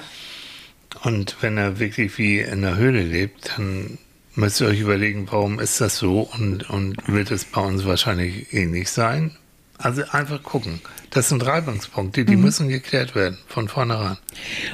Und 1.03 1.37
wenn 1.41 1.57
er 1.57 1.79
wirklich 1.79 2.17
wie 2.17 2.39
in 2.39 2.61
der 2.61 2.75
Höhle 2.75 3.01
lebt, 3.01 3.53
dann 3.55 3.97
müsst 4.35 4.61
ihr 4.61 4.67
euch 4.67 4.79
überlegen, 4.79 5.27
warum 5.29 5.59
ist 5.59 5.81
das 5.81 5.97
so 5.97 6.21
und, 6.21 6.69
und 6.69 6.95
wird 7.07 7.31
es 7.31 7.45
bei 7.45 7.61
uns 7.61 7.85
wahrscheinlich 7.85 8.53
ähnlich 8.53 8.89
sein. 8.89 9.31
Also 9.77 10.03
einfach 10.11 10.43
gucken. 10.43 10.79
Das 11.09 11.29
sind 11.29 11.45
Reibungspunkte, 11.45 12.23
die 12.23 12.35
müssen 12.35 12.69
geklärt 12.69 13.15
werden 13.15 13.37
von 13.47 13.67
vornherein. 13.67 14.17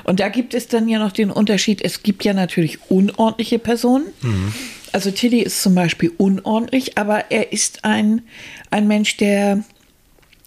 Und 0.04 0.20
da 0.20 0.28
gibt 0.28 0.54
es 0.54 0.68
dann 0.68 0.90
ja 0.90 1.00
noch 1.00 1.14
den 1.14 1.32
Unterschied, 1.32 1.82
es 1.82 2.04
gibt 2.04 2.26
ja 2.26 2.34
natürlich 2.34 2.80
unordentliche 2.90 3.58
Personen. 3.58 4.08
Mhm. 4.22 4.54
Also 4.92 5.12
Tilly 5.12 5.40
ist 5.40 5.64
zum 5.64 5.76
Beispiel 5.76 6.12
unordentlich, 6.18 6.98
aber 6.98 7.32
er 7.32 7.54
ist 7.54 7.86
ein, 7.86 8.22
ein 8.70 8.88
Mensch, 8.88 9.18
der, 9.18 9.64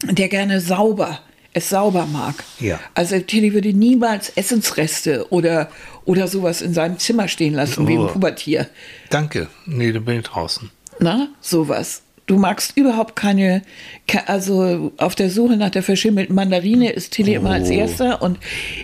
der 0.03 0.29
gerne 0.29 0.61
sauber, 0.61 1.21
es 1.53 1.69
sauber 1.69 2.07
mag. 2.07 2.35
Ja. 2.61 2.79
Also 2.95 3.19
Tilly 3.19 3.53
würde 3.55 3.73
niemals 3.73 4.29
Essensreste 4.31 5.27
oder, 5.31 5.69
oder 6.05 6.29
sowas 6.29 6.63
in 6.63 6.75
seinem 6.75 6.99
Zimmer 6.99 7.29
stehen 7.29 7.55
lassen, 7.55 7.89
wie 7.89 7.99
Oh. 7.99 8.07
ein 8.07 8.13
Pubertier. 8.13 8.69
Danke. 9.11 9.49
Nee, 9.67 9.93
da 9.93 9.99
bin 10.01 10.19
ich 10.21 10.25
draußen. 10.25 10.71
Na, 11.01 11.29
sowas. 11.41 12.03
Du 12.27 12.39
magst 12.39 12.77
überhaupt 12.77 13.17
keine, 13.17 13.63
ke- 14.07 14.29
also 14.29 14.93
auf 14.99 15.17
der 15.17 15.31
Suche 15.31 15.57
nach 15.57 15.71
der 15.71 15.83
verschimmelten 15.83 16.37
Mandarine 16.37 16.91
ist 16.93 17.13
Tilly 17.15 17.35
immer 17.35 17.51
als 17.51 17.69
Oh. 17.69 17.73
erster 17.73 18.23
und 18.23 18.39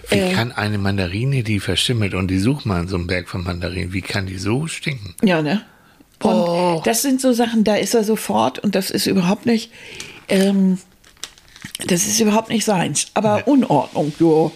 Wie 0.09 0.17
äh, 0.17 0.33
kann 0.33 0.51
eine 0.51 0.79
Mandarine, 0.79 1.45
die 1.45 1.61
verschimmelt 1.61 2.15
und 2.15 2.27
die 2.29 2.41
sucht 2.41 2.67
mal 2.67 2.81
in 2.81 2.89
so 2.89 2.97
einem 2.97 3.07
Berg 3.07 3.29
von 3.29 3.45
Mandarinen, 3.45 3.93
wie 3.93 4.01
kann 4.03 4.27
die 4.27 4.39
so 4.39 4.67
stinken? 4.67 5.15
Ja, 5.23 5.43
ne? 5.43 5.63
Und 6.23 6.33
Oh. 6.35 6.83
das 6.85 7.03
sind 7.03 7.21
so 7.21 7.33
Sachen, 7.33 7.63
da 7.63 7.77
ist 7.77 7.95
er 7.95 8.03
sofort 8.03 8.59
und 8.59 8.75
das 8.75 8.91
ist 8.91 9.07
überhaupt 9.07 9.47
nicht, 9.47 9.71
ähm, 10.29 10.79
das 11.87 12.07
ist 12.07 12.21
überhaupt 12.21 12.49
nicht 12.49 12.65
seins. 12.65 13.07
Aber 13.15 13.47
Unordnung, 13.47 14.13
so, 14.19 14.53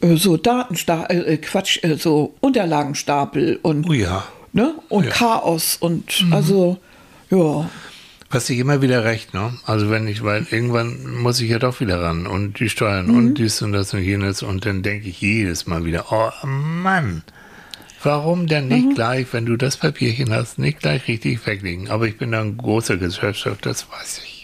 äh, 0.00 0.16
so 0.16 0.36
Datenstapel, 0.36 1.26
äh, 1.26 1.36
Quatsch, 1.38 1.82
äh, 1.84 1.96
so 1.96 2.34
Unterlagenstapel 2.40 3.58
und, 3.62 3.88
Oh 3.88 3.92
ja. 3.92 4.24
ne? 4.52 4.74
und 4.88 5.04
Ja. 5.04 5.10
Chaos 5.10 5.76
und 5.78 6.24
also, 6.30 6.78
ja. 7.30 7.68
Was 8.30 8.50
ich 8.50 8.58
immer 8.58 8.82
wieder 8.82 9.04
recht, 9.04 9.32
ne? 9.32 9.54
Also 9.64 9.88
wenn 9.88 10.06
ich, 10.06 10.22
weil 10.22 10.46
irgendwann 10.50 11.16
muss 11.16 11.40
ich 11.40 11.48
ja 11.48 11.58
doch 11.58 11.80
wieder 11.80 12.02
ran 12.02 12.26
und 12.26 12.60
die 12.60 12.68
Steuern 12.68 13.06
Mhm. 13.06 13.16
und 13.16 13.34
dies 13.36 13.62
und 13.62 13.72
das 13.72 13.94
und 13.94 14.02
jenes 14.02 14.42
und 14.42 14.66
dann 14.66 14.82
denke 14.82 15.08
ich 15.08 15.20
jedes 15.22 15.66
Mal 15.66 15.86
wieder, 15.86 16.06
oh 16.12 16.28
Mann, 16.46 17.22
warum 18.02 18.46
denn 18.46 18.68
nicht 18.68 18.84
Mhm. 18.88 18.94
gleich, 18.94 19.26
wenn 19.32 19.46
du 19.46 19.56
das 19.56 19.78
Papierchen 19.78 20.30
hast, 20.30 20.58
nicht 20.58 20.80
gleich 20.80 21.08
richtig 21.08 21.46
weglegen? 21.46 21.88
Aber 21.88 22.06
ich 22.06 22.18
bin 22.18 22.32
da 22.32 22.40
ein 22.42 22.58
großer 22.58 22.98
Gesellschaft, 22.98 23.64
das 23.64 23.86
weiß 23.90 24.20
ich. 24.24 24.37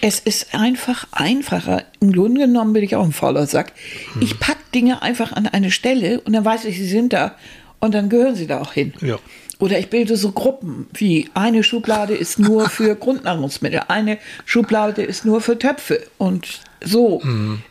Es 0.00 0.20
ist 0.20 0.54
einfach 0.54 1.06
einfacher. 1.12 1.84
Im 2.00 2.12
Grunde 2.12 2.42
genommen 2.42 2.72
bin 2.72 2.82
ich 2.82 2.96
auch 2.96 3.04
ein 3.04 3.12
fauler 3.12 3.46
Sack. 3.46 3.72
Hm. 4.12 4.22
Ich 4.22 4.38
pack 4.38 4.58
Dinge 4.72 5.02
einfach 5.02 5.32
an 5.32 5.46
eine 5.46 5.70
Stelle 5.70 6.20
und 6.20 6.32
dann 6.32 6.44
weiß 6.44 6.64
ich, 6.66 6.76
sie 6.76 6.88
sind 6.88 7.12
da 7.12 7.36
und 7.80 7.94
dann 7.94 8.08
gehören 8.08 8.34
sie 8.34 8.46
da 8.46 8.60
auch 8.60 8.72
hin. 8.72 8.92
Ja. 9.00 9.18
Oder 9.58 9.78
ich 9.78 9.88
bilde 9.88 10.16
so 10.16 10.32
Gruppen, 10.32 10.86
wie 10.92 11.30
eine 11.32 11.62
Schublade 11.62 12.14
ist 12.14 12.38
nur 12.38 12.68
für 12.70 12.94
Grundnahrungsmittel, 12.94 13.82
eine 13.88 14.18
Schublade 14.44 15.02
ist 15.02 15.24
nur 15.24 15.40
für 15.40 15.58
Töpfe 15.58 16.06
und 16.18 16.60
so. 16.84 17.22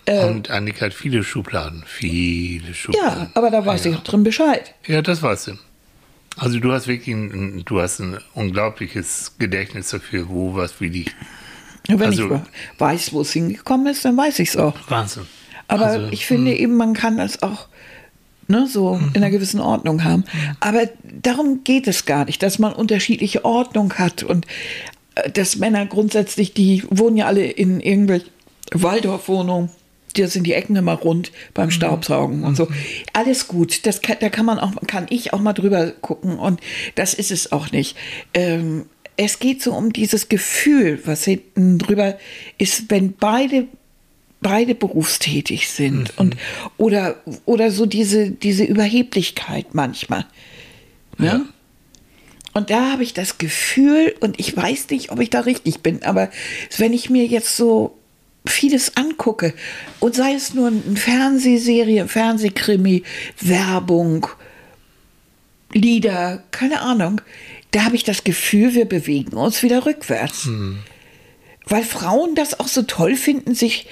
Äh, 0.06 0.26
und 0.26 0.50
Annika 0.50 0.88
hat 0.88 0.94
viele 0.94 1.24
Schubladen, 1.24 1.84
viele 1.86 2.74
Schubladen. 2.74 3.20
ja, 3.20 3.32
aber 3.36 3.52
da 3.52 3.66
weiß 3.66 3.86
ich 3.86 3.96
auch 3.96 4.04
drin 4.04 4.24
Bescheid. 4.24 4.74
Ja, 4.88 5.02
das 5.02 5.22
weißt 5.22 5.48
du. 5.48 5.52
Also 6.38 6.60
du 6.60 6.72
hast 6.74 6.88
wirklich 6.88 7.16
ein, 7.16 7.64
du 7.66 7.80
hast 7.80 8.00
ein 8.00 8.18
unglaubliches 8.34 9.36
Gedächtnis 9.38 9.90
dafür, 9.90 10.28
wo 10.28 10.56
was 10.56 10.82
wie 10.82 10.90
liegt. 10.90 11.16
Wenn 11.88 12.02
Also- 12.02 12.36
ich 12.36 12.80
weiß, 12.80 13.14
wo 13.14 13.22
es 13.22 13.32
hingekommen 13.34 13.88
ist, 13.88 14.06
dann 14.06 14.18
weiß 14.18 14.40
ich 14.40 14.50
es 14.50 14.58
auch. 14.58 14.76
Wahnsinn. 14.90 15.24
Aber 15.68 15.86
Also, 15.88 16.08
ich 16.12 16.26
finde 16.26 16.54
eben, 16.56 16.76
man 16.78 16.94
kann 16.94 17.18
das 17.18 17.42
auch 17.42 17.68
ne, 18.48 18.68
so 18.68 19.00
in 19.14 19.24
einer 19.24 19.32
gewissen 19.32 19.60
Ordnung 19.60 20.04
haben. 20.04 20.24
Aber 20.60 20.88
darum 21.22 21.64
geht 21.64 21.88
es 21.88 22.06
gar 22.06 22.26
nicht, 22.26 22.44
dass 22.44 22.60
man 22.60 22.74
unterschiedliche 22.74 23.44
Ordnung 23.44 23.94
hat 23.94 24.22
und 24.24 24.46
äh, 25.16 25.32
dass 25.32 25.56
Männer 25.56 25.86
grundsätzlich, 25.88 26.54
die 26.54 26.84
wohnen 26.90 27.18
ja 27.18 27.26
alle 27.26 27.46
in 27.46 27.80
irgendwelchen 27.80 28.30
Waldorfwohnungen. 28.72 29.70
Da 30.18 30.28
sind 30.28 30.46
die 30.48 30.54
Ecken 30.54 30.76
immer 30.78 30.94
rund 30.94 31.32
beim 31.54 31.72
Staubsaugen 31.72 32.44
und 32.46 32.56
so. 32.56 32.70
Alles 33.12 33.50
gut. 33.50 33.86
Das 33.86 34.02
kann, 34.02 34.16
da 34.22 34.30
kann 34.30 34.46
man 34.46 34.60
auch, 34.60 34.72
kann 34.88 35.08
ich 35.10 35.34
auch 35.34 35.42
mal 35.42 35.52
drüber 35.52 35.92
gucken. 35.92 36.40
Und 36.40 36.62
das 36.96 37.14
ist 37.14 37.32
es 37.32 37.52
auch 37.52 37.72
nicht. 37.72 37.98
Ähm, 38.34 38.86
es 39.18 39.40
geht 39.40 39.62
so 39.62 39.74
um 39.74 39.94
dieses 39.94 40.30
Gefühl, 40.30 41.02
was 41.06 41.24
hinten 41.26 41.78
drüber 41.78 42.18
ist, 42.58 42.90
wenn 42.90 43.14
beide 43.14 43.68
beide 44.42 44.76
berufstätig 44.76 45.70
sind 45.70 46.14
und 46.18 46.36
oder 46.78 47.16
oder 47.46 47.72
so 47.72 47.86
diese 47.86 48.30
diese 48.30 48.64
Überheblichkeit 48.64 49.74
manchmal. 49.74 50.26
Ne? 51.18 51.26
Ja. 51.26 51.46
Und 52.54 52.70
da 52.70 52.92
habe 52.92 53.04
ich 53.04 53.14
das 53.14 53.38
Gefühl 53.38 54.16
und 54.20 54.40
ich 54.40 54.56
weiß 54.56 54.90
nicht, 54.90 55.12
ob 55.12 55.20
ich 55.20 55.30
da 55.30 55.42
richtig 55.42 55.82
bin, 55.82 56.04
aber 56.04 56.30
wenn 56.78 56.94
ich 56.94 57.10
mir 57.10 57.26
jetzt 57.26 57.58
so 57.58 57.98
vieles 58.46 58.96
angucke 58.96 59.54
und 60.00 60.16
sei 60.16 60.34
es 60.34 60.54
nur 60.54 60.68
eine 60.68 60.96
Fernsehserie, 60.96 62.08
Fernsehkrimi, 62.08 63.04
Werbung, 63.42 64.28
Lieder, 65.74 66.44
keine 66.52 66.82
Ahnung, 66.82 67.20
da 67.76 67.84
habe 67.84 67.98
ich 67.98 68.06
das 68.06 68.24
Gefühl, 68.24 68.74
wir 68.74 68.86
bewegen 68.86 69.36
uns 69.36 69.62
wieder 69.62 69.86
rückwärts. 69.86 70.46
Hm. 70.46 70.80
Weil 71.66 71.84
Frauen 71.84 72.34
das 72.34 72.58
auch 72.60 72.70
so 72.70 72.84
toll 72.84 73.18
finden, 73.18 73.54
sich, 73.54 73.88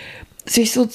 sich 0.46 0.72
so, 0.72 0.88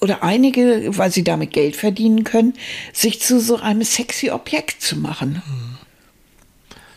oder 0.00 0.22
einige, 0.22 0.96
weil 0.96 1.10
sie 1.10 1.24
damit 1.24 1.52
Geld 1.52 1.74
verdienen 1.74 2.22
können, 2.22 2.54
sich 2.92 3.20
zu 3.20 3.40
so 3.40 3.56
einem 3.56 3.82
sexy 3.82 4.30
Objekt 4.30 4.80
zu 4.80 4.96
machen. 4.96 5.42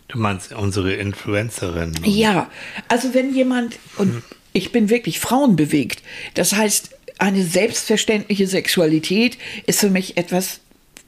Du 0.07 0.19
meinst 0.19 0.53
unsere 0.53 0.93
Influencerin? 0.93 1.95
Ja, 2.03 2.47
also 2.87 3.15
wenn 3.15 3.33
jemand, 3.33 3.79
und 3.97 4.21
ich 4.53 4.71
bin 4.71 4.91
wirklich 4.91 5.19
frauenbewegt, 5.19 6.03
das 6.35 6.53
heißt, 6.53 6.91
eine 7.17 7.43
selbstverständliche 7.43 8.45
Sexualität 8.45 9.39
ist 9.65 9.79
für 9.79 9.89
mich 9.89 10.15
etwas, 10.15 10.59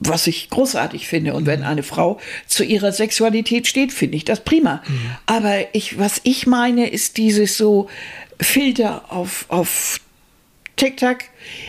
was 0.03 0.25
ich 0.27 0.49
großartig 0.49 1.07
finde. 1.07 1.33
Und 1.35 1.45
wenn 1.45 1.63
eine 1.63 1.83
Frau 1.83 2.19
zu 2.47 2.63
ihrer 2.63 2.91
Sexualität 2.91 3.67
steht, 3.67 3.93
finde 3.93 4.17
ich 4.17 4.25
das 4.25 4.43
prima. 4.43 4.81
Aber 5.27 5.59
ich, 5.73 5.97
was 5.99 6.19
ich 6.23 6.47
meine, 6.47 6.89
ist 6.89 7.17
dieses 7.17 7.55
so 7.55 7.87
Filter 8.39 9.05
auf, 9.11 9.45
auf 9.49 9.99
TikTok. 10.75 11.17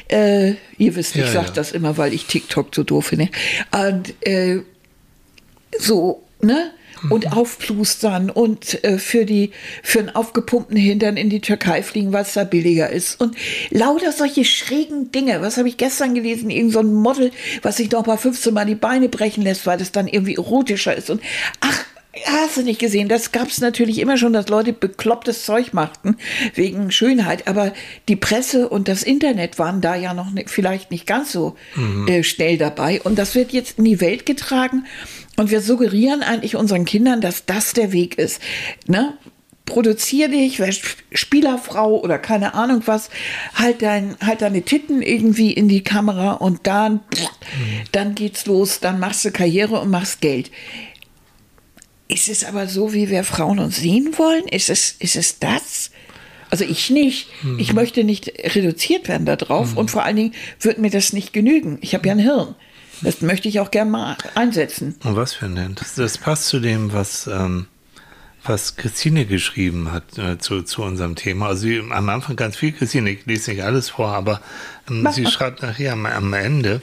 Äh, 0.09 0.55
ihr 0.79 0.97
wisst, 0.97 1.15
ich 1.15 1.23
Ja, 1.23 1.31
sage 1.31 1.49
ja. 1.49 1.53
das 1.53 1.73
immer, 1.73 1.99
weil 1.99 2.15
ich 2.15 2.25
TikTok 2.25 2.75
so 2.75 2.83
doof 2.83 3.07
finde. 3.09 3.29
Und 3.71 4.15
äh, 4.27 4.61
so, 5.79 6.23
ne? 6.41 6.73
Und 7.11 7.33
aufplustern 7.33 8.31
und 8.31 8.83
äh, 8.85 8.99
für 8.99 9.25
die 9.25 9.53
für 9.83 10.01
einen 10.01 10.11
aufgepumpten 10.11 10.77
Hintern 10.77 11.17
in 11.17 11.31
die 11.31 11.41
Türkei 11.41 11.83
fliegen, 11.83 12.13
weil 12.13 12.23
es 12.23 12.35
da 12.35 12.45
billiger 12.45 12.91
ist. 12.91 13.21
Und 13.21 13.37
lauter 13.71 14.13
solche 14.13 14.45
schrägen 14.45 15.11
Dinge. 15.13 15.41
Was 15.43 15.57
habe 15.57 15.69
ich 15.69 15.77
gestern 15.77 16.15
gelesen? 16.15 16.51
Irgend 16.51 16.73
so 16.73 16.81
ein 16.81 16.93
Model, 16.93 17.31
was 17.63 17.77
sich 17.77 17.91
noch 17.91 18.07
mal 18.07 18.17
15 18.17 18.55
Mal 18.55 18.67
die 18.67 18.75
Beine 18.75 19.09
brechen 19.09 19.43
lässt, 19.43 19.67
weil 19.67 19.79
das 19.79 19.93
dann 19.93 20.09
irgendwie 20.09 20.37
erotischer 20.37 20.95
ist. 20.95 21.11
Und 21.11 21.21
ach, 21.61 21.85
Hast 22.27 22.59
du 22.59 22.63
nicht 22.63 22.79
gesehen? 22.79 23.09
Das 23.09 23.33
gab 23.33 23.49
es 23.49 23.61
natürlich 23.63 23.99
immer 23.99 24.19
schon, 24.19 24.35
dass 24.35 24.49
Leute 24.49 24.75
beklopptes 24.75 25.47
Zeug 25.47 25.73
machten 25.73 26.19
wegen 26.55 26.91
Schönheit. 26.91 27.49
Aber 27.49 27.73
die 28.07 28.17
Presse 28.17 28.69
und 28.69 28.87
das 28.87 29.03
Internet 29.03 29.59
waren 29.59 29.81
da 29.81 29.95
ja 29.95 30.13
noch 30.13 30.31
nicht, 30.31 30.51
vielleicht 30.51 30.91
nicht 30.91 31.07
ganz 31.07 31.33
so 31.33 31.57
äh, 32.07 32.23
schnell 32.23 32.59
dabei. 32.59 33.01
Und 33.01 33.19
das 33.19 33.35
wird 33.35 33.53
jetzt 33.53 33.79
in 33.79 33.85
die 33.85 34.03
Welt 34.03 34.27
getragen. 34.27 34.85
Und 35.39 35.51
wir 35.51 35.63
suggerieren 35.63 36.23
eigentlich 36.23 36.55
unseren 36.55 36.85
Kindern, 36.85 37.23
dass 37.23 37.47
das 37.47 37.73
der 37.73 37.93
Weg 37.93 38.19
ist. 38.19 38.43
Ne? 38.87 39.17
Produzier 39.65 40.29
dich, 40.29 40.59
wer 40.59 40.73
Spielerfrau 41.13 41.99
oder 41.99 42.19
keine 42.19 42.53
Ahnung 42.53 42.83
was, 42.85 43.09
halt, 43.55 43.81
dein, 43.81 44.17
halt 44.21 44.43
deine 44.43 44.63
Titten 44.63 45.01
irgendwie 45.01 45.53
in 45.53 45.67
die 45.67 45.83
Kamera 45.83 46.33
und 46.33 46.67
dann, 46.67 47.01
dann 47.93 48.15
geht's 48.15 48.45
los, 48.45 48.81
dann 48.81 49.01
machst 49.01 49.25
du 49.25 49.31
Karriere 49.31 49.81
und 49.81 49.89
machst 49.89 50.21
Geld. 50.21 50.51
Ist 52.13 52.29
es 52.29 52.45
aber 52.45 52.67
so, 52.67 52.93
wie 52.93 53.09
wir 53.09 53.25
Frauen 53.25 53.59
uns 53.59 53.77
sehen 53.77 54.13
wollen? 54.19 54.47
Ist 54.49 54.69
es, 54.69 54.97
ist 54.99 55.17
es 55.17 55.39
das? 55.39 55.91
Also 56.51 56.65
ich 56.65 56.91
nicht. 56.91 57.29
Ich 57.57 57.73
möchte 57.73 58.05
nicht 58.05 58.31
reduziert 58.55 59.09
werden 59.09 59.25
darauf 59.25 59.75
und 59.75 59.91
vor 59.91 60.05
allen 60.05 60.17
Dingen 60.17 60.35
wird 60.61 60.77
mir 60.77 60.91
das 60.91 61.15
nicht 61.15 61.33
genügen. 61.33 61.79
Ich 61.81 61.95
habe 61.95 62.07
ja 62.07 62.13
ein 62.13 62.19
Hirn. 62.19 62.55
Das 63.01 63.23
möchte 63.23 63.49
ich 63.49 63.59
auch 63.61 63.71
gerne 63.71 63.91
mal 63.91 64.17
einsetzen. 64.35 64.97
Und 65.03 65.17
was 65.17 65.33
für 65.33 65.47
ein? 65.47 65.75
Das, 65.75 65.95
das 65.95 66.19
passt 66.19 66.49
zu 66.49 66.61
dem, 66.61 66.93
was, 66.93 67.27
ähm, 67.27 67.67
was 68.45 68.77
Christine 68.77 69.25
geschrieben 69.25 69.91
hat 69.91 70.19
äh, 70.19 70.37
zu, 70.39 70.63
zu 70.63 70.83
unserem 70.83 71.17
Thema. 71.17 71.47
Also 71.47 71.63
sie, 71.63 71.79
am 71.79 72.09
Anfang 72.11 72.37
ganz 72.37 72.57
viel, 72.57 72.73
Christine, 72.73 73.11
ich 73.11 73.25
lese 73.25 73.53
nicht 73.53 73.65
alles 73.65 73.89
vor, 73.89 74.09
aber 74.09 74.43
ähm, 74.91 75.09
sie 75.13 75.25
schreibt 75.25 75.63
nachher 75.63 75.95
am, 75.95 76.05
am 76.05 76.35
Ende, 76.35 76.83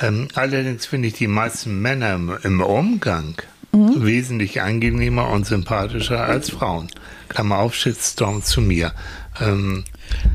ähm, 0.00 0.26
allerdings 0.34 0.84
finde 0.84 1.08
ich 1.08 1.14
die 1.14 1.28
meisten 1.28 1.80
Männer 1.80 2.14
im, 2.14 2.36
im 2.42 2.60
Umgang 2.60 3.36
wesentlich 3.76 4.62
angenehmer 4.62 5.28
und 5.30 5.46
sympathischer 5.46 6.24
als 6.24 6.50
Frauen. 6.50 6.88
Klammer 7.28 7.58
auf, 7.58 7.74
Shitstorm 7.74 8.42
zu 8.42 8.60
mir. 8.60 8.92
Ähm, 9.40 9.84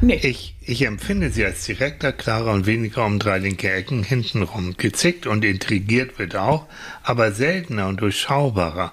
Nee. 0.02 0.20
ich, 0.22 0.56
ich 0.62 0.86
empfinde 0.86 1.30
sie 1.30 1.46
als 1.46 1.64
direkter, 1.66 2.12
klarer 2.12 2.52
und 2.52 2.66
weniger 2.66 3.06
um 3.06 3.20
drei 3.20 3.38
linke 3.38 3.72
Ecken 3.72 4.04
hintenrum. 4.04 4.76
Gezickt 4.78 5.26
und 5.28 5.46
intrigiert 5.46 6.20
wird 6.20 6.36
auch, 6.36 6.66
aber 7.04 7.32
seltener 7.32 7.88
und 7.88 8.02
durchschaubarer. 8.02 8.92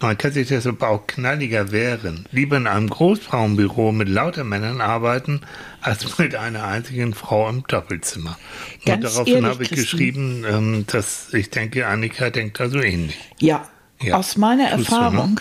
Man 0.00 0.18
kann 0.18 0.32
sich 0.32 0.48
deshalb 0.48 0.82
auch 0.82 1.06
knalliger 1.06 1.70
wehren. 1.70 2.26
Lieber 2.32 2.56
in 2.56 2.66
einem 2.66 2.88
Großfrauenbüro 2.90 3.92
mit 3.92 4.08
lauter 4.08 4.42
Männern 4.42 4.80
arbeiten, 4.80 5.42
als 5.80 6.18
mit 6.18 6.34
einer 6.34 6.64
einzigen 6.64 7.14
Frau 7.14 7.48
im 7.48 7.64
Doppelzimmer. 7.68 8.36
Ganz 8.84 9.04
und 9.04 9.12
daraufhin 9.12 9.34
ehrlich, 9.34 9.50
habe 9.50 9.62
ich 9.62 9.68
Christine. 9.70 9.82
geschrieben, 9.84 10.44
ähm, 10.48 10.84
dass 10.88 11.32
ich 11.34 11.50
denke, 11.50 11.86
Annika 11.86 12.30
denkt 12.30 12.58
da 12.58 12.68
so 12.68 12.80
ähnlich. 12.80 13.16
Ja, 13.38 13.68
Ja. 14.02 14.16
aus 14.18 14.36
meiner 14.36 14.70
Tust 14.70 14.90
du, 14.90 14.94
ne? 14.94 15.00
Erfahrung, 15.04 15.40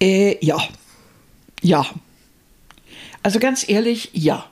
äh, 0.00 0.44
ja. 0.44 0.58
Ja. 1.62 1.86
Also 3.22 3.38
ganz 3.38 3.68
ehrlich, 3.68 4.10
ja. 4.12 4.44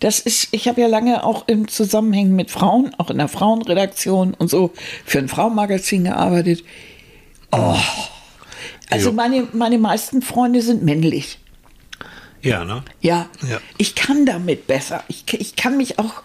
Das 0.00 0.18
ist, 0.20 0.48
ich 0.50 0.68
habe 0.68 0.80
ja 0.82 0.86
lange 0.86 1.24
auch 1.24 1.48
im 1.48 1.68
Zusammenhang 1.68 2.30
mit 2.32 2.50
Frauen, 2.50 2.94
auch 2.98 3.10
in 3.10 3.18
der 3.18 3.28
Frauenredaktion 3.28 4.34
und 4.34 4.50
so, 4.50 4.72
für 5.04 5.18
ein 5.18 5.28
Frauenmagazin 5.28 6.04
gearbeitet. 6.04 6.62
Oh. 7.52 7.76
Also 8.90 9.10
Jo. 9.10 9.14
meine, 9.14 9.48
meine 9.52 9.78
meisten 9.78 10.20
Freunde 10.20 10.60
sind 10.60 10.82
männlich. 10.82 11.38
Ja, 12.42 12.64
ne? 12.64 12.82
Ja, 13.00 13.28
Ja. 13.48 13.60
ich 13.78 13.94
kann 13.94 14.26
damit 14.26 14.66
besser. 14.66 15.02
Ich, 15.08 15.24
ich 15.32 15.56
kann 15.56 15.78
mich 15.78 15.98
auch 15.98 16.22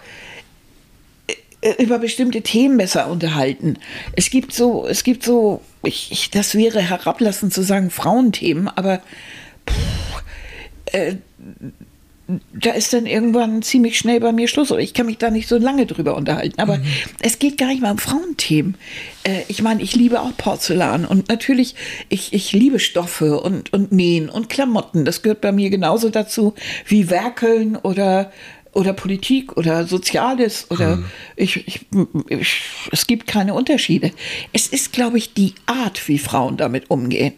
über 1.78 2.00
bestimmte 2.00 2.42
Themen 2.42 2.78
besser 2.78 3.10
unterhalten. 3.10 3.78
Es 4.16 4.30
gibt 4.30 4.54
so, 4.54 4.88
es 4.88 5.04
gibt 5.04 5.24
so, 5.24 5.62
ich, 5.84 6.12
ich, 6.12 6.30
das 6.30 6.56
wäre 6.56 6.82
herablassend 6.82 7.54
zu 7.54 7.64
sagen 7.64 7.90
Frauenthemen, 7.90 8.70
aber 8.70 9.02
pff, 9.68 10.24
äh, 10.94 11.16
da 12.54 12.72
ist 12.72 12.94
dann 12.94 13.08
irgendwann 13.08 13.64
ziemlich 13.64 13.98
schnell 13.98 14.20
bei 14.20 14.32
mir 14.32 14.48
Schluss. 14.48 14.72
Oder 14.72 14.82
ich 14.82 14.94
kann 14.94 15.08
mich 15.08 15.18
da 15.18 15.32
nicht 15.32 15.48
so 15.48 15.58
lange 15.58 15.88
drüber 15.88 16.16
unterhalten. 16.16 16.62
Aber 16.62 16.80
es 17.22 17.40
geht 17.40 17.58
gar 17.58 17.70
nicht 17.70 17.82
mal 17.82 17.92
um 17.92 17.98
Frauenthemen. 17.98 18.76
Äh, 19.24 19.42
ich 19.48 19.62
meine, 19.64 19.82
ich 19.82 19.96
liebe 19.96 20.22
auch 20.22 20.36
Porzellan 20.38 21.06
und 21.06 21.30
natürlich, 21.30 21.76
ich, 22.08 22.34
ich 22.34 22.52
liebe 22.52 22.80
Stoffe 22.80 23.40
und, 23.40 23.74
und 23.74 23.92
Nähen 23.92 24.30
und 24.30 24.50
Klamotten. 24.50 25.06
Das 25.06 25.24
gehört 25.24 25.42
bei 25.42 25.52
mir 25.52 25.70
genauso 25.72 26.10
dazu 26.10 26.54
wie 26.86 27.10
Werkeln 27.10 27.76
oder 27.78 28.32
oder 28.80 28.94
Politik 28.94 29.58
oder 29.58 29.86
Soziales 29.86 30.72
oder 30.72 31.04
ich, 31.36 31.68
ich, 31.68 31.86
ich, 32.30 32.62
es 32.92 33.08
gibt 33.08 33.28
keine 33.28 33.54
Unterschiede. 33.54 34.12
Es 34.54 34.68
ist, 34.68 34.94
glaube 34.94 35.18
ich, 35.18 35.34
die 35.34 35.54
Art, 35.66 36.08
wie 36.08 36.18
Frauen 36.18 36.56
damit 36.56 36.90
umgehen. 36.90 37.34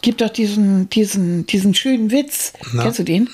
Gibt 0.00 0.22
doch 0.22 0.30
diesen, 0.30 0.88
diesen, 0.88 1.46
diesen 1.46 1.74
schönen 1.74 2.10
Witz. 2.10 2.54
Na? 2.72 2.82
Kennst 2.82 2.98
du 2.98 3.04
den? 3.04 3.28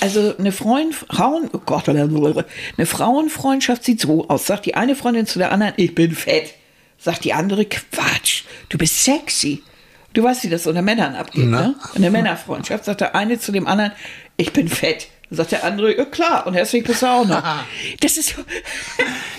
Also 0.00 0.36
eine 0.38 0.52
Freund, 0.52 0.94
Frauen, 0.94 1.50
oh 1.52 1.60
Gott, 1.64 1.88
eine 1.88 2.86
Frauenfreundschaft 2.86 3.84
sieht 3.84 4.00
so 4.00 4.28
aus. 4.28 4.46
Sagt 4.46 4.66
die 4.66 4.76
eine 4.76 4.94
Freundin 4.94 5.26
zu 5.26 5.40
der 5.40 5.50
anderen, 5.50 5.74
ich 5.76 5.94
bin 5.94 6.12
fett. 6.12 6.54
Sagt 6.98 7.24
die 7.24 7.32
andere, 7.32 7.64
Quatsch, 7.64 8.44
du 8.68 8.78
bist 8.78 9.02
sexy. 9.04 9.62
Du 10.14 10.22
weißt, 10.22 10.44
wie 10.44 10.48
das 10.48 10.66
unter 10.66 10.82
Männern 10.82 11.14
abgeht, 11.14 11.46
Na? 11.46 11.68
ne? 11.68 11.74
In 11.94 12.02
der 12.02 12.10
Männerfreundschaft 12.10 12.84
sagt 12.84 13.02
der 13.02 13.14
eine 13.14 13.38
zu 13.38 13.52
dem 13.52 13.66
anderen, 13.66 13.92
ich 14.36 14.52
bin 14.52 14.68
fett. 14.68 15.08
Sagt 15.28 15.52
der 15.52 15.64
andere, 15.64 15.96
ja 15.96 16.04
klar, 16.04 16.46
und 16.46 16.54
hässlich 16.54 16.84
bist 16.84 17.02
du 17.02 17.06
auch 17.06 17.26
noch. 17.26 17.42
Das 18.00 18.16
ist 18.16 18.36
so. 18.36 18.42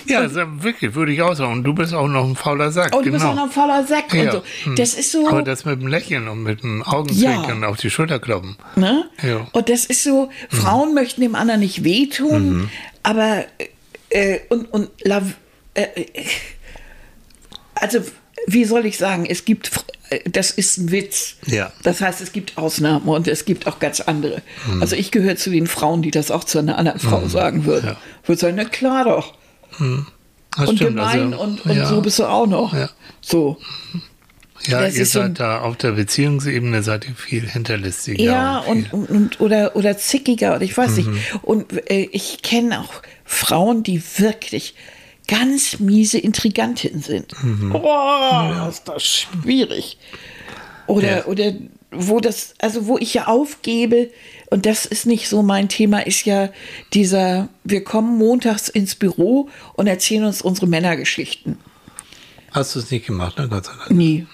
Ja, 0.06 0.22
das 0.22 0.32
ist 0.32 0.62
wirklich, 0.62 0.94
würde 0.94 1.12
ich 1.12 1.22
auch 1.22 1.34
sagen. 1.34 1.52
Und 1.52 1.64
du 1.64 1.72
bist 1.74 1.94
auch 1.94 2.08
noch 2.08 2.24
ein 2.24 2.36
fauler 2.36 2.70
Sack. 2.70 2.94
Und 2.94 3.06
du 3.06 3.10
genau. 3.10 3.14
bist 3.14 3.24
auch 3.24 3.34
noch 3.34 3.44
ein 3.44 3.50
fauler 3.50 3.84
Sack 3.84 4.12
und 4.12 4.18
Ja. 4.18 4.32
so. 4.32 4.42
Hm. 4.64 4.76
Das 4.76 4.94
ist 4.94 5.12
so. 5.12 5.28
Aber 5.28 5.42
das 5.42 5.64
mit 5.64 5.80
dem 5.80 5.86
Lächeln 5.88 6.28
und 6.28 6.42
mit 6.42 6.62
dem 6.62 6.82
Augenzwinkern 6.82 7.64
auf 7.64 7.78
die 7.78 7.90
Schulter 7.90 8.18
kloppen. 8.18 8.56
Ne? 8.76 9.08
Ja. 9.22 9.46
Und 9.52 9.68
das 9.68 9.86
ist 9.86 10.04
so, 10.04 10.30
Frauen 10.50 10.94
möchten 10.94 11.22
dem 11.22 11.34
anderen 11.34 11.60
nicht 11.60 11.84
wehtun, 11.84 12.70
aber 13.02 13.44
äh, 14.10 14.40
und, 14.48 14.72
und 14.72 14.90
äh, 15.04 15.20
äh, 15.74 16.06
also 17.74 18.00
wie 18.46 18.64
soll 18.64 18.86
ich 18.86 18.98
sagen, 18.98 19.26
es 19.26 19.44
gibt, 19.44 19.70
äh, 20.10 20.20
das 20.30 20.50
ist 20.50 20.78
ein 20.78 20.90
Witz. 20.90 21.36
Ja. 21.46 21.72
Das 21.82 22.00
heißt, 22.00 22.20
es 22.20 22.32
gibt 22.32 22.56
Ausnahmen 22.58 23.08
und 23.08 23.28
es 23.28 23.44
gibt 23.44 23.66
auch 23.66 23.78
ganz 23.78 24.00
andere. 24.00 24.42
Also 24.80 24.96
ich 24.96 25.10
gehöre 25.10 25.36
zu 25.36 25.50
den 25.50 25.66
Frauen, 25.66 26.02
die 26.02 26.10
das 26.10 26.30
auch 26.30 26.44
zu 26.44 26.58
einer 26.58 26.78
anderen 26.78 27.00
Frau 27.00 27.26
sagen 27.28 27.64
würden. 27.64 27.86
Ja. 27.88 27.96
Würde 28.24 28.40
sagen, 28.40 28.56
na 28.56 28.64
klar 28.64 29.04
doch. 29.04 29.34
Das 30.56 30.68
Und 30.68 30.76
stimmt, 30.76 30.96
gemein 30.96 31.32
also, 31.34 31.44
und, 31.44 31.64
und 31.66 31.76
ja, 31.76 31.86
so 31.86 32.00
bist 32.00 32.18
du 32.18 32.24
auch 32.24 32.46
noch. 32.46 32.72
Ja. 32.74 32.90
So. 33.20 33.58
Ja, 34.66 34.80
das 34.80 34.96
ihr 34.96 35.02
ist 35.02 35.12
so 35.12 35.20
seid 35.20 35.38
da 35.38 35.60
auf 35.60 35.76
der 35.76 35.92
Beziehungsebene 35.92 36.82
seid 36.82 37.06
ihr 37.06 37.14
viel 37.14 37.48
hinterlistiger. 37.48 38.22
Ja, 38.22 38.58
und, 38.58 38.92
und, 38.92 39.08
und, 39.08 39.40
oder, 39.40 39.76
oder 39.76 39.96
zickiger 39.96 40.56
oder 40.56 40.62
ich 40.62 40.76
weiß 40.76 40.96
Mhm. 40.96 41.12
nicht. 41.12 41.34
Und 41.42 41.90
äh, 41.90 42.08
ich 42.10 42.42
kenne 42.42 42.80
auch 42.80 43.02
Frauen, 43.24 43.84
die 43.84 44.02
wirklich 44.18 44.74
ganz 45.28 45.78
miese 45.78 46.18
Intrigantinnen 46.18 47.00
sind. 47.02 47.32
Mhm. 47.44 47.74
Oh, 47.74 48.68
ist 48.68 48.88
das 48.88 49.04
schwierig. 49.04 49.98
Oder, 50.88 51.18
Ja. 51.18 51.24
oder 51.26 51.52
wo 51.92 52.18
das, 52.20 52.54
also 52.58 52.86
wo 52.86 52.98
ich 52.98 53.14
ja 53.14 53.26
aufgebe, 53.28 54.10
und 54.50 54.66
das 54.66 54.86
ist 54.86 55.06
nicht 55.06 55.28
so 55.28 55.42
mein 55.42 55.68
Thema, 55.68 56.00
ist 56.06 56.24
ja 56.24 56.48
dieser, 56.94 57.48
wir 57.64 57.84
kommen 57.84 58.16
montags 58.18 58.68
ins 58.68 58.94
Büro 58.94 59.48
und 59.74 59.86
erzählen 59.86 60.24
uns 60.24 60.40
unsere 60.42 60.66
Männergeschichten. 60.66 61.58
Hast 62.50 62.74
du 62.74 62.78
es 62.80 62.90
nicht 62.90 63.06
gemacht, 63.06 63.38
ne? 63.38 63.46
Gott 63.48 63.66
sei 63.66 63.72
Dank. 63.78 63.90
Nie. 63.90 64.26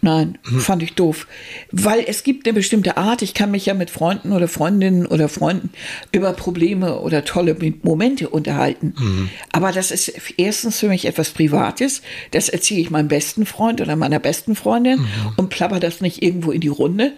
Nein, 0.00 0.38
fand 0.58 0.82
ich 0.82 0.94
doof. 0.94 1.26
Weil 1.72 2.04
es 2.06 2.22
gibt 2.22 2.46
eine 2.46 2.54
bestimmte 2.54 2.96
Art, 2.96 3.22
ich 3.22 3.34
kann 3.34 3.50
mich 3.50 3.66
ja 3.66 3.74
mit 3.74 3.90
Freunden 3.90 4.32
oder 4.32 4.46
Freundinnen 4.46 5.06
oder 5.06 5.28
Freunden 5.28 5.70
über 6.12 6.32
Probleme 6.32 7.00
oder 7.00 7.24
tolle 7.24 7.56
Momente 7.82 8.28
unterhalten. 8.28 8.94
Aber 9.50 9.72
das 9.72 9.90
ist 9.90 10.12
erstens 10.36 10.78
für 10.78 10.88
mich 10.88 11.06
etwas 11.06 11.30
Privates. 11.30 12.02
Das 12.30 12.48
erzähle 12.48 12.80
ich 12.80 12.90
meinem 12.90 13.08
besten 13.08 13.44
Freund 13.44 13.80
oder 13.80 13.96
meiner 13.96 14.20
besten 14.20 14.54
Freundin 14.54 15.06
und 15.36 15.50
plapper 15.50 15.80
das 15.80 16.00
nicht 16.00 16.22
irgendwo 16.22 16.52
in 16.52 16.60
die 16.60 16.68
Runde. 16.68 17.12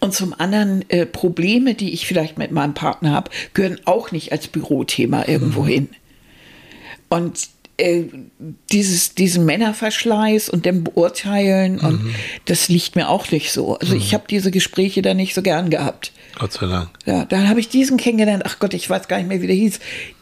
Und 0.00 0.14
zum 0.14 0.32
anderen, 0.38 0.88
äh, 0.90 1.06
Probleme, 1.06 1.74
die 1.74 1.92
ich 1.92 2.06
vielleicht 2.06 2.38
mit 2.38 2.52
meinem 2.52 2.74
Partner 2.74 3.12
habe, 3.12 3.30
gehören 3.54 3.80
auch 3.84 4.12
nicht 4.12 4.30
als 4.30 4.46
Bürothema 4.46 5.24
irgendwo 5.26 5.66
hin. 5.66 5.88
Und 7.08 7.48
äh, 7.78 8.04
dieses, 8.70 9.14
diesen 9.14 9.44
Männerverschleiß 9.44 10.48
und 10.48 10.66
dem 10.66 10.84
Beurteilen, 10.84 11.78
und 11.78 12.14
das 12.44 12.68
liegt 12.68 12.96
mir 12.96 13.08
auch 13.08 13.30
nicht 13.30 13.52
so. 13.52 13.78
Also 13.78 13.94
ich 13.94 14.14
habe 14.14 14.24
diese 14.28 14.50
Gespräche 14.50 15.00
da 15.00 15.14
nicht 15.14 15.34
so 15.34 15.42
gern 15.42 15.70
gehabt. 15.70 16.12
Gott 16.38 16.52
sei 16.52 16.66
Dank. 16.66 16.90
Ja, 17.06 17.24
dann 17.24 17.48
habe 17.48 17.60
ich 17.60 17.68
diesen 17.68 17.96
kennengelernt. 17.96 18.42
Ach 18.46 18.58
Gott, 18.58 18.74
ich 18.74 18.88
weiß 18.88 19.08
gar 19.08 19.18
nicht 19.18 19.28
mehr, 19.28 19.40
wie 19.42 19.46
der 19.46 19.56
hieß. 19.56 19.80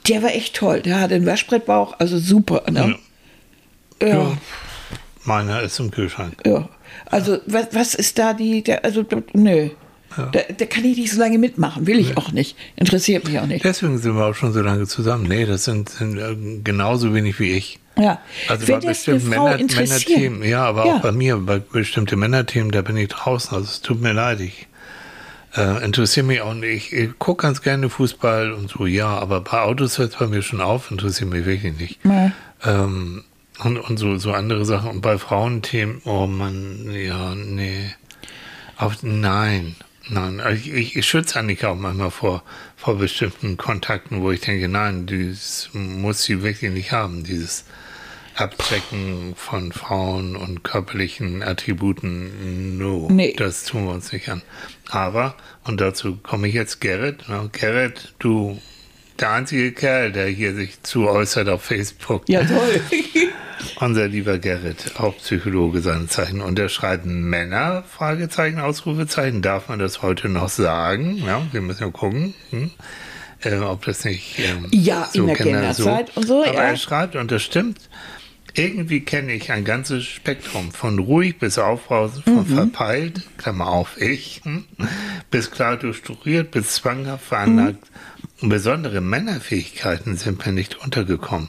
Der 0.08 0.22
war 0.22 0.30
echt 0.30 0.54
toll. 0.54 0.80
Der 0.82 1.00
hatte 1.00 1.14
einen 1.14 1.26
Waschbrettbauch, 1.26 1.96
also 1.98 2.18
super. 2.18 2.62
Ne? 2.70 2.96
Ja. 4.00 4.08
Ja. 4.08 4.38
Meiner 5.24 5.62
ist 5.62 5.80
im 5.80 5.90
Kühlschrank. 5.90 6.34
ja. 6.46 6.68
Also 7.06 7.38
was, 7.46 7.68
was 7.72 7.94
ist 7.94 8.18
da 8.18 8.32
die, 8.32 8.62
der, 8.62 8.84
also 8.84 9.04
nö. 9.32 9.70
Da, 10.16 10.40
da 10.56 10.64
kann 10.66 10.84
ich 10.84 10.96
nicht 10.96 11.12
so 11.12 11.20
lange 11.20 11.38
mitmachen, 11.38 11.86
will 11.86 11.98
ich 11.98 12.16
auch 12.16 12.32
nicht. 12.32 12.56
Interessiert 12.76 13.24
mich 13.26 13.38
auch 13.38 13.46
nicht. 13.46 13.64
Deswegen 13.64 13.98
sind 13.98 14.16
wir 14.16 14.24
auch 14.26 14.34
schon 14.34 14.52
so 14.52 14.60
lange 14.60 14.86
zusammen. 14.86 15.26
Nee, 15.28 15.44
das 15.46 15.64
sind, 15.64 15.88
sind 15.88 16.18
äh, 16.18 16.36
genauso 16.64 17.14
wenig 17.14 17.38
wie 17.38 17.52
ich. 17.52 17.78
Ja. 17.98 18.20
Also 18.48 18.68
Wenn 18.68 18.80
bei 18.80 18.88
bestimmten 18.88 19.28
Männer. 19.28 19.56
Männerthemen, 19.58 20.42
ja, 20.44 20.64
aber 20.64 20.86
Ja. 20.86 20.96
auch 20.96 21.00
bei 21.02 21.12
mir, 21.12 21.36
bei 21.38 21.58
bestimmten 21.58 22.18
Männerthemen, 22.18 22.70
da 22.72 22.82
bin 22.82 22.96
ich 22.96 23.08
draußen. 23.08 23.54
Also 23.56 23.68
es 23.68 23.80
tut 23.80 24.00
mir 24.00 24.12
leid, 24.12 24.40
ich 24.40 24.66
äh, 25.56 25.82
interessiere 25.84 26.26
mich 26.26 26.40
auch 26.42 26.54
nicht. 26.54 26.92
Ich, 26.92 26.98
ich 26.98 27.18
gucke 27.18 27.42
ganz 27.46 27.62
gerne 27.62 27.88
Fußball 27.88 28.52
und 28.52 28.68
so, 28.70 28.84
ja, 28.86 29.08
aber 29.08 29.40
bei 29.40 29.60
Autos 29.60 29.98
hört 29.98 30.12
es 30.12 30.18
bei 30.18 30.26
mir 30.26 30.42
schon 30.42 30.60
auf, 30.60 30.90
interessiert 30.90 31.30
mich 31.30 31.46
wirklich 31.46 31.78
nicht. 31.78 32.04
Nee. 32.04 32.32
Ähm, 32.64 33.24
und, 33.64 33.78
und 33.78 33.96
so, 33.96 34.16
so 34.18 34.32
andere 34.32 34.66
Sachen. 34.66 34.90
Und 34.90 35.00
bei 35.00 35.16
Frauenthemen, 35.16 36.02
oh 36.04 36.26
Mann, 36.26 36.90
ja, 36.94 37.34
nee. 37.34 37.90
Auf, 38.76 39.02
nein, 39.02 39.74
nein. 40.08 40.40
Also 40.40 40.60
Ich, 40.64 40.72
ich, 40.72 40.96
ich 40.96 41.06
schütze 41.06 41.38
Annika 41.38 41.68
auch 41.68 41.76
manchmal 41.76 42.10
vor, 42.10 42.42
vor 42.76 42.96
bestimmten 42.98 43.56
Kontakten, 43.56 44.22
wo 44.22 44.30
ich 44.30 44.40
denke, 44.40 44.68
nein, 44.68 45.06
das 45.06 45.70
muss 45.72 46.22
sie 46.22 46.42
wirklich 46.42 46.70
nicht 46.72 46.92
haben, 46.92 47.24
dieses 47.24 47.64
Abchecken 48.36 49.34
von 49.34 49.72
Frauen 49.72 50.36
und 50.36 50.62
körperlichen 50.62 51.42
Attributen. 51.42 52.76
No, 52.78 53.08
Nee. 53.10 53.34
das 53.36 53.64
tun 53.64 53.86
wir 53.86 53.92
uns 53.94 54.12
nicht 54.12 54.28
an. 54.28 54.42
Aber, 54.90 55.34
und 55.64 55.80
dazu 55.80 56.16
komme 56.22 56.48
ich 56.48 56.54
jetzt, 56.54 56.80
Gerrit. 56.82 57.28
Ne? 57.30 57.48
Gerrit, 57.52 58.14
du, 58.18 58.60
der 59.18 59.30
einzige 59.32 59.72
Kerl, 59.72 60.12
der 60.12 60.26
hier 60.28 60.54
sich 60.54 60.82
zu 60.82 61.08
äußert 61.08 61.48
auf 61.48 61.62
Facebook. 61.62 62.28
Ja, 62.28 62.44
toll. 62.44 62.80
Unser 63.80 64.08
lieber 64.08 64.38
Gerrit, 64.38 64.92
auch 64.98 65.16
Psychologe 65.16 65.80
seine 65.80 66.06
Zeichen. 66.08 66.40
Und 66.40 66.58
er 66.58 66.68
schreibt 66.68 67.06
Männer, 67.06 67.84
Fragezeichen, 67.88 68.58
Ausrufezeichen. 68.60 69.42
Darf 69.42 69.68
man 69.68 69.78
das 69.78 70.02
heute 70.02 70.28
noch 70.28 70.48
sagen? 70.48 71.22
Ja, 71.24 71.42
wir 71.52 71.60
müssen 71.60 71.84
ja 71.84 71.90
gucken, 71.90 72.34
hm? 72.50 72.70
äh, 73.42 73.56
ob 73.56 73.84
das 73.84 74.04
nicht 74.04 74.38
ähm, 74.38 74.66
Ja, 74.72 75.08
in 75.12 75.26
der 75.26 75.36
Kinder 75.36 75.58
Kinderzeit 75.58 76.16
und 76.16 76.26
so, 76.26 76.44
Aber 76.44 76.54
ja. 76.54 76.62
er 76.62 76.76
schreibt, 76.76 77.16
und 77.16 77.30
das 77.30 77.42
stimmt, 77.42 77.78
irgendwie 78.54 79.00
kenne 79.00 79.32
ich 79.34 79.52
ein 79.52 79.64
ganzes 79.64 80.04
Spektrum 80.04 80.72
von 80.72 80.98
ruhig 80.98 81.38
bis 81.38 81.58
aufbrausend, 81.58 82.24
von 82.24 82.48
Mhm. 82.48 82.54
verpeilt, 82.54 83.22
Klammer 83.36 83.68
auf 83.68 84.00
ich, 84.00 84.40
hm, 84.44 84.64
bis 85.30 85.50
klar 85.50 85.76
strukturiert, 85.76 86.50
bis 86.50 86.74
zwanghaft 86.74 87.26
veranlagt. 87.26 87.84
Mhm. 88.40 88.48
Besondere 88.48 89.00
Männerfähigkeiten 89.00 90.16
sind 90.16 90.44
mir 90.46 90.52
nicht 90.52 90.82
untergekommen. 90.82 91.48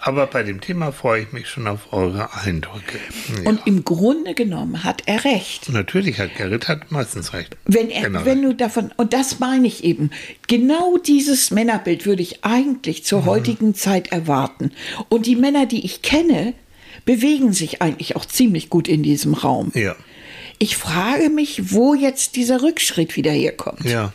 Aber 0.00 0.26
bei 0.26 0.42
dem 0.42 0.60
Thema 0.60 0.92
freue 0.92 1.22
ich 1.22 1.32
mich 1.32 1.48
schon 1.48 1.66
auf 1.66 1.92
eure 1.92 2.32
Eindrücke. 2.34 2.98
Ja. 3.42 3.48
Und 3.50 3.66
im 3.66 3.82
Grunde 3.84 4.34
genommen 4.34 4.84
hat 4.84 5.02
er 5.06 5.24
recht. 5.24 5.68
Natürlich 5.70 6.18
hat 6.20 6.36
Gerrit 6.36 6.68
hat 6.68 6.92
meistens 6.92 7.32
recht. 7.32 7.56
Wenn, 7.64 7.90
er, 7.90 8.02
Genau. 8.02 8.24
wenn 8.24 8.42
du 8.42 8.54
davon, 8.54 8.92
und 8.96 9.12
das 9.12 9.40
meine 9.40 9.66
ich 9.66 9.82
eben, 9.84 10.10
genau 10.46 10.96
dieses 10.98 11.50
Männerbild 11.50 12.06
würde 12.06 12.22
ich 12.22 12.44
eigentlich 12.44 13.04
zur 13.04 13.22
Mhm. 13.22 13.26
heutigen 13.26 13.74
Zeit 13.74 14.12
erwarten. 14.12 14.70
Und 15.08 15.26
die 15.26 15.36
Männer, 15.36 15.66
die 15.66 15.84
ich 15.84 16.02
kenne, 16.02 16.52
bewegen 17.04 17.52
sich 17.52 17.82
eigentlich 17.82 18.16
auch 18.16 18.24
ziemlich 18.26 18.70
gut 18.70 18.88
in 18.88 19.02
diesem 19.02 19.34
Raum. 19.34 19.72
Ja, 19.74 19.96
Ich 20.58 20.76
frage 20.76 21.28
mich, 21.30 21.72
wo 21.72 21.94
jetzt 21.94 22.36
dieser 22.36 22.62
Rückschritt 22.62 23.16
wieder 23.16 23.30
herkommt. 23.32 23.84
ja. 23.84 24.12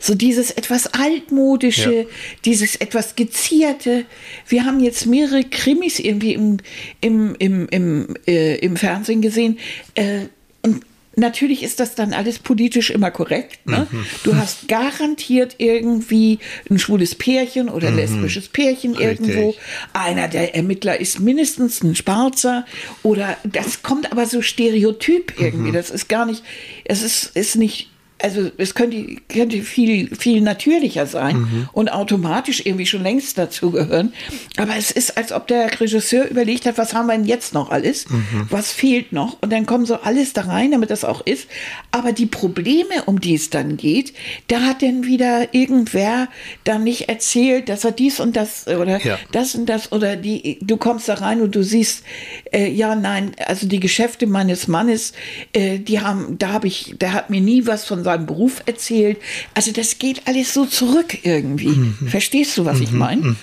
So 0.00 0.14
dieses 0.14 0.50
etwas 0.50 0.86
altmodische, 0.94 1.92
Ja. 1.94 2.04
dieses 2.44 2.76
etwas 2.76 3.16
gezierte. 3.16 4.04
Wir 4.48 4.64
haben 4.64 4.80
jetzt 4.80 5.06
mehrere 5.06 5.44
Krimis 5.44 5.98
irgendwie 5.98 6.34
im, 6.34 6.58
im, 7.00 7.34
im, 7.38 7.68
im, 7.68 8.14
äh, 8.26 8.56
im 8.56 8.76
Fernsehen 8.76 9.22
gesehen. 9.22 9.58
Äh, 9.94 10.26
und 10.62 10.84
natürlich 11.16 11.62
ist 11.62 11.78
das 11.78 11.94
dann 11.94 12.12
alles 12.12 12.40
politisch 12.40 12.90
immer 12.90 13.10
korrekt. 13.12 13.66
Ne? 13.68 13.86
Mhm. 13.90 14.06
Du 14.24 14.34
hast 14.34 14.66
garantiert 14.66 15.54
irgendwie 15.58 16.40
ein 16.68 16.78
schwules 16.80 17.14
Pärchen 17.14 17.68
oder 17.68 17.90
Mhm. 17.90 17.96
lesbisches 17.98 18.48
Pärchen 18.48 18.94
irgendwo. 18.94 19.54
Einer 19.92 20.26
der 20.26 20.56
Ermittler 20.56 20.98
ist 20.98 21.20
mindestens 21.20 21.82
ein 21.84 21.94
Schwarzer 21.94 22.66
oder 23.04 23.36
das 23.44 23.82
kommt 23.84 24.10
aber 24.10 24.26
so 24.26 24.42
stereotyp 24.42 25.34
irgendwie. 25.38 25.68
Mhm. 25.70 25.74
Das 25.74 25.90
ist 25.90 26.08
gar 26.08 26.26
nicht, 26.26 26.42
es 26.84 27.02
ist, 27.02 27.36
ist 27.36 27.54
nicht 27.56 27.90
also 28.22 28.50
es 28.56 28.74
könnte, 28.74 29.16
könnte 29.28 29.62
viel, 29.62 30.14
viel 30.14 30.40
natürlicher 30.40 31.06
sein 31.06 31.36
Mhm. 31.36 31.68
und 31.72 31.92
automatisch 31.92 32.64
irgendwie 32.64 32.86
schon 32.86 33.02
längst 33.02 33.36
dazugehören. 33.36 34.12
Aber 34.56 34.76
es 34.76 34.90
ist, 34.90 35.18
als 35.18 35.32
ob 35.32 35.46
der 35.48 35.78
Regisseur 35.80 36.28
überlegt 36.30 36.64
hat, 36.64 36.78
was 36.78 36.94
haben 36.94 37.06
wir 37.06 37.12
denn 37.14 37.24
jetzt 37.26 37.52
noch 37.52 37.70
alles? 37.70 38.08
Mhm. 38.08 38.46
Was 38.50 38.72
fehlt 38.72 39.12
noch? 39.12 39.36
Und 39.42 39.52
dann 39.52 39.66
kommen 39.66 39.84
so 39.84 39.96
alles 39.96 40.32
da 40.32 40.42
rein, 40.42 40.70
damit 40.70 40.90
das 40.90 41.04
auch 41.04 41.20
ist. 41.26 41.48
Aber 41.90 42.12
die 42.12 42.26
Probleme, 42.26 43.02
um 43.06 43.20
die 43.20 43.34
es 43.34 43.50
dann 43.50 43.76
geht, 43.76 44.14
da 44.48 44.60
hat 44.62 44.82
dann 44.82 45.04
wieder 45.04 45.52
irgendwer 45.52 46.28
dann 46.62 46.84
nicht 46.84 47.08
erzählt, 47.08 47.68
dass 47.68 47.84
er 47.84 47.92
dies 47.92 48.20
und 48.20 48.36
das 48.36 48.66
oder 48.68 49.00
Ja. 49.04 49.18
das 49.32 49.54
und 49.54 49.66
das 49.66 49.90
oder 49.92 50.16
die, 50.16 50.58
du 50.62 50.76
kommst 50.76 51.08
da 51.08 51.14
rein 51.14 51.40
und 51.42 51.54
du 51.54 51.62
siehst, 51.62 52.04
äh, 52.52 52.70
ja, 52.70 52.94
nein, 52.94 53.32
also 53.44 53.66
die 53.66 53.80
Geschäfte 53.80 54.26
meines 54.26 54.68
Mannes, 54.68 55.12
äh, 55.52 55.78
die 55.78 56.00
haben, 56.00 56.38
da 56.38 56.50
habe 56.50 56.68
ich, 56.68 56.94
der 57.00 57.12
hat 57.12 57.28
mir 57.28 57.40
nie 57.40 57.66
was 57.66 57.84
von 57.84 58.03
seinem 58.04 58.26
Beruf 58.26 58.62
erzählt. 58.66 59.18
Also 59.54 59.72
das 59.72 59.98
geht 59.98 60.22
alles 60.26 60.54
so 60.54 60.64
zurück 60.66 61.18
irgendwie. 61.24 61.74
Verstehst 62.06 62.56
du, 62.58 62.64
was 62.64 62.80
ich 62.80 62.92
meine? 62.92 63.34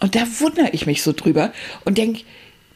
Und 0.00 0.14
da 0.14 0.26
wundere 0.40 0.70
ich 0.72 0.86
mich 0.86 1.02
so 1.02 1.12
drüber 1.12 1.52
und 1.84 1.96
denke, 1.98 2.22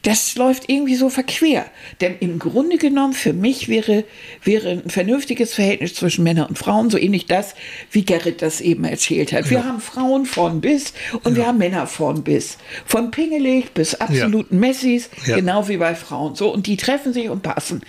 das 0.03 0.35
läuft 0.35 0.69
irgendwie 0.69 0.93
so 0.93 1.09
verquer. 1.09 1.65
Denn 1.99 2.15
im 2.19 2.37
Grunde 2.37 2.77
genommen, 2.77 3.13
für 3.13 3.33
mich 3.33 3.69
wäre, 3.69 4.03
wäre 4.43 4.69
ein 4.69 4.89
vernünftiges 4.91 5.55
Verhältnis 5.55 5.95
zwischen 5.95 6.23
Männern 6.23 6.45
und 6.45 6.59
Frauen 6.59 6.91
so 6.91 6.99
ähnlich 6.99 7.25
das, 7.25 7.55
wie 7.89 8.05
Gerrit 8.05 8.43
das 8.43 8.61
eben 8.61 8.83
erzählt 8.83 9.33
hat. 9.33 9.49
Wir 9.49 9.65
haben 9.65 9.81
Frauen 9.81 10.27
von 10.27 10.61
bis 10.61 10.93
und 11.23 11.35
wir 11.35 11.47
haben 11.47 11.57
Männer 11.57 11.87
von 11.87 12.23
bis. 12.23 12.59
Von 12.85 13.09
pingelig 13.09 13.71
bis 13.73 13.95
absoluten 13.95 14.59
Messis, 14.59 15.09
Ja. 15.25 15.37
genau 15.37 15.67
wie 15.67 15.77
bei 15.77 15.95
Frauen. 15.95 16.35
So, 16.35 16.53
und 16.53 16.67
die 16.67 16.77
treffen 16.77 17.11
sich 17.11 17.27
und 17.29 17.41
passen. 17.41 17.81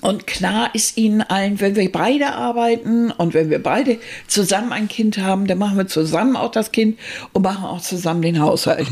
Und 0.00 0.26
klar 0.26 0.70
ist 0.74 0.96
ihnen 0.96 1.20
allen, 1.20 1.60
wenn 1.60 1.76
wir 1.76 1.92
beide 1.92 2.32
arbeiten 2.32 3.10
und 3.10 3.34
wenn 3.34 3.50
wir 3.50 3.62
beide 3.62 3.98
zusammen 4.26 4.72
ein 4.72 4.88
Kind 4.88 5.18
haben, 5.18 5.46
dann 5.46 5.58
machen 5.58 5.76
wir 5.76 5.86
zusammen 5.86 6.36
auch 6.36 6.50
das 6.50 6.72
Kind 6.72 6.98
und 7.34 7.42
machen 7.42 7.64
auch 7.66 7.82
zusammen 7.82 8.22
den 8.22 8.40
Haushalt. 8.40 8.86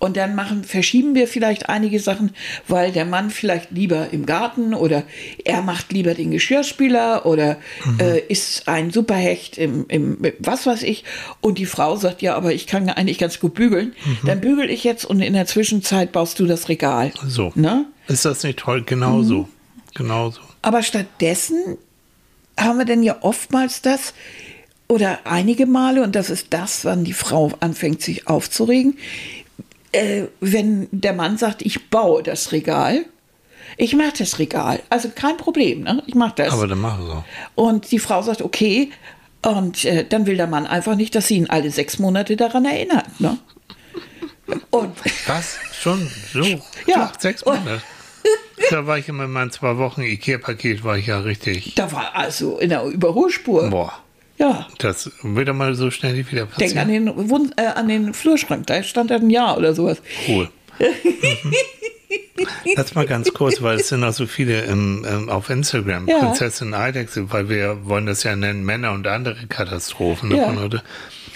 Und 0.00 0.16
dann 0.16 0.34
machen, 0.34 0.64
verschieben 0.64 1.14
wir 1.14 1.28
vielleicht 1.28 1.68
einige 1.68 2.00
Sachen, 2.00 2.32
weil 2.66 2.90
der 2.90 3.04
Mann 3.04 3.30
vielleicht 3.30 3.70
lieber 3.70 4.08
im 4.10 4.26
Garten 4.26 4.74
oder 4.74 5.04
er 5.44 5.62
macht 5.62 5.92
lieber 5.92 6.14
den 6.14 6.32
Geschirrspüler 6.32 7.24
oder 7.24 7.56
äh, 8.00 8.20
ist 8.28 8.66
ein 8.66 8.90
Superhecht 8.90 9.58
im, 9.58 9.84
im, 9.88 10.18
was 10.40 10.66
weiß 10.66 10.82
ich. 10.82 11.04
Und 11.40 11.58
die 11.58 11.66
Frau 11.66 11.94
sagt, 11.94 12.20
ja, 12.20 12.34
aber 12.34 12.52
ich 12.52 12.66
kann 12.66 12.88
eigentlich 12.88 13.18
ganz 13.18 13.38
gut 13.38 13.54
bügeln. 13.54 13.92
Dann 14.24 14.40
bügel 14.40 14.70
ich 14.70 14.82
jetzt 14.82 15.04
und 15.04 15.20
in 15.20 15.34
der 15.34 15.46
Zwischenzeit 15.46 16.10
baust 16.10 16.40
du 16.40 16.46
das 16.46 16.68
Regal. 16.68 17.12
So. 17.28 17.52
Ne? 17.54 17.86
Ist 18.08 18.24
das 18.24 18.42
nicht 18.42 18.58
toll? 18.58 18.82
Genau 18.84 19.18
Mhm. 19.18 19.24
so. 19.24 19.48
Genau 19.96 20.30
so. 20.30 20.40
Aber 20.62 20.82
stattdessen 20.82 21.78
haben 22.58 22.78
wir 22.78 22.84
dann 22.84 23.02
ja 23.02 23.16
oftmals 23.20 23.82
das, 23.82 24.14
oder 24.88 25.18
einige 25.24 25.66
Male, 25.66 26.02
und 26.02 26.14
das 26.14 26.30
ist 26.30 26.48
das, 26.50 26.84
wann 26.84 27.04
die 27.04 27.12
Frau 27.12 27.50
anfängt, 27.60 28.02
sich 28.02 28.28
aufzuregen, 28.28 28.98
äh, 29.92 30.24
wenn 30.40 30.88
der 30.92 31.12
Mann 31.12 31.38
sagt, 31.38 31.62
ich 31.62 31.90
baue 31.90 32.22
das 32.22 32.52
Regal, 32.52 33.04
Ich 33.78 33.94
mache 33.94 34.12
das 34.18 34.38
Regal. 34.38 34.80
Also 34.88 35.10
kein 35.14 35.36
Problem, 35.36 35.82
ne? 35.82 36.02
Ich 36.06 36.14
mache 36.14 36.34
das. 36.36 36.52
Aber 36.52 36.66
dann 36.66 36.80
mach 36.80 36.98
es 36.98 37.10
auch. 37.10 37.24
Und 37.56 37.90
die 37.90 37.98
Frau 37.98 38.22
sagt, 38.22 38.40
okay. 38.40 38.90
Und 39.42 39.84
äh, 39.84 40.04
dann 40.08 40.24
will 40.26 40.36
der 40.36 40.46
Mann 40.46 40.66
einfach 40.66 40.94
nicht, 40.96 41.14
dass 41.14 41.26
sie 41.28 41.36
ihn 41.36 41.50
alle 41.50 41.70
sechs 41.70 41.98
Monate 41.98 42.36
daran 42.36 42.64
erinnert. 42.64 43.20
Ne? 43.20 43.36
Und 44.70 44.94
Was? 45.26 45.56
Schon 45.78 46.08
so? 46.32 46.42
Ja. 46.86 47.12
Sechs 47.18 47.42
Und- 47.42 47.58
Monate. 47.64 47.82
Da 48.70 48.86
war 48.86 48.98
ich 48.98 49.08
immer 49.08 49.24
in 49.24 49.32
meinen 49.32 49.50
zwei 49.50 49.76
Wochen 49.76 50.02
Ikea-Paket, 50.02 50.82
war 50.84 50.96
ich 50.96 51.06
ja 51.08 51.18
richtig. 51.20 51.74
da 51.74 51.90
war 51.92 52.14
also 52.14 52.58
in 52.58 52.70
der 52.70 52.84
Überholspur. 52.84 53.68
Boah, 53.70 53.92
Ja. 54.38 54.66
das 54.78 55.10
wird 55.22 55.54
mal 55.54 55.74
so 55.74 55.90
schnell 55.90 56.14
nicht 56.14 56.30
wieder 56.32 56.46
Denk 56.58 56.76
an 56.76 56.86
passieren. 56.88 57.06
den, 57.06 57.30
Wund, 57.30 57.52
äh, 57.60 57.66
an 57.66 57.88
den 57.88 58.14
Flurschrank, 58.14 58.66
da 58.66 58.82
stand 58.82 59.12
ein 59.12 59.30
Jahr 59.30 59.56
oder 59.58 59.74
sowas. 59.74 60.00
Cool. 60.26 60.48
Mhm. 60.78 60.86
Das 62.76 62.94
mal 62.94 63.06
ganz 63.06 63.32
kurz, 63.32 63.62
weil 63.62 63.76
es 63.80 63.88
sind 63.88 64.04
auch 64.04 64.12
so 64.12 64.26
viele 64.26 64.64
ähm, 64.64 65.06
ähm, 65.08 65.28
auf 65.28 65.50
Instagram, 65.50 66.06
Ja. 66.08 66.18
Prinzessin 66.18 66.74
Eidechse, 66.74 67.32
weil 67.32 67.48
wir 67.48 67.84
wollen 67.86 68.06
das 68.06 68.22
ja 68.22 68.36
nennen, 68.36 68.64
Männer 68.64 68.92
und 68.92 69.06
andere 69.06 69.46
Katastrophen. 69.48 70.30
Ja. 70.30 70.38
davon 70.38 70.60
heute. 70.60 70.82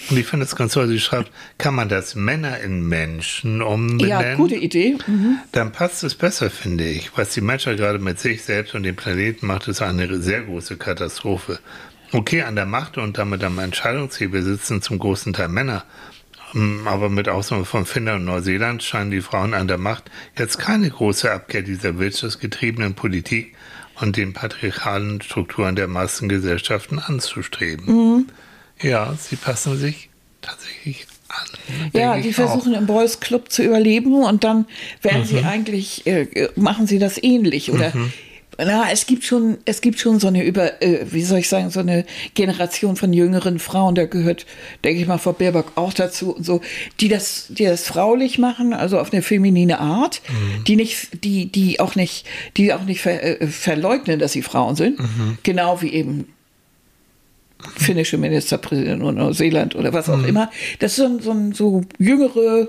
Und 0.09 0.17
ich 0.17 0.25
finde 0.25 0.45
es 0.45 0.55
ganz 0.55 0.73
toll, 0.73 0.87
sie 0.87 0.99
schreibt, 0.99 1.31
kann 1.57 1.75
man 1.75 1.87
das 1.87 2.15
Männer 2.15 2.59
in 2.59 2.87
Menschen 2.87 3.61
umbenennen? 3.61 4.09
Ja, 4.31 4.35
gute 4.35 4.55
Idee. 4.55 4.97
Mhm. 5.07 5.37
Dann 5.51 5.71
passt 5.71 6.03
es 6.03 6.15
besser, 6.15 6.49
finde 6.49 6.85
ich. 6.85 7.11
Was 7.15 7.33
die 7.33 7.41
Menschheit 7.41 7.77
gerade 7.77 7.99
mit 7.99 8.19
sich 8.19 8.43
selbst 8.43 8.73
und 8.75 8.83
dem 8.83 8.95
Planeten 8.95 9.45
macht, 9.47 9.67
ist 9.67 9.81
eine 9.81 10.21
sehr 10.21 10.41
große 10.41 10.77
Katastrophe. 10.77 11.59
Okay, 12.13 12.41
an 12.41 12.55
der 12.55 12.65
Macht 12.65 12.97
und 12.97 13.17
damit 13.17 13.43
am 13.43 13.57
Entscheidungshebel 13.59 14.43
sitzen 14.43 14.81
zum 14.81 14.99
großen 14.99 15.33
Teil 15.33 15.47
Männer. 15.47 15.85
Ähm, 16.53 16.81
Aber 16.85 17.09
mit 17.09 17.29
Ausnahme 17.29 17.65
von 17.65 17.85
Finnland 17.85 18.19
und 18.19 18.25
Neuseeland 18.25 18.83
scheinen 18.83 19.11
die 19.11 19.21
Frauen 19.21 19.53
an 19.53 19.67
der 19.67 19.77
Macht 19.77 20.11
jetzt 20.37 20.57
keine 20.59 20.89
große 20.89 21.31
Abkehr 21.31 21.61
dieser 21.61 21.97
wirtschaftsgetriebenen 21.97 22.93
Politik 22.95 23.55
und 23.99 24.17
den 24.17 24.33
patriarchalen 24.33 25.21
Strukturen 25.21 25.75
der 25.75 25.87
Massengesellschaften 25.87 26.99
anzustreben. 26.99 28.27
Ja, 28.81 29.13
sie 29.19 29.35
passen 29.35 29.77
sich 29.77 30.09
tatsächlich 30.41 31.05
an. 31.27 31.91
Ja, 31.93 32.17
die 32.17 32.29
ich 32.29 32.39
auch. 32.39 32.49
versuchen 32.49 32.73
im 32.73 32.87
Boys 32.87 33.19
Club 33.19 33.51
zu 33.51 33.63
überleben 33.63 34.23
und 34.23 34.43
dann 34.43 34.65
werden 35.01 35.25
sie 35.25 35.43
eigentlich, 35.43 36.05
äh, 36.07 36.49
machen 36.55 36.87
sie 36.87 36.99
das 36.99 37.21
ähnlich 37.21 37.71
oder 37.71 37.93
na, 38.65 38.91
es 38.91 39.05
gibt 39.05 39.23
schon, 39.23 39.57
es 39.65 39.81
gibt 39.81 39.99
schon 39.99 40.19
so 40.19 40.27
eine 40.27 40.43
über, 40.43 40.81
äh, 40.81 41.05
wie 41.09 41.23
soll 41.23 41.39
ich 41.39 41.49
sagen, 41.49 41.69
so 41.69 41.79
eine 41.79 42.05
Generation 42.33 42.95
von 42.95 43.13
jüngeren 43.13 43.59
Frauen, 43.59 43.95
da 43.95 44.05
gehört, 44.05 44.45
denke 44.83 45.01
ich 45.01 45.07
mal, 45.07 45.17
Frau 45.17 45.33
Baerbock 45.33 45.73
auch 45.75 45.93
dazu 45.93 46.35
und 46.35 46.45
so, 46.45 46.61
die 46.99 47.07
das, 47.07 47.47
die 47.49 47.65
das 47.65 47.87
fraulich 47.87 48.37
machen, 48.37 48.73
also 48.73 48.99
auf 48.99 49.11
eine 49.11 49.21
feminine 49.21 49.79
Art, 49.79 50.21
die 50.67 50.75
nicht, 50.75 51.23
die, 51.23 51.51
die 51.51 51.79
auch 51.79 51.95
nicht, 51.95 52.25
die 52.57 52.73
auch 52.73 52.83
nicht 52.83 53.01
ver, 53.01 53.41
äh, 53.41 53.47
verleugnen, 53.47 54.19
dass 54.19 54.33
sie 54.33 54.41
Frauen 54.41 54.75
sind, 54.75 54.99
genau 55.43 55.81
wie 55.81 55.93
eben 55.93 56.27
finnische 57.77 58.17
Ministerpräsident 58.17 59.01
oder 59.01 59.11
Neuseeland 59.11 59.75
oder 59.75 59.93
was 59.93 60.09
auch 60.09 60.23
immer. 60.23 60.49
Das 60.79 60.95
sind 60.95 61.23
so, 61.23 61.33
so, 61.33 61.53
so 61.53 61.81
jüngere, 61.99 62.67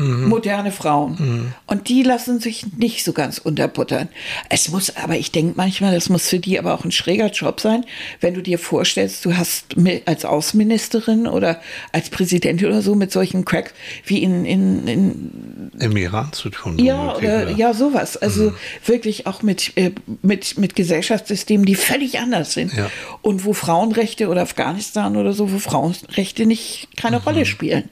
moderne 0.00 0.72
Frauen. 0.72 1.54
Und 1.66 1.88
die 1.88 2.02
lassen 2.02 2.40
sich 2.40 2.66
nicht 2.76 3.04
so 3.04 3.12
ganz 3.12 3.38
unterbuttern. 3.38 4.08
Es 4.48 4.68
muss 4.70 4.96
aber, 4.96 5.16
ich 5.16 5.30
denke 5.30 5.54
manchmal, 5.56 5.94
das 5.94 6.08
muss 6.08 6.28
für 6.28 6.38
die 6.38 6.58
aber 6.58 6.74
auch 6.74 6.84
ein 6.84 6.90
schräger 6.92 7.30
Job 7.30 7.60
sein, 7.60 7.84
wenn 8.20 8.34
du 8.34 8.42
dir 8.42 8.58
vorstellst, 8.58 9.24
du 9.24 9.36
hast 9.36 9.76
als 10.06 10.24
Außenministerin 10.24 11.26
oder 11.26 11.60
als 11.92 12.10
Präsidentin 12.10 12.66
oder 12.68 12.82
so 12.82 12.94
mit 12.94 13.12
solchen 13.12 13.44
Cracks 13.44 13.72
wie 14.04 14.22
in, 14.22 14.44
in, 14.44 14.88
in 14.88 15.70
Im 15.78 15.96
Iran 15.96 16.32
zu 16.32 16.50
tun. 16.50 16.78
ja, 16.78 17.16
oder, 17.16 17.50
ja, 17.50 17.74
sowas. 17.74 18.16
Also 18.16 18.52
wirklich 18.84 19.26
auch 19.26 19.42
mit, 19.42 19.76
äh, 19.76 19.92
mit, 20.22 20.58
mit 20.58 20.74
Gesellschaftssystemen, 20.74 21.66
die 21.66 21.74
völlig 21.74 22.18
anders 22.18 22.54
sind. 22.54 22.72
Ja. 22.74 22.90
Und 23.22 23.44
wo 23.44 23.52
Frauenrechte 23.52 24.28
oder 24.28 24.42
Afghanistan 24.42 25.16
oder 25.16 25.32
so, 25.32 25.52
wo 25.52 25.58
Frauenrechte 25.58 26.46
nicht 26.46 26.88
keine 26.96 27.18
Mhm. 27.18 27.24
Rolle 27.24 27.46
spielen 27.46 27.90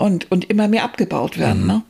und, 0.00 0.30
und 0.30 0.44
immer 0.50 0.68
mehr 0.68 0.84
abgebaut 0.84 1.38
werden. 1.38 1.66
Ne? 1.66 1.82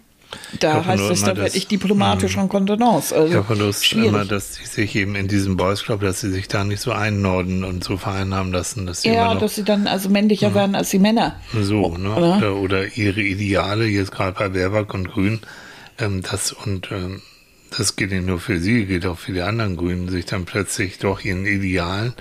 Da 0.60 0.74
hoffe 0.76 0.88
heißt 0.90 1.02
es 1.10 1.22
dann 1.24 1.34
dass- 1.36 1.46
wirklich 1.46 1.66
diplomatisch 1.66 2.36
und 2.36 2.48
Kontenance. 2.48 3.14
Also 3.14 3.28
Ich 3.28 3.34
habe 3.34 3.54
Lust 3.56 3.84
schwierig. 3.84 4.08
immer, 4.10 4.24
dass 4.24 4.54
sie 4.54 4.64
sich 4.66 4.94
eben 4.94 5.16
in 5.16 5.26
diesem 5.26 5.56
Boys 5.56 5.82
Club, 5.82 6.02
dass 6.02 6.20
sie 6.20 6.30
sich 6.30 6.46
da 6.46 6.62
nicht 6.62 6.80
so 6.80 6.92
einnorden 6.92 7.64
und 7.64 7.82
so 7.82 7.96
vereinnahmen 7.96 8.52
lassen, 8.52 8.86
dass 8.86 9.02
sie 9.02 9.08
ja, 9.10 9.34
noch 9.34 9.40
dass 9.40 9.56
sie 9.56 9.64
dann 9.64 9.88
also 9.88 10.08
männlicher 10.08 10.54
werden 10.54 10.76
als 10.76 10.90
die 10.90 11.00
Männer. 11.00 11.34
so, 11.52 11.96
ne? 11.96 12.14
Oder? 12.14 12.36
Oder, 12.36 12.56
oder 12.56 12.96
ihre 12.96 13.20
Ideale, 13.22 13.86
jetzt 13.86 14.12
gerade 14.12 14.38
bei 14.38 14.48
Baerbock 14.50 14.94
und 14.94 15.08
Grün, 15.10 15.40
ähm, 15.98 16.22
das 16.22 16.52
und 16.52 16.90
ähm, 16.92 17.22
das 17.76 17.96
geht 17.96 18.10
nicht 18.12 18.26
nur 18.26 18.38
für 18.40 18.58
sie, 18.60 18.86
geht 18.86 19.06
auch 19.06 19.18
für 19.18 19.32
die 19.32 19.42
anderen 19.42 19.76
Grünen, 19.76 20.08
sich 20.08 20.26
dann 20.26 20.44
plötzlich 20.44 20.98
doch 20.98 21.20
ihren 21.24 21.44
Idealen 21.46 22.12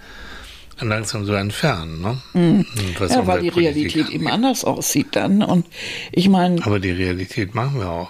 langsam 0.87 1.25
so 1.25 1.33
entfernen, 1.33 2.01
ne? 2.01 2.17
Mhm. 2.33 2.65
Ja, 3.09 3.27
weil 3.27 3.41
die 3.41 3.49
Realität 3.49 4.09
eben 4.09 4.25
angeht. 4.27 4.33
anders 4.33 4.63
aussieht 4.65 5.07
dann. 5.11 5.43
Und 5.43 5.65
ich 6.11 6.29
meine, 6.29 6.63
Aber 6.65 6.79
die 6.79 6.91
Realität 6.91 7.53
machen 7.55 7.79
wir 7.79 7.89
auch. 7.89 8.09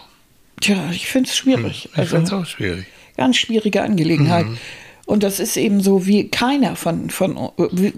tja, 0.61 0.89
ich 0.91 1.07
finde 1.07 1.29
es 1.29 1.35
schwierig. 1.37 1.89
Ich 1.91 1.97
Also- 1.97 2.11
finde 2.17 2.25
es 2.27 2.33
auch 2.33 2.45
schwierig. 2.45 2.85
ganz 3.17 3.37
schwierige 3.37 3.81
Angelegenheit. 3.81 4.45
Mhm. 4.45 4.57
Und 5.05 5.23
das 5.23 5.39
ist 5.39 5.57
eben 5.57 5.81
so, 5.81 6.05
wie 6.05 6.29
keiner 6.29 6.75
von, 6.75 7.09
von 7.09 7.49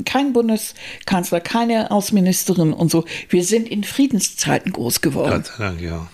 kein 0.06 0.32
Bundeskanzler, 0.32 1.42
keine 1.42 1.92
Außenministerin 1.92 2.72
und 2.72 2.90
so. 2.90 3.04
Wir 3.28 3.44
sind 3.44 3.68
in 3.68 3.84
Friedenszeiten 3.84 4.72
groß 4.72 5.02
geworden. 5.02 5.32
Gott 5.32 5.48
sei 5.48 5.64
Dank, 5.66 5.82
ja. 5.82 6.08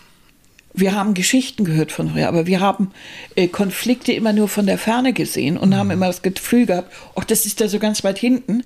Wir 0.78 0.94
haben 0.96 1.16
Geschichten 1.16 1.66
gehört 1.66 1.92
von 1.92 2.12
früher, 2.12 2.28
aber 2.28 2.46
wir 2.46 2.60
haben 2.60 2.92
äh, 3.36 3.48
Konflikte 3.48 4.12
immer 4.14 4.32
nur 4.32 4.48
von 4.48 4.68
der 4.68 4.78
Ferne 4.78 5.12
gesehen 5.12 5.58
und 5.58 5.70
Mhm. 5.70 5.76
haben 5.76 5.92
immer 5.92 6.06
das 6.08 6.22
Gefühl 6.22 6.68
gehabt, 6.68 6.94
ach, 7.16 7.24
das 7.26 7.46
ist 7.48 7.60
da 7.60 7.68
so 7.68 7.80
ganz 7.80 8.04
weit 8.04 8.20
hinten, 8.20 8.64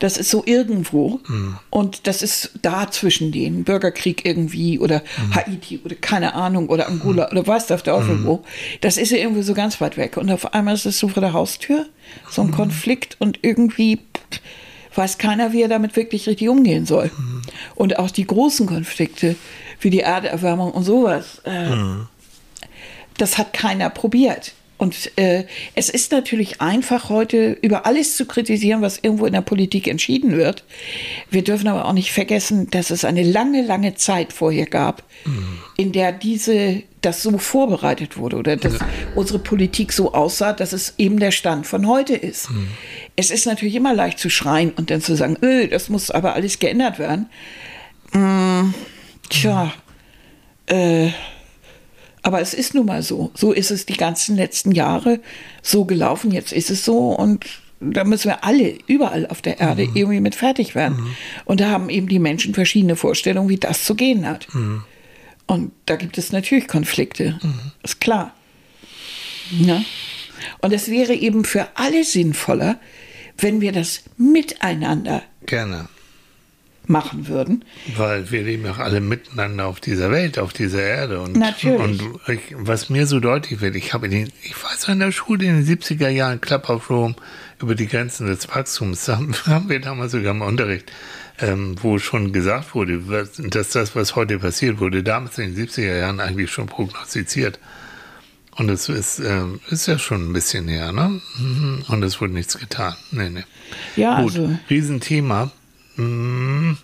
das 0.00 0.16
ist 0.16 0.28
so 0.30 0.42
irgendwo 0.44 1.20
Mhm. 1.28 1.56
und 1.70 2.06
das 2.08 2.20
ist 2.22 2.50
da 2.62 2.90
zwischen 2.90 3.30
denen, 3.30 3.62
Bürgerkrieg 3.62 4.24
irgendwie 4.26 4.80
oder 4.80 5.02
Mhm. 5.28 5.34
Haiti 5.36 5.80
oder 5.84 5.94
keine 5.94 6.34
Ahnung 6.34 6.68
oder 6.68 6.88
Angola 6.88 7.30
oder 7.30 7.46
weiß 7.46 7.68
der 7.68 7.78
Teufel 7.78 8.24
wo. 8.24 8.42
Das 8.80 8.96
ist 8.96 9.10
ja 9.12 9.18
irgendwie 9.18 9.42
so 9.42 9.54
ganz 9.54 9.80
weit 9.80 9.96
weg 9.96 10.16
und 10.16 10.30
auf 10.32 10.52
einmal 10.54 10.74
ist 10.74 10.84
es 10.86 10.98
so 10.98 11.06
vor 11.08 11.20
der 11.22 11.32
Haustür, 11.32 11.86
so 12.28 12.42
ein 12.42 12.48
Mhm. 12.48 12.52
Konflikt 12.54 13.16
und 13.20 13.38
irgendwie 13.42 14.00
weiß 14.94 15.16
keiner, 15.16 15.52
wie 15.54 15.62
er 15.62 15.68
damit 15.68 15.96
wirklich 15.96 16.26
richtig 16.28 16.48
umgehen 16.50 16.84
soll. 16.84 17.06
Mhm. 17.16 17.42
Und 17.76 17.98
auch 17.98 18.10
die 18.10 18.26
großen 18.26 18.66
Konflikte, 18.66 19.36
wie 19.82 19.90
die 19.90 20.00
Erderwärmung 20.00 20.72
und 20.72 20.84
sowas, 20.84 21.40
äh, 21.44 21.76
das 23.18 23.38
hat 23.38 23.52
keiner 23.52 23.90
probiert. 23.90 24.54
Und 24.78 25.16
äh, 25.16 25.44
es 25.76 25.88
ist 25.88 26.10
natürlich 26.10 26.60
einfach 26.60 27.08
heute 27.08 27.56
über 27.62 27.86
alles 27.86 28.16
zu 28.16 28.26
kritisieren, 28.26 28.82
was 28.82 28.98
irgendwo 29.00 29.26
in 29.26 29.32
der 29.32 29.40
Politik 29.40 29.86
entschieden 29.86 30.32
wird. 30.32 30.64
Wir 31.30 31.44
dürfen 31.44 31.68
aber 31.68 31.84
auch 31.84 31.92
nicht 31.92 32.10
vergessen, 32.10 32.68
dass 32.70 32.90
es 32.90 33.04
eine 33.04 33.22
lange, 33.22 33.62
lange 33.62 33.94
Zeit 33.94 34.32
vorher 34.32 34.66
gab, 34.66 35.04
in 35.76 35.92
der 35.92 36.10
diese 36.10 36.82
das 37.00 37.22
so 37.22 37.36
vorbereitet 37.38 38.16
wurde 38.16 38.36
oder 38.36 38.56
dass 38.56 38.74
unsere 39.14 39.38
Politik 39.38 39.92
so 39.92 40.14
aussah, 40.14 40.52
dass 40.52 40.72
es 40.72 40.94
eben 40.98 41.18
der 41.18 41.32
Stand 41.32 41.66
von 41.66 41.86
heute 41.86 42.14
ist. 42.14 42.48
Es 43.16 43.30
ist 43.30 43.46
natürlich 43.46 43.74
immer 43.74 43.92
leicht 43.94 44.18
zu 44.18 44.30
schreien 44.30 44.70
und 44.70 44.90
dann 44.90 45.00
zu 45.00 45.14
sagen, 45.16 45.36
öh, 45.42 45.66
das 45.66 45.88
muss 45.88 46.10
aber 46.10 46.34
alles 46.34 46.58
geändert 46.58 46.98
werden. 46.98 47.28
Mm, 48.12 48.72
tja, 49.32 49.72
äh, 50.66 51.10
aber 52.22 52.40
es 52.40 52.54
ist 52.54 52.74
nun 52.74 52.86
mal 52.86 53.02
so. 53.02 53.30
So 53.34 53.52
ist 53.52 53.70
es 53.70 53.86
die 53.86 53.96
ganzen 53.96 54.36
letzten 54.36 54.72
Jahre 54.72 55.20
so 55.60 55.84
gelaufen. 55.84 56.30
Jetzt 56.30 56.52
ist 56.52 56.70
es 56.70 56.84
so 56.84 57.10
und 57.10 57.46
da 57.80 58.04
müssen 58.04 58.28
wir 58.28 58.44
alle 58.44 58.78
überall 58.86 59.26
auf 59.26 59.42
der 59.42 59.58
Erde 59.58 59.82
irgendwie 59.82 60.20
mit 60.20 60.36
fertig 60.36 60.76
werden. 60.76 61.16
Und 61.44 61.60
da 61.60 61.70
haben 61.70 61.90
eben 61.90 62.06
die 62.06 62.20
Menschen 62.20 62.54
verschiedene 62.54 62.94
Vorstellungen, 62.94 63.48
wie 63.48 63.56
das 63.56 63.84
zu 63.84 63.96
gehen 63.96 64.24
hat. 64.24 64.46
Und 65.48 65.72
da 65.86 65.96
gibt 65.96 66.16
es 66.16 66.30
natürlich 66.30 66.68
Konflikte. 66.68 67.40
Ist 67.82 68.00
klar. 68.00 68.32
Ja? 69.50 69.82
Und 70.60 70.72
es 70.72 70.88
wäre 70.88 71.12
eben 71.12 71.44
für 71.44 71.66
alle 71.74 72.04
sinnvoller, 72.04 72.78
wenn 73.36 73.60
wir 73.60 73.72
das 73.72 74.04
miteinander 74.16 75.24
Gerne. 75.46 75.88
Machen 76.88 77.28
würden. 77.28 77.64
Weil 77.96 78.30
wir 78.30 78.42
leben 78.42 78.64
ja 78.64 78.72
auch 78.72 78.78
alle 78.78 79.00
miteinander 79.00 79.66
auf 79.66 79.80
dieser 79.80 80.10
Welt, 80.10 80.38
auf 80.38 80.52
dieser 80.52 80.82
Erde. 80.82 81.20
Und, 81.20 81.36
Natürlich. 81.36 81.80
Und 81.80 82.20
ich, 82.28 82.40
was 82.52 82.90
mir 82.90 83.06
so 83.06 83.20
deutlich 83.20 83.60
wird, 83.60 83.76
ich 83.76 83.94
habe 83.94 84.06
in 84.06 84.12
den, 84.12 84.32
ich 84.42 84.54
weiß 84.62 84.88
in 84.88 84.98
der 84.98 85.12
Schule 85.12 85.44
in 85.44 85.64
den 85.64 85.78
70er 85.78 86.08
Jahren 86.08 86.40
Club 86.40 86.68
of 86.68 86.90
Rome 86.90 87.14
über 87.60 87.74
die 87.74 87.86
Grenzen 87.86 88.26
des 88.26 88.48
Wachstums, 88.48 89.08
haben, 89.46 89.68
wir 89.68 89.80
damals 89.80 90.12
sogar 90.12 90.32
im 90.32 90.42
Unterricht, 90.42 90.90
ähm, 91.38 91.76
wo 91.80 91.98
schon 91.98 92.32
gesagt 92.32 92.74
wurde, 92.74 93.00
dass 93.38 93.70
das, 93.70 93.94
was 93.94 94.16
heute 94.16 94.38
passiert 94.38 94.80
wurde, 94.80 95.02
damals 95.02 95.38
in 95.38 95.54
den 95.54 95.68
70er 95.68 95.98
Jahren 95.98 96.20
eigentlich 96.20 96.50
schon 96.50 96.66
prognostiziert. 96.66 97.58
Und 98.56 98.68
es 98.68 98.88
ist, 98.90 99.18
ähm, 99.20 99.60
ist 99.70 99.86
ja 99.86 99.98
schon 99.98 100.28
ein 100.28 100.32
bisschen 100.34 100.68
her, 100.68 100.92
ne? 100.92 101.20
Mhm. 101.38 101.84
Und 101.88 102.02
es 102.02 102.20
wurde 102.20 102.34
nichts 102.34 102.58
getan. 102.58 102.94
Nee, 103.10 103.30
nee. 103.30 103.44
Ja, 103.96 104.20
Gut, 104.20 104.36
also 104.36 104.58
Riesenthema. 104.68 105.50
Hm, 105.96 106.76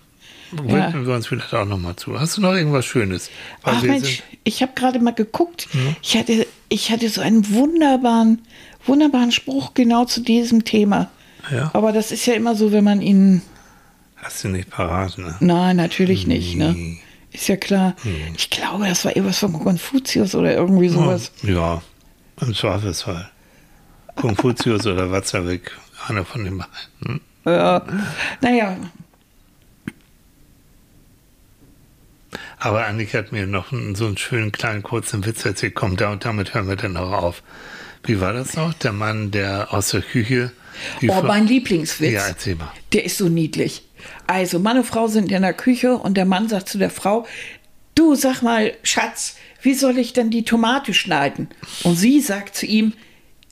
widmen 0.52 1.06
wir 1.06 1.14
uns 1.14 1.26
vielleicht 1.26 1.52
auch 1.54 1.64
nochmal 1.64 1.96
zu. 1.96 2.18
Hast 2.18 2.36
du 2.36 2.40
noch 2.40 2.52
irgendwas 2.52 2.84
Schönes? 2.84 3.30
Weil 3.62 3.74
Ach 3.76 3.82
Mensch, 3.82 4.22
ich 4.44 4.62
habe 4.62 4.72
gerade 4.74 4.98
mal 5.00 5.14
geguckt. 5.14 5.68
Ich 6.02 6.16
hatte 6.16 6.46
ich 6.68 6.90
hatte 6.90 7.08
so 7.08 7.20
einen 7.20 7.50
wunderbaren, 7.50 8.42
wunderbaren 8.84 9.32
Spruch 9.32 9.74
genau 9.74 10.04
zu 10.04 10.20
diesem 10.20 10.64
Thema. 10.64 11.10
Ja. 11.50 11.70
Aber 11.72 11.92
das 11.92 12.12
ist 12.12 12.26
ja 12.26 12.34
immer 12.34 12.54
so, 12.54 12.72
wenn 12.72 12.84
man 12.84 13.00
ihn. 13.00 13.42
Hast 14.16 14.44
du 14.44 14.48
nicht 14.48 14.70
parat, 14.70 15.16
ne? 15.18 15.36
Nein, 15.40 15.76
natürlich 15.76 16.26
nicht, 16.26 16.56
ne? 16.56 16.72
Nee. 16.72 16.98
Ist 17.30 17.48
ja 17.48 17.56
klar. 17.56 17.94
Hm. 18.02 18.34
Ich 18.36 18.50
glaube, 18.50 18.86
das 18.86 19.04
war 19.04 19.14
irgendwas 19.14 19.38
von 19.38 19.52
Konfuzius 19.52 20.34
oder 20.34 20.54
irgendwie 20.54 20.88
sowas. 20.88 21.30
Ja, 21.42 21.82
im 22.40 22.54
Zweifelsfall. 22.54 23.30
Konfuzius 24.16 24.86
oder 24.86 25.10
Watzlawick, 25.10 25.70
einer 26.08 26.24
von 26.24 26.44
den 26.44 26.58
beiden. 26.58 26.72
Hm? 27.04 27.20
Ja. 27.46 27.82
Naja, 28.40 28.76
Aber 32.60 32.86
Annika 32.86 33.18
hat 33.18 33.32
mir 33.32 33.46
noch 33.46 33.72
einen, 33.72 33.94
so 33.94 34.06
einen 34.06 34.16
schönen 34.16 34.52
kleinen 34.52 34.82
kurzen 34.82 35.24
Witz 35.24 35.44
erzählt. 35.44 35.74
Komm, 35.74 35.96
da 35.96 36.10
und 36.10 36.24
damit 36.24 36.54
hören 36.54 36.68
wir 36.68 36.76
dann 36.76 36.96
auch 36.96 37.12
auf. 37.12 37.42
Wie 38.04 38.20
war 38.20 38.32
das 38.32 38.54
noch? 38.56 38.74
Der 38.74 38.92
Mann, 38.92 39.30
der 39.30 39.72
aus 39.72 39.90
der 39.90 40.02
Küche. 40.02 40.52
oh, 41.06 41.22
mein 41.22 41.46
Lieblingswitz. 41.46 42.12
Ja, 42.12 42.26
erzähl 42.26 42.56
mal. 42.56 42.72
Der 42.92 43.04
ist 43.04 43.18
so 43.18 43.28
niedlich. 43.28 43.84
Also, 44.26 44.58
Mann 44.58 44.78
und 44.78 44.84
Frau 44.84 45.08
sind 45.08 45.30
in 45.30 45.42
der 45.42 45.52
Küche 45.52 45.96
und 45.96 46.14
der 46.14 46.24
Mann 46.24 46.48
sagt 46.48 46.68
zu 46.68 46.78
der 46.78 46.90
Frau: 46.90 47.26
Du 47.94 48.14
sag 48.14 48.42
mal, 48.42 48.72
Schatz, 48.82 49.36
wie 49.62 49.74
soll 49.74 49.98
ich 49.98 50.12
denn 50.12 50.30
die 50.30 50.44
Tomate 50.44 50.94
schneiden? 50.94 51.48
Und 51.82 51.96
sie 51.96 52.20
sagt 52.20 52.56
zu 52.56 52.66
ihm: 52.66 52.92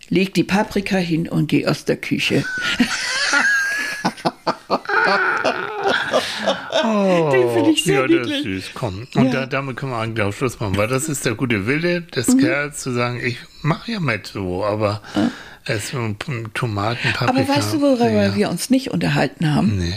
Leg 0.08 0.34
die 0.34 0.44
Paprika 0.44 0.96
hin 0.96 1.28
und 1.28 1.48
geh 1.48 1.66
aus 1.66 1.84
der 1.84 1.96
Küche. 1.96 2.44
Den 7.32 7.50
finde 7.54 7.70
ich 7.70 7.84
sehr 7.84 8.02
Oh, 8.02 8.06
ja, 8.06 8.18
das 8.18 8.26
ist 8.28 8.32
niedlich. 8.44 8.64
süß. 8.64 8.70
Komm. 8.74 9.06
Und 9.14 9.26
Ja. 9.26 9.30
da, 9.32 9.46
damit 9.46 9.76
können 9.76 9.92
wir 9.92 9.98
eigentlich 9.98 10.24
auch 10.26 10.32
Schluss 10.32 10.58
machen, 10.60 10.76
weil 10.76 10.88
das 10.88 11.08
ist 11.08 11.24
der 11.26 11.34
gute 11.34 11.66
Wille 11.66 12.02
des 12.02 12.28
Mhm. 12.28 12.38
Kerls 12.38 12.80
zu 12.80 12.92
sagen, 12.92 13.20
ich 13.24 13.38
mache 13.62 13.92
ja 13.92 14.00
mit 14.00 14.26
so, 14.28 14.64
aber 14.64 15.02
es 15.64 15.88
sind 15.88 16.24
Tomaten, 16.54 17.12
Paprika. 17.12 17.26
Aber 17.26 17.48
weißt 17.48 17.74
du, 17.74 17.80
worüber 17.80 18.10
ja. 18.10 18.34
wir 18.36 18.50
uns 18.50 18.70
nicht 18.70 18.90
unterhalten 18.90 19.54
haben? 19.54 19.78
Nee. 19.78 19.94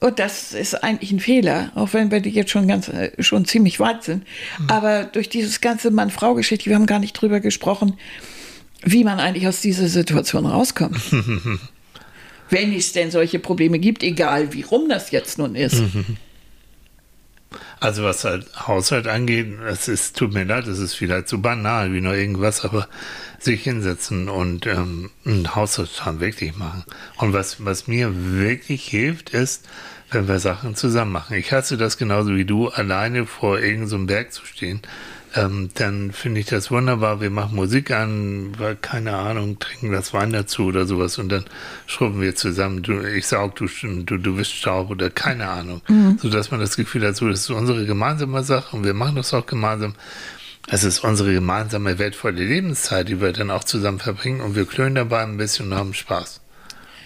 Und 0.00 0.20
das 0.20 0.52
ist 0.52 0.84
eigentlich 0.84 1.10
ein 1.10 1.18
Fehler, 1.18 1.72
auch 1.74 1.92
wenn 1.92 2.12
wir 2.12 2.20
jetzt 2.20 2.50
schon 2.52 2.68
ganz 2.68 2.88
äh, 2.88 3.10
schon 3.20 3.44
ziemlich 3.46 3.80
weit 3.80 4.04
sind. 4.04 4.24
Hm. 4.58 4.70
Aber 4.70 5.02
durch 5.04 5.28
dieses 5.28 5.60
ganze 5.60 5.90
Mann-Frau-Geschichte, 5.90 6.66
wir 6.70 6.76
haben 6.76 6.86
gar 6.86 7.00
nicht 7.00 7.14
drüber 7.14 7.40
gesprochen, 7.40 7.94
wie 8.84 9.02
man 9.02 9.18
eigentlich 9.18 9.48
aus 9.48 9.60
dieser 9.60 9.88
Situation 9.88 10.46
rauskommt. 10.46 11.00
wenn 12.50 12.72
es 12.72 12.92
denn 12.92 13.10
solche 13.10 13.38
Probleme 13.38 13.78
gibt, 13.78 14.02
egal 14.02 14.52
wie 14.52 14.62
rum 14.62 14.88
das 14.88 15.10
jetzt 15.10 15.38
nun 15.38 15.54
ist. 15.54 15.82
Also 17.80 18.02
was 18.02 18.24
halt 18.24 18.46
Haushalt 18.66 19.06
angeht, 19.06 19.46
es 19.66 19.88
ist, 19.88 20.16
tut 20.16 20.34
mir 20.34 20.44
leid, 20.44 20.66
es 20.66 20.78
ist 20.78 20.94
vielleicht 20.94 21.28
so 21.28 21.38
banal 21.38 21.92
wie 21.92 22.00
nur 22.00 22.14
irgendwas, 22.14 22.64
aber 22.64 22.88
sich 23.38 23.62
hinsetzen 23.62 24.28
und 24.28 24.66
ähm, 24.66 25.10
einen 25.24 25.54
Haushaltsplan 25.54 26.20
wirklich 26.20 26.56
machen. 26.56 26.84
Und 27.16 27.32
was, 27.32 27.64
was 27.64 27.86
mir 27.86 28.10
wirklich 28.14 28.86
hilft, 28.86 29.30
ist, 29.30 29.66
wenn 30.10 30.26
wir 30.26 30.40
Sachen 30.40 30.74
zusammen 30.74 31.12
machen. 31.12 31.36
Ich 31.36 31.52
hasse 31.52 31.76
das 31.76 31.98
genauso 31.98 32.34
wie 32.34 32.44
du, 32.44 32.68
alleine 32.68 33.26
vor 33.26 33.60
irgendeinem 33.60 33.88
so 33.88 34.06
Berg 34.06 34.32
zu 34.32 34.44
stehen. 34.44 34.80
Ähm, 35.38 35.70
dann 35.74 36.10
finde 36.12 36.40
ich 36.40 36.46
das 36.46 36.70
wunderbar. 36.70 37.20
Wir 37.20 37.30
machen 37.30 37.54
Musik 37.54 37.92
an, 37.92 38.58
weil, 38.58 38.74
keine 38.76 39.16
Ahnung, 39.16 39.58
trinken 39.58 39.92
das 39.92 40.12
Wein 40.12 40.32
dazu 40.32 40.64
oder 40.64 40.84
sowas 40.84 41.18
und 41.18 41.28
dann 41.28 41.44
schrubben 41.86 42.20
wir 42.20 42.34
zusammen. 42.34 42.82
Du, 42.82 43.00
ich 43.02 43.26
saug, 43.26 43.54
du, 43.56 43.66
du, 43.66 44.18
du 44.18 44.36
wischst 44.36 44.54
Staub 44.54 44.90
oder 44.90 45.10
keine 45.10 45.48
Ahnung. 45.48 45.82
So 46.18 46.28
dass 46.28 46.50
man 46.50 46.60
das 46.60 46.76
Gefühl 46.76 47.06
hat, 47.06 47.16
so, 47.16 47.28
das 47.28 47.40
ist 47.40 47.50
unsere 47.50 47.86
gemeinsame 47.86 48.42
Sache 48.42 48.76
und 48.76 48.84
wir 48.84 48.94
machen 48.94 49.16
das 49.16 49.32
auch 49.32 49.46
gemeinsam. 49.46 49.94
Es 50.66 50.82
ist 50.82 51.04
unsere 51.04 51.32
gemeinsame 51.32 51.98
wertvolle 51.98 52.44
Lebenszeit, 52.44 53.08
die 53.08 53.20
wir 53.20 53.32
dann 53.32 53.50
auch 53.50 53.64
zusammen 53.64 54.00
verbringen 54.00 54.40
und 54.40 54.56
wir 54.56 54.66
klönen 54.66 54.96
dabei 54.96 55.22
ein 55.22 55.36
bisschen 55.36 55.72
und 55.72 55.78
haben 55.78 55.94
Spaß. 55.94 56.40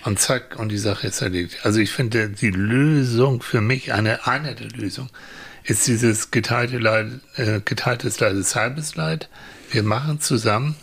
Und 0.05 0.19
zack, 0.19 0.59
und 0.59 0.71
die 0.71 0.79
Sache 0.79 1.07
ist 1.07 1.21
erledigt. 1.21 1.59
Also 1.65 1.79
ich 1.81 1.93
finde, 1.93 2.31
die 2.31 2.51
Lösung 2.51 3.43
für 3.43 3.61
mich, 3.61 3.93
eine, 3.93 4.27
eine 4.27 4.55
der 4.55 4.69
Lösungen, 4.71 5.11
ist 5.65 5.87
dieses 5.87 6.31
geteilte 6.31 6.79
Leid, 6.79 7.07
äh, 7.37 7.61
geteiltes 7.65 8.21
Leid 8.21 8.35
ist 8.35 8.55
halbes 8.57 8.97
Leid. 8.97 9.29
Wir 9.71 9.83
machen 9.83 10.21
zusammen. 10.21 10.77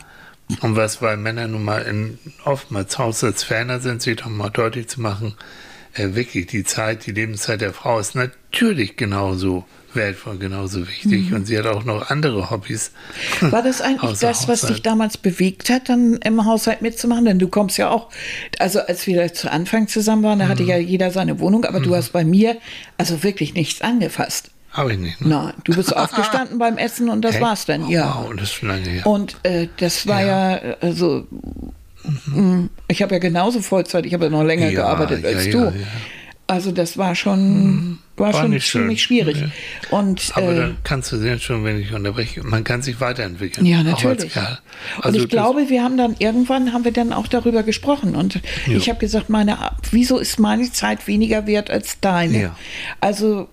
Und 0.62 0.74
was, 0.74 1.00
weil 1.00 1.16
Männer 1.16 1.46
nun 1.46 1.64
mal 1.64 1.82
in, 1.82 2.18
oftmals 2.44 2.98
haushaltsferner 2.98 3.78
sind, 3.78 4.02
sich 4.02 4.16
doch 4.16 4.26
mal 4.26 4.50
deutlich 4.50 4.88
zu 4.88 5.00
machen, 5.00 5.34
äh, 5.94 6.14
wirklich 6.14 6.46
die 6.46 6.64
Zeit, 6.64 7.06
die 7.06 7.12
Lebenszeit 7.12 7.60
der 7.60 7.72
Frau 7.72 8.00
ist 8.00 8.16
natürlich 8.16 8.96
genauso 8.96 9.64
wertvoll, 9.94 10.38
genauso 10.38 10.86
wichtig. 10.88 11.32
Und 11.32 11.46
sie 11.46 11.58
hat 11.58 11.66
auch 11.66 11.84
noch 11.84 12.10
andere 12.10 12.50
Hobbys. 12.50 12.92
War 13.40 13.62
das 13.62 13.80
eigentlich 13.80 14.18
das, 14.18 14.48
was 14.48 14.62
dich 14.62 14.82
damals 14.82 15.18
bewegt 15.18 15.68
hat, 15.68 15.88
dann 15.88 16.14
im 16.16 16.44
Haushalt 16.44 16.80
mitzumachen? 16.82 17.24
Denn 17.24 17.38
du 17.38 17.48
kommst 17.48 17.76
ja 17.78 17.90
auch, 17.90 18.08
also 18.58 18.80
als 18.80 19.06
wir 19.06 19.32
zu 19.32 19.50
Anfang 19.50 19.88
zusammen 19.88 20.22
waren, 20.22 20.38
da 20.40 20.48
hatte 20.48 20.62
Mhm. 20.62 20.68
ja 20.68 20.76
jeder 20.78 21.10
seine 21.10 21.38
Wohnung, 21.40 21.64
aber 21.64 21.80
du 21.80 21.94
hast 21.94 22.12
bei 22.12 22.24
mir 22.24 22.56
also 22.98 23.22
wirklich 23.22 23.54
nichts 23.54 23.82
angefasst. 23.82 24.50
Habe 24.72 24.92
ich 24.92 24.98
nicht. 24.98 25.20
Ne? 25.20 25.28
Nein, 25.28 25.52
du 25.64 25.74
bist 25.74 25.96
aufgestanden 25.96 26.58
beim 26.58 26.78
Essen 26.78 27.08
und 27.10 27.22
das 27.22 27.34
Echt? 27.34 27.42
war's 27.42 27.66
dann, 27.66 27.88
ja. 27.88 28.22
Wow, 28.24 28.32
das 28.36 28.52
ist 28.52 28.62
lange 28.62 28.88
her. 28.88 29.06
Und 29.06 29.36
äh, 29.42 29.68
das 29.78 30.06
war 30.06 30.22
ja, 30.24 30.56
äh, 30.56 30.76
also, 30.80 31.26
mh, 32.26 32.68
ich 32.88 33.02
habe 33.02 33.14
ja 33.14 33.18
genauso 33.18 33.60
Vollzeit, 33.60 34.06
ich 34.06 34.14
habe 34.14 34.24
ja 34.24 34.30
noch 34.30 34.44
länger 34.44 34.68
Ja, 34.70 34.82
gearbeitet 34.82 35.24
ja, 35.24 35.30
als 35.30 35.46
ja, 35.46 35.52
du. 35.52 35.72
Ja. 36.50 36.54
Also 36.54 36.72
das 36.72 36.98
war 36.98 37.14
schon, 37.14 37.98
war, 38.16 38.32
War 38.32 38.42
schon 38.42 38.50
nicht 38.50 38.66
schön. 38.66 38.82
ziemlich 38.82 39.02
schwierig. 39.02 39.40
Nee. 39.40 39.50
Und 39.90 40.32
Aber 40.34 40.52
äh, 40.52 40.56
dann 40.56 40.76
kannst 40.84 41.12
du 41.12 41.16
sehen 41.16 41.40
schon, 41.40 41.64
wenn 41.64 41.80
ich 41.80 41.92
unterbreche, 41.92 42.42
man 42.42 42.64
kann 42.64 42.82
sich 42.82 43.00
weiterentwickeln. 43.00 43.64
Ja, 43.66 43.80
auch 43.80 43.86
als 43.86 44.02
natürlich. 44.04 44.32
Kerl. 44.32 44.58
und 44.98 45.04
Also 45.04 45.18
ich 45.20 45.28
glaube, 45.28 45.68
wir 45.68 45.82
haben 45.82 45.96
dann 45.96 46.16
irgendwann 46.18 46.72
haben 46.72 46.84
wir 46.84 46.92
dann 46.92 47.12
auch 47.12 47.28
darüber 47.28 47.62
gesprochen 47.62 48.14
und 48.16 48.40
ich 48.66 48.88
habe 48.88 48.98
gesagt, 48.98 49.30
meine, 49.30 49.56
wieso 49.90 50.18
ist 50.18 50.38
meine 50.38 50.70
Zeit 50.72 51.06
weniger 51.06 51.46
wert 51.46 51.70
als 51.70 52.00
deine? 52.00 52.40
Ja. 52.42 52.56
Also 53.00 53.48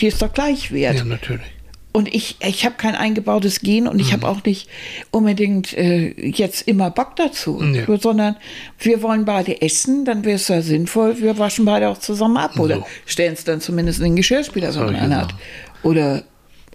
die 0.00 0.06
ist 0.06 0.20
doch 0.20 0.32
gleich 0.32 0.72
wert. 0.72 0.96
Ja, 0.96 1.04
natürlich. 1.04 1.46
Und 1.92 2.14
ich, 2.14 2.36
ich 2.40 2.64
habe 2.64 2.76
kein 2.76 2.94
eingebautes 2.94 3.60
Gen 3.60 3.88
und 3.88 3.98
ich 3.98 4.12
habe 4.12 4.28
auch 4.28 4.44
nicht 4.44 4.68
unbedingt 5.10 5.72
äh, 5.76 6.12
jetzt 6.30 6.68
immer 6.68 6.90
Bock 6.90 7.16
dazu, 7.16 7.60
Ja. 7.62 7.84
sondern 7.98 8.36
wir 8.78 9.02
wollen 9.02 9.24
beide 9.24 9.60
essen, 9.60 10.04
dann 10.04 10.24
wäre 10.24 10.36
es 10.36 10.46
ja 10.46 10.62
sinnvoll, 10.62 11.18
wir 11.20 11.36
waschen 11.38 11.64
beide 11.64 11.88
auch 11.88 11.98
zusammen 11.98 12.36
ab 12.36 12.58
oder 12.60 12.76
So. 12.76 12.86
stellen 13.06 13.32
es 13.32 13.42
dann 13.42 13.60
zumindest 13.60 13.98
in 13.98 14.04
den 14.04 14.16
Geschirrspüler, 14.16 14.68
wenn 14.68 14.72
Solche 14.74 14.92
man 14.92 15.02
einen 15.02 15.16
hat. 15.16 15.34
Oder 15.82 16.22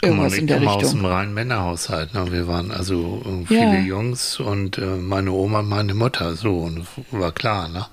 irgendwas 0.01 0.33
in 0.33 0.47
der 0.47 0.57
komme 0.57 0.69
aus 0.71 0.83
Richtung. 0.83 0.99
einem 0.99 1.05
reinen 1.05 1.33
Männerhaushalt. 1.33 2.13
Ne? 2.13 2.31
Wir 2.31 2.47
waren 2.49 2.71
also 2.71 3.21
äh, 3.25 3.45
viele 3.47 3.61
Ja. 3.61 3.79
Jungs 3.79 4.39
und 4.41 4.77
äh, 4.77 4.81
meine 4.97 5.31
Oma, 5.31 5.61
meine 5.61 5.93
Mutter. 5.93 6.35
So, 6.35 6.57
und 6.57 6.85
war 7.11 7.31
klar, 7.31 7.69
ne? 7.69 7.85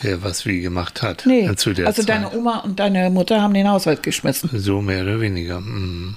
wer 0.00 0.20
was 0.24 0.44
wie 0.46 0.60
gemacht 0.60 1.02
hat. 1.02 1.22
Nee, 1.24 1.46
äh, 1.46 1.54
zu 1.54 1.72
der 1.72 1.86
also 1.86 2.02
Zeit. 2.02 2.08
deine 2.08 2.32
Oma 2.36 2.58
und 2.64 2.80
deine 2.80 3.08
Mutter 3.10 3.40
haben 3.40 3.54
den 3.54 3.68
Haushalt 3.68 4.02
geschmissen. 4.02 4.50
So 4.54 4.82
mehr 4.82 5.04
oder 5.04 5.20
weniger. 5.20 5.60
Mhm. 5.60 6.16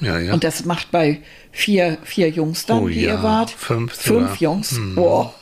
Ja, 0.00 0.18
ja. 0.18 0.34
Und 0.34 0.44
das 0.44 0.64
macht 0.64 0.90
bei 0.90 1.20
vier, 1.52 1.98
vier 2.04 2.28
Jungs 2.28 2.66
dann, 2.66 2.82
Oh 2.82 2.88
die 2.88 3.00
ja, 3.00 3.14
ihr 3.14 3.22
wart. 3.22 3.50
fünf 3.50 3.94
Fünf. 3.94 4.40
Jungs. 4.40 4.72
Mhm. 4.72 4.94
Boah. 4.94 5.34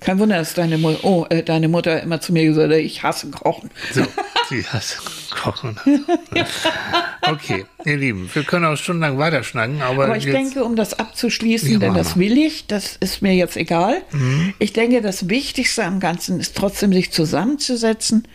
Kein 0.00 0.18
Wunder, 0.18 0.36
dass 0.36 0.52
deine, 0.52 0.76
Mu 0.76 0.94
oh, 1.02 1.24
äh, 1.30 1.42
deine 1.42 1.66
Mutter 1.66 2.02
immer 2.02 2.20
zu 2.20 2.32
mir 2.34 2.44
gesagt 2.44 2.70
hat, 2.70 2.78
ich 2.78 3.02
hasse 3.02 3.30
Kochen. 3.30 3.70
So, 3.90 4.02
sie 4.50 4.62
hat 4.64 4.98
kochen. 5.30 5.80
okay, 7.22 7.64
ihr 7.86 7.96
Lieben, 7.96 8.28
wir 8.32 8.42
können 8.42 8.66
auch 8.66 8.76
stundenlang 8.76 9.18
weiterschnacken, 9.18 9.80
aber, 9.80 10.04
Aber 10.04 10.16
ich 10.18 10.24
jetzt, 10.24 10.34
denke, 10.34 10.64
um 10.64 10.76
das 10.76 10.98
abzuschließen, 10.98 11.72
Ja, 11.72 11.78
denn 11.78 11.94
das 11.94 12.18
will 12.18 12.36
ich, 12.36 12.66
das 12.66 12.96
ist 12.96 13.22
mir 13.22 13.34
jetzt 13.34 13.56
egal. 13.56 14.02
Mhm. 14.12 14.52
Ich 14.58 14.74
denke, 14.74 15.00
das 15.00 15.30
Wichtigste 15.30 15.84
am 15.84 16.00
Ganzen 16.00 16.38
ist 16.38 16.54
trotzdem, 16.54 16.92
sich 16.92 17.10
zusammenzusetzen, 17.10 18.28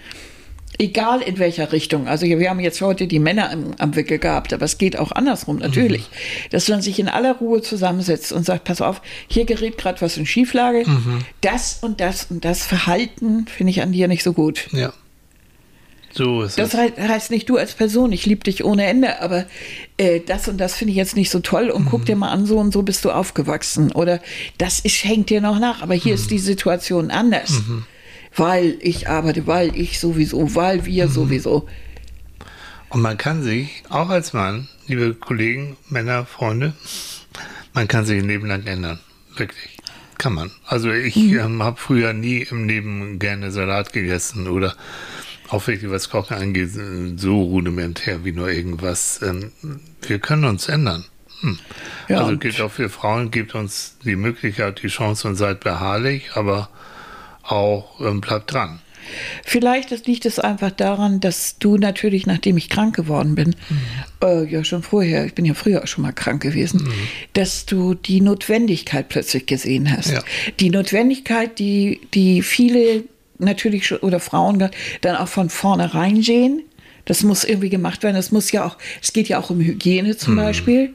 egal 0.77 1.21
in 1.21 1.39
welcher 1.39 1.71
Richtung. 1.73 2.07
Also 2.07 2.25
wir 2.25 2.49
haben 2.49 2.59
jetzt 2.59 2.81
heute 2.81 3.07
die 3.07 3.19
Männer 3.19 3.51
am, 3.51 3.73
am 3.77 3.95
Wickel 3.95 4.19
gehabt, 4.19 4.53
aber 4.53 4.65
es 4.65 4.77
geht 4.77 4.97
auch 4.97 5.11
andersrum 5.11 5.57
natürlich. 5.57 6.01
Mhm. 6.03 6.49
Dass 6.51 6.67
man 6.69 6.81
sich 6.81 6.99
in 6.99 7.07
aller 7.09 7.33
Ruhe 7.35 7.61
zusammensetzt 7.61 8.31
und 8.31 8.45
sagt, 8.45 8.63
pass 8.63 8.81
auf, 8.81 9.01
hier 9.27 9.45
gerät 9.45 9.77
gerade 9.77 9.99
was 10.01 10.15
in 10.17 10.25
Schieflage. 10.25 10.83
Mhm. 10.87 11.19
Das 11.41 11.79
und 11.81 11.99
das 11.99 12.27
und 12.29 12.45
das 12.45 12.65
Verhalten 12.65 13.45
finde 13.47 13.71
ich 13.71 13.81
an 13.81 13.91
dir 13.91 14.07
nicht 14.07 14.23
so 14.23 14.33
gut. 14.33 14.67
ja. 14.73 14.93
So 16.11 16.41
ist 16.41 16.57
Das 16.57 16.73
es. 16.73 16.79
hei- 16.79 16.91
heißt 17.07 17.29
nicht 17.29 17.47
du 17.49 17.57
als 17.57 17.75
Person, 17.75 18.11
ich 18.11 18.25
liebe 18.25 18.43
dich 18.43 18.63
ohne 18.65 18.83
Ende, 18.87 19.21
aber 19.21 19.45
äh, 19.97 20.19
das 20.25 20.47
und 20.47 20.57
das 20.57 20.73
finde 20.75 20.89
ich 20.89 20.97
jetzt 20.97 21.15
nicht 21.15 21.29
so 21.29 21.39
toll 21.39 21.69
und 21.69 21.85
guck 21.85 22.03
dir 22.03 22.15
mal 22.15 22.29
an, 22.31 22.47
so 22.47 22.57
und 22.57 22.73
so 22.73 22.81
bist 22.81 23.05
du 23.05 23.11
aufgewachsen. 23.11 23.91
Oder 23.91 24.19
das 24.57 24.79
ist, 24.79 25.03
hängt 25.03 25.29
dir 25.29 25.39
noch 25.39 25.59
nach, 25.59 25.83
aber 25.83 25.93
hier 25.93 26.15
ist 26.15 26.31
die 26.31 26.39
Situation 26.39 27.11
anders. 27.11 27.61
Weil 28.35 28.77
ich 28.81 29.09
arbeite, 29.09 29.47
weil 29.47 29.75
ich 29.75 29.99
sowieso, 29.99 30.55
weil 30.55 30.85
wir 30.85 31.07
sowieso. 31.07 31.67
Und 32.89 33.01
man 33.01 33.17
kann 33.17 33.43
sich, 33.43 33.83
auch 33.89 34.09
als 34.09 34.33
Mann, 34.33 34.67
liebe 34.87 35.13
Kollegen, 35.13 35.77
Männer, 35.89 36.25
Freunde, 36.25 36.73
man 37.73 37.87
kann 37.87 38.05
sich 38.05 38.19
ein 38.19 38.27
Leben 38.27 38.47
lang 38.47 38.65
ändern. 38.65 38.99
Wirklich. 39.35 39.77
Kann 40.17 40.33
man. 40.33 40.51
Also 40.65 40.91
ich 40.91 41.15
ähm, 41.15 41.63
habe 41.63 41.77
früher 41.77 42.13
nie 42.13 42.41
im 42.41 42.67
Leben 42.67 43.19
gerne 43.19 43.51
Salat 43.51 43.93
gegessen 43.93 44.49
oder 44.49 44.75
auch 45.47 45.65
wirklich 45.65 45.89
was 45.89 46.09
Kochen 46.09 46.35
angeht, 46.35 46.71
so 47.15 47.41
rudimentär 47.41 48.25
wie 48.25 48.33
nur 48.33 48.49
irgendwas. 48.49 49.21
Ähm, 49.21 49.51
wir 50.01 50.19
können 50.19 50.45
uns 50.45 50.67
ändern. 50.67 51.05
Ja, 52.09 52.19
also 52.19 52.37
gilt 52.37 52.59
auch 52.59 52.71
für 52.71 52.89
Frauen, 52.89 53.31
gibt 53.31 53.55
uns 53.55 53.97
die 54.03 54.17
Möglichkeit, 54.17 54.83
die 54.83 54.89
Chance 54.89 55.27
und 55.27 55.35
seid 55.35 55.61
beharrlich, 55.61 56.31
aber 56.33 56.69
auch 57.43 57.99
ähm, 57.99 58.21
bleibt 58.21 58.53
dran. 58.53 58.79
Vielleicht 59.43 60.05
liegt 60.05 60.25
es 60.25 60.39
einfach 60.39 60.71
daran, 60.71 61.19
dass 61.19 61.57
du 61.57 61.77
natürlich, 61.77 62.27
nachdem 62.27 62.57
ich 62.57 62.69
krank 62.69 62.95
geworden 62.95 63.35
bin, 63.35 63.55
äh, 64.21 64.45
ja 64.45 64.63
schon 64.63 64.83
vorher, 64.83 65.25
ich 65.25 65.33
bin 65.33 65.45
ja 65.45 65.53
früher 65.53 65.83
auch 65.83 65.87
schon 65.87 66.03
mal 66.03 66.11
krank 66.11 66.43
gewesen, 66.43 66.91
dass 67.33 67.65
du 67.65 67.95
die 67.95 68.21
Notwendigkeit 68.21 69.09
plötzlich 69.09 69.45
gesehen 69.45 69.91
hast. 69.91 70.11
Ja. 70.11 70.23
Die 70.59 70.69
Notwendigkeit, 70.69 71.57
die, 71.57 72.01
die 72.13 72.43
viele 72.43 73.03
natürlich 73.39 73.87
schon, 73.87 73.99
oder 73.99 74.19
Frauen 74.19 74.69
dann 75.01 75.15
auch 75.15 75.27
von 75.27 75.49
vornherein 75.49 76.21
sehen. 76.21 76.61
Das 77.05 77.23
muss 77.23 77.43
irgendwie 77.43 77.69
gemacht 77.69 78.03
werden. 78.03 78.15
Das 78.15 78.31
muss 78.31 78.51
ja 78.51 78.65
auch, 78.65 78.77
es 79.01 79.13
geht 79.13 79.29
ja 79.29 79.39
auch 79.39 79.49
um 79.49 79.59
Hygiene 79.59 80.15
zum 80.17 80.35
Beispiel 80.35 80.93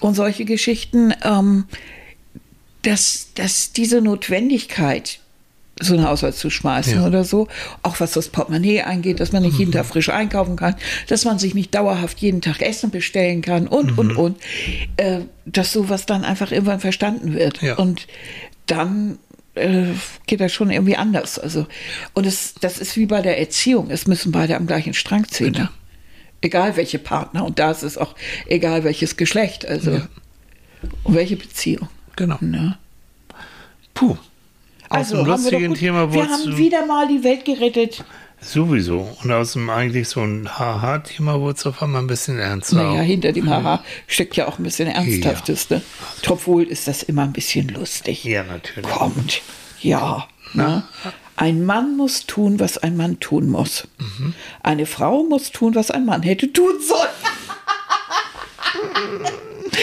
und 0.00 0.14
solche 0.14 0.44
Geschichten, 0.44 1.12
ähm, 1.24 1.64
dass, 2.82 3.30
dass 3.34 3.72
diese 3.72 4.00
Notwendigkeit, 4.00 5.20
so 5.82 5.94
einen 5.94 6.06
Haushalt 6.06 6.34
zu 6.36 6.48
schmeißen 6.50 6.94
Ja. 6.94 7.06
oder 7.06 7.24
so, 7.24 7.48
auch 7.82 8.00
was 8.00 8.12
das 8.12 8.28
Portemonnaie 8.28 8.82
angeht, 8.82 9.20
dass 9.20 9.32
man 9.32 9.42
nicht 9.42 9.58
jeden 9.58 9.70
Mhm. 9.70 9.74
Tag 9.74 9.86
frisch 9.92 10.08
einkaufen 10.08 10.56
kann, 10.56 10.74
dass 11.08 11.24
man 11.24 11.38
sich 11.38 11.54
nicht 11.54 11.74
dauerhaft 11.74 12.18
jeden 12.20 12.40
Tag 12.40 12.62
Essen 12.62 12.90
bestellen 12.90 13.42
kann 13.42 13.66
und, 13.68 13.92
Mhm. 13.92 13.98
und, 13.98 14.16
und, 14.16 14.38
äh, 14.96 15.20
dass 15.46 15.72
sowas 15.72 16.06
dann 16.06 16.24
einfach 16.24 16.52
irgendwann 16.52 16.80
verstanden 16.80 17.34
wird. 17.34 17.60
Ja. 17.62 17.74
Und 17.76 18.06
dann 18.66 19.18
äh, 19.54 19.84
geht 20.26 20.40
das 20.40 20.52
schon 20.52 20.70
irgendwie 20.70 20.96
anders. 20.96 21.38
Also, 21.38 21.66
und 22.14 22.26
es, 22.26 22.54
das 22.60 22.78
ist 22.78 22.96
wie 22.96 23.04
bei 23.06 23.20
der 23.20 23.38
Erziehung. 23.38 23.90
Es 23.90 24.06
müssen 24.06 24.32
beide 24.32 24.56
am 24.56 24.66
gleichen 24.66 24.94
Strang 24.94 25.28
ziehen. 25.28 25.52
Ne? 25.52 25.68
Egal 26.40 26.76
welche 26.76 26.98
Partner. 26.98 27.44
Und 27.44 27.58
da 27.58 27.70
ist 27.70 27.82
es 27.82 27.98
auch 27.98 28.14
egal 28.46 28.82
welches 28.84 29.16
Geschlecht. 29.18 29.66
Also, 29.66 29.90
Ja. 29.90 30.08
und 31.04 31.14
welche 31.14 31.36
Beziehung. 31.36 31.88
Genau. 32.16 32.38
Ne? 32.40 32.78
Puh. 33.94 34.16
Aus 35.00 35.08
dem 35.10 35.18
wir, 35.18 35.24
lustigen 35.26 35.68
gut- 35.68 35.78
Thema 35.78 36.12
wir 36.12 36.28
haben 36.28 36.56
wieder 36.56 36.86
mal 36.86 37.08
die 37.08 37.22
Welt 37.24 37.44
gerettet. 37.44 38.04
sowieso. 38.40 39.16
Und 39.22 39.30
aus 39.32 39.52
dem 39.52 39.70
eigentlich 39.70 40.08
so 40.08 40.20
ein 40.20 40.48
Haha-Thema 40.58 41.40
wurde 41.40 41.56
es 41.58 41.66
auf 41.66 41.82
einmal 41.82 42.02
ein 42.02 42.06
bisschen 42.08 42.38
ernster. 42.38 42.76
Naja, 42.76 43.00
hinter 43.02 43.32
dem 43.32 43.48
Haha 43.48 43.82
steckt 44.06 44.36
ja 44.36 44.48
auch 44.48 44.58
ein 44.58 44.64
bisschen 44.64 44.88
Ernsthaftes. 44.88 45.70
Ne? 45.70 45.80
Obwohl 46.28 46.64
ist 46.64 46.88
das 46.88 47.02
immer 47.02 47.22
ein 47.22 47.32
bisschen 47.32 47.68
lustig. 47.68 48.24
Ja, 48.24 48.42
natürlich. 48.42 48.90
Kommt. 48.90 49.42
Ja. 49.80 50.26
Ne? 50.54 50.82
Ein 51.36 51.64
Mann 51.64 51.96
muss 51.96 52.26
tun, 52.26 52.60
was 52.60 52.78
ein 52.78 52.96
Mann 52.96 53.18
tun 53.18 53.48
muss. 53.48 53.88
Mhm. 53.98 54.34
Eine 54.62 54.86
Frau 54.86 55.22
muss 55.24 55.50
tun, 55.50 55.74
was 55.74 55.90
ein 55.90 56.04
Mann 56.04 56.22
hätte 56.22 56.52
tun 56.52 56.74
sollen. 56.86 57.08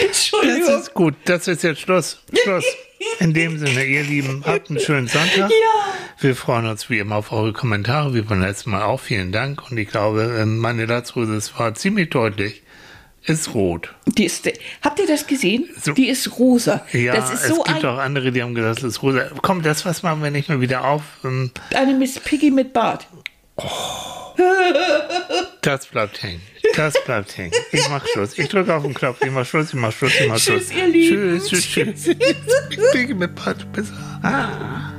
Entschuldigung. 0.06 0.66
Das 0.66 0.82
ist 0.82 0.94
gut. 0.94 1.14
Das 1.24 1.48
ist 1.48 1.62
jetzt 1.62 1.80
Schluss. 1.80 2.22
Schluss. 2.42 2.64
In 3.18 3.32
dem 3.32 3.58
Sinne, 3.58 3.84
ihr 3.84 4.02
Lieben, 4.02 4.44
habt 4.46 4.68
einen 4.70 4.78
schönen 4.78 5.08
Sonntag. 5.08 5.50
Ja. 5.50 5.68
Wir 6.18 6.36
freuen 6.36 6.66
uns 6.66 6.90
wie 6.90 6.98
immer 6.98 7.16
auf 7.16 7.32
eure 7.32 7.52
Kommentare, 7.52 8.14
wie 8.14 8.20
beim 8.20 8.42
letzten 8.42 8.70
Mal 8.70 8.82
auch. 8.82 9.00
Vielen 9.00 9.32
Dank. 9.32 9.70
Und 9.70 9.78
ich 9.78 9.88
glaube, 9.88 10.36
ähm, 10.38 10.58
meine 10.58 10.84
Latzhose 10.84 11.34
es 11.34 11.58
war 11.58 11.74
ziemlich 11.74 12.10
deutlich. 12.10 12.62
Ist 13.24 13.52
rot. 13.54 13.94
Die 14.06 14.24
ist, 14.24 14.50
habt 14.82 14.98
ihr 14.98 15.06
das 15.06 15.26
gesehen? 15.26 15.68
So. 15.80 15.92
Die 15.92 16.08
ist 16.08 16.38
rosa. 16.38 16.86
Ja, 16.92 17.14
ist 17.14 17.32
es 17.34 17.48
so 17.48 17.62
gibt 17.62 17.84
ein, 17.84 17.86
auch 17.86 17.98
andere, 17.98 18.32
die 18.32 18.42
haben 18.42 18.54
gesagt, 18.54 18.78
es 18.78 18.84
ist 18.84 19.02
rosa. 19.02 19.30
Komm, 19.42 19.62
das 19.62 19.84
was 19.84 20.02
machen 20.02 20.22
wir 20.22 20.30
nicht 20.30 20.48
mehr 20.48 20.60
wieder 20.62 20.84
auf. 20.84 21.02
Ähm, 21.24 21.50
eine 21.74 21.94
Miss 21.94 22.18
Piggy 22.18 22.50
mit 22.50 22.72
Bart. 22.72 23.06
Das 25.62 25.86
bleibt 25.86 26.22
hängen. 26.22 26.40
Das 26.76 26.94
bleibt 27.04 27.36
hängen. 27.36 27.52
Ich 27.72 27.88
mach 27.88 28.06
Schluss. 28.06 28.38
Ich 28.38 28.48
drücke 28.48 28.74
auf 28.74 28.82
den 28.82 28.94
Knopf. 28.94 29.18
Ich 29.22 29.30
mach 29.30 29.44
Schluss, 29.44 29.68
ich 29.68 29.74
mach 29.74 29.92
Schluss, 29.92 30.12
ich 30.18 30.28
mach 30.28 30.36
Tschüss, 30.36 30.68
Schluss. 30.68 30.72
ihr 30.72 30.86
Lieben. 30.86 31.40
Tschüss, 31.40 31.48
tschüss, 31.66 32.04
tschüss. 32.04 32.16
Ich 32.70 32.78
kriege 32.92 33.14
mit 33.14 33.34
Pat 33.34 33.70
besser. 33.72 33.92
Ah. 34.22 34.92